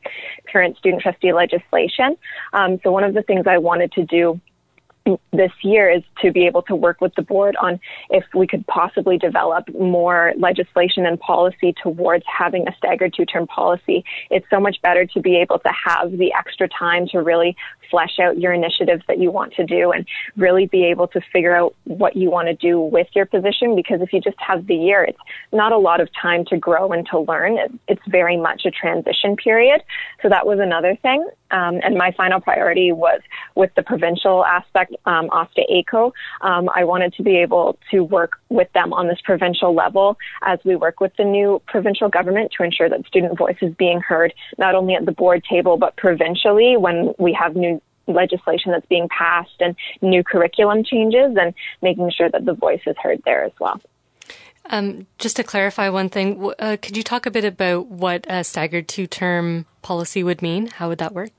[0.52, 2.18] current student trustee legislation.
[2.54, 4.40] Um, so one of the things I wanted to do
[5.32, 7.80] this year is to be able to work with the board on
[8.10, 13.48] if we could possibly develop more legislation and policy towards having a staggered two term
[13.48, 14.04] policy.
[14.30, 17.56] It's so much better to be able to have the extra time to really
[17.90, 20.06] flesh out your initiatives that you want to do and
[20.38, 24.02] really be able to figure out what you want to do with your position because
[24.02, 25.20] if you just have the year, it's
[25.52, 27.80] not a lot of time to grow and to learn.
[27.88, 29.82] It's very much a transition period.
[30.22, 31.28] So that was another thing.
[31.52, 33.22] Um, and my final priority was
[33.56, 36.14] with the provincial aspect, um, OSTA ACO.
[36.42, 40.60] Um, I wanted to be able to work with them on this provincial level as
[40.64, 44.34] we work with the new provincial government to ensure that student voice is being heard
[44.58, 49.08] not only at the board table but provincially when we have new legislation that's being
[49.10, 53.52] passed and new curriculum changes and making sure that the voice is heard there as
[53.60, 53.80] well.
[54.70, 58.44] Um, just to clarify one thing, uh, could you talk a bit about what a
[58.44, 60.68] staggered two term policy would mean?
[60.68, 61.32] How would that work?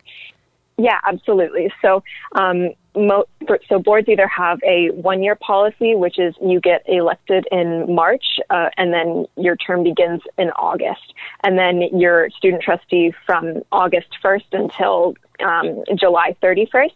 [0.76, 1.70] Yeah, absolutely.
[1.82, 2.02] So,
[2.32, 3.26] um, mo-
[3.68, 8.70] so boards either have a one-year policy, which is you get elected in March, uh,
[8.78, 11.12] and then your term begins in August,
[11.44, 16.92] and then your student trustee from August 1st until um, July 31st.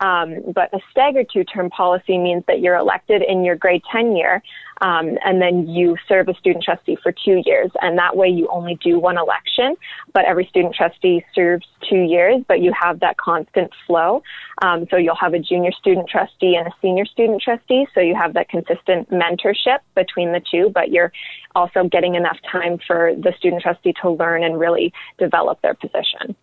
[0.00, 4.42] Um, but a staggered two-term policy means that you're elected in your grade 10 year,
[4.82, 7.70] um, and then you serve as student trustee for two years.
[7.80, 9.76] And that way you only do one election,
[10.12, 14.22] but every student trustee serves two years, but you have that constant flow.
[14.62, 17.86] Um, so you'll have a junior student trustee and a senior student trustee.
[17.94, 21.12] So you have that consistent mentorship between the two, but you're
[21.54, 26.36] also getting enough time for the student trustee to learn and really develop their position.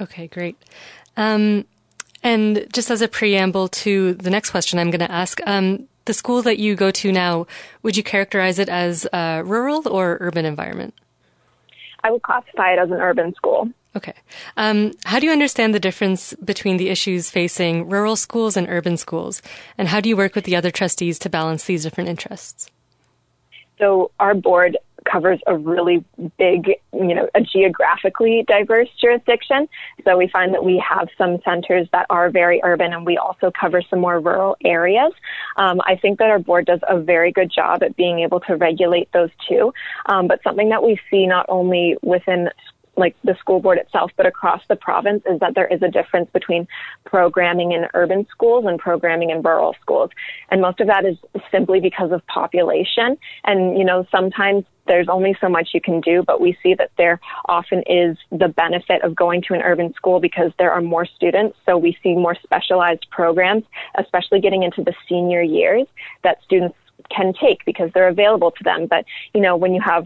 [0.00, 0.56] Okay, great.
[1.16, 1.66] Um,
[2.22, 6.14] and just as a preamble to the next question I'm going to ask, um, the
[6.14, 7.46] school that you go to now,
[7.82, 10.94] would you characterize it as a rural or urban environment?
[12.02, 13.70] I would classify it as an urban school.
[13.96, 14.14] Okay.
[14.56, 18.96] Um, how do you understand the difference between the issues facing rural schools and urban
[18.96, 19.42] schools?
[19.76, 22.70] And how do you work with the other trustees to balance these different interests?
[23.78, 26.04] So our board covers a really
[26.38, 29.68] big, you know, a geographically diverse jurisdiction.
[30.04, 33.50] So we find that we have some centers that are very urban and we also
[33.58, 35.12] cover some more rural areas.
[35.56, 38.56] Um, I think that our board does a very good job at being able to
[38.56, 39.72] regulate those two.
[40.06, 42.50] Um, but something that we see not only within
[43.00, 46.30] like the school board itself, but across the province is that there is a difference
[46.32, 46.68] between
[47.04, 50.10] programming in urban schools and programming in rural schools.
[50.50, 51.16] And most of that is
[51.50, 53.16] simply because of population.
[53.44, 56.90] And, you know, sometimes there's only so much you can do, but we see that
[56.98, 61.06] there often is the benefit of going to an urban school because there are more
[61.06, 61.56] students.
[61.66, 63.64] So we see more specialized programs,
[63.96, 65.86] especially getting into the senior years
[66.22, 66.76] that students
[67.08, 68.86] can take because they're available to them.
[68.86, 70.04] But, you know, when you have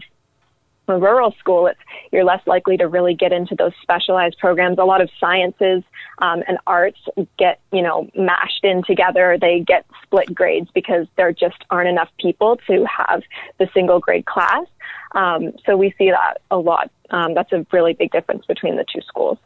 [0.87, 1.79] a rural school, it's
[2.11, 4.77] you're less likely to really get into those specialized programs.
[4.77, 5.83] A lot of sciences
[6.19, 6.99] um, and arts
[7.37, 9.37] get you know mashed in together.
[9.39, 13.23] They get split grades because there just aren't enough people to have
[13.57, 14.65] the single grade class.
[15.13, 16.91] Um, so we see that a lot.
[17.09, 19.37] Um, that's a really big difference between the two schools.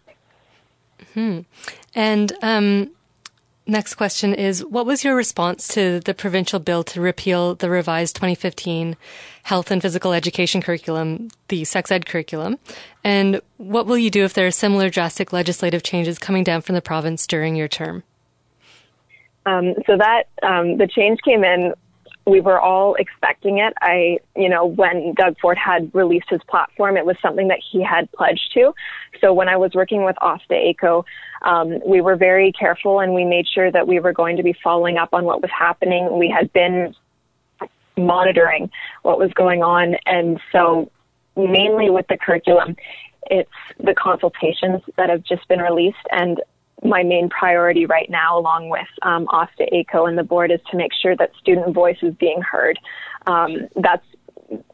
[1.14, 1.42] Hmm.
[1.96, 2.92] And um,
[3.70, 8.16] Next question is What was your response to the provincial bill to repeal the revised
[8.16, 8.98] 2015
[9.44, 12.58] health and physical education curriculum, the sex ed curriculum?
[13.04, 16.74] And what will you do if there are similar drastic legislative changes coming down from
[16.74, 18.02] the province during your term?
[19.46, 21.76] Um, so that um, the change came in
[22.26, 23.74] we were all expecting it.
[23.82, 27.84] I, you know, when Doug Ford had released his platform, it was something that he
[27.84, 28.74] had pledged to.
[29.20, 31.06] So when I was working with OSTA ACO,
[31.42, 34.54] um, we were very careful and we made sure that we were going to be
[34.64, 36.18] following up on what was happening.
[36.18, 36.94] We had been
[37.98, 38.70] monitoring
[39.02, 39.96] what was going on.
[40.06, 40.92] And so
[41.36, 42.76] mainly with the curriculum,
[43.30, 46.42] it's the consultations that have just been released and
[46.84, 50.78] my main priority right now, along with um, OSTA, ACO, and the board, is to
[50.78, 52.80] make sure that student voice is being heard.
[53.28, 54.06] Um, that's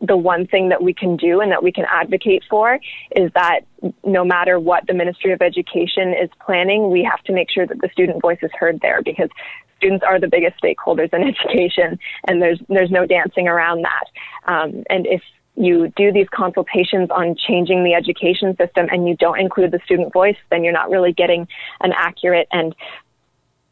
[0.01, 2.79] the one thing that we can do and that we can advocate for
[3.15, 3.61] is that
[4.05, 7.81] no matter what the Ministry of Education is planning, we have to make sure that
[7.81, 9.29] the student voice is heard there because
[9.77, 14.05] students are the biggest stakeholders in education and there's there's no dancing around that.
[14.51, 15.21] Um, and if
[15.55, 20.11] you do these consultations on changing the education system and you don't include the student
[20.11, 21.47] voice, then you're not really getting
[21.81, 22.75] an accurate and,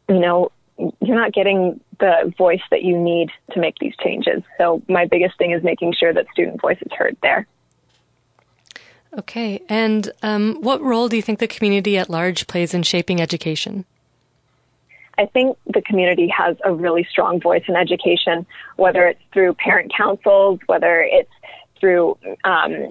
[0.08, 4.42] you know, you're not getting the voice that you need to make these changes.
[4.58, 7.46] So my biggest thing is making sure that student voice is heard there.
[9.18, 9.62] Okay.
[9.68, 13.84] And um, what role do you think the community at large plays in shaping education?
[15.16, 18.46] I think the community has a really strong voice in education,
[18.76, 21.30] whether it's through parent councils, whether it's
[21.84, 22.90] through um,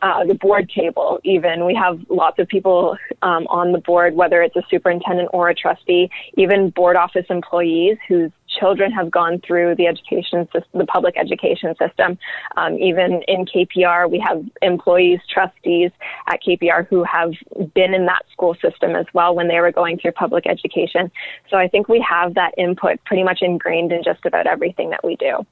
[0.00, 1.66] uh, the board table, even.
[1.66, 5.54] We have lots of people um, on the board, whether it's a superintendent or a
[5.54, 11.16] trustee, even board office employees whose children have gone through the education system, the public
[11.18, 12.18] education system.
[12.56, 15.90] Um, even in KPR, we have employees, trustees
[16.26, 17.32] at KPR who have
[17.74, 21.12] been in that school system as well when they were going through public education.
[21.50, 25.04] So I think we have that input pretty much ingrained in just about everything that
[25.04, 25.46] we do.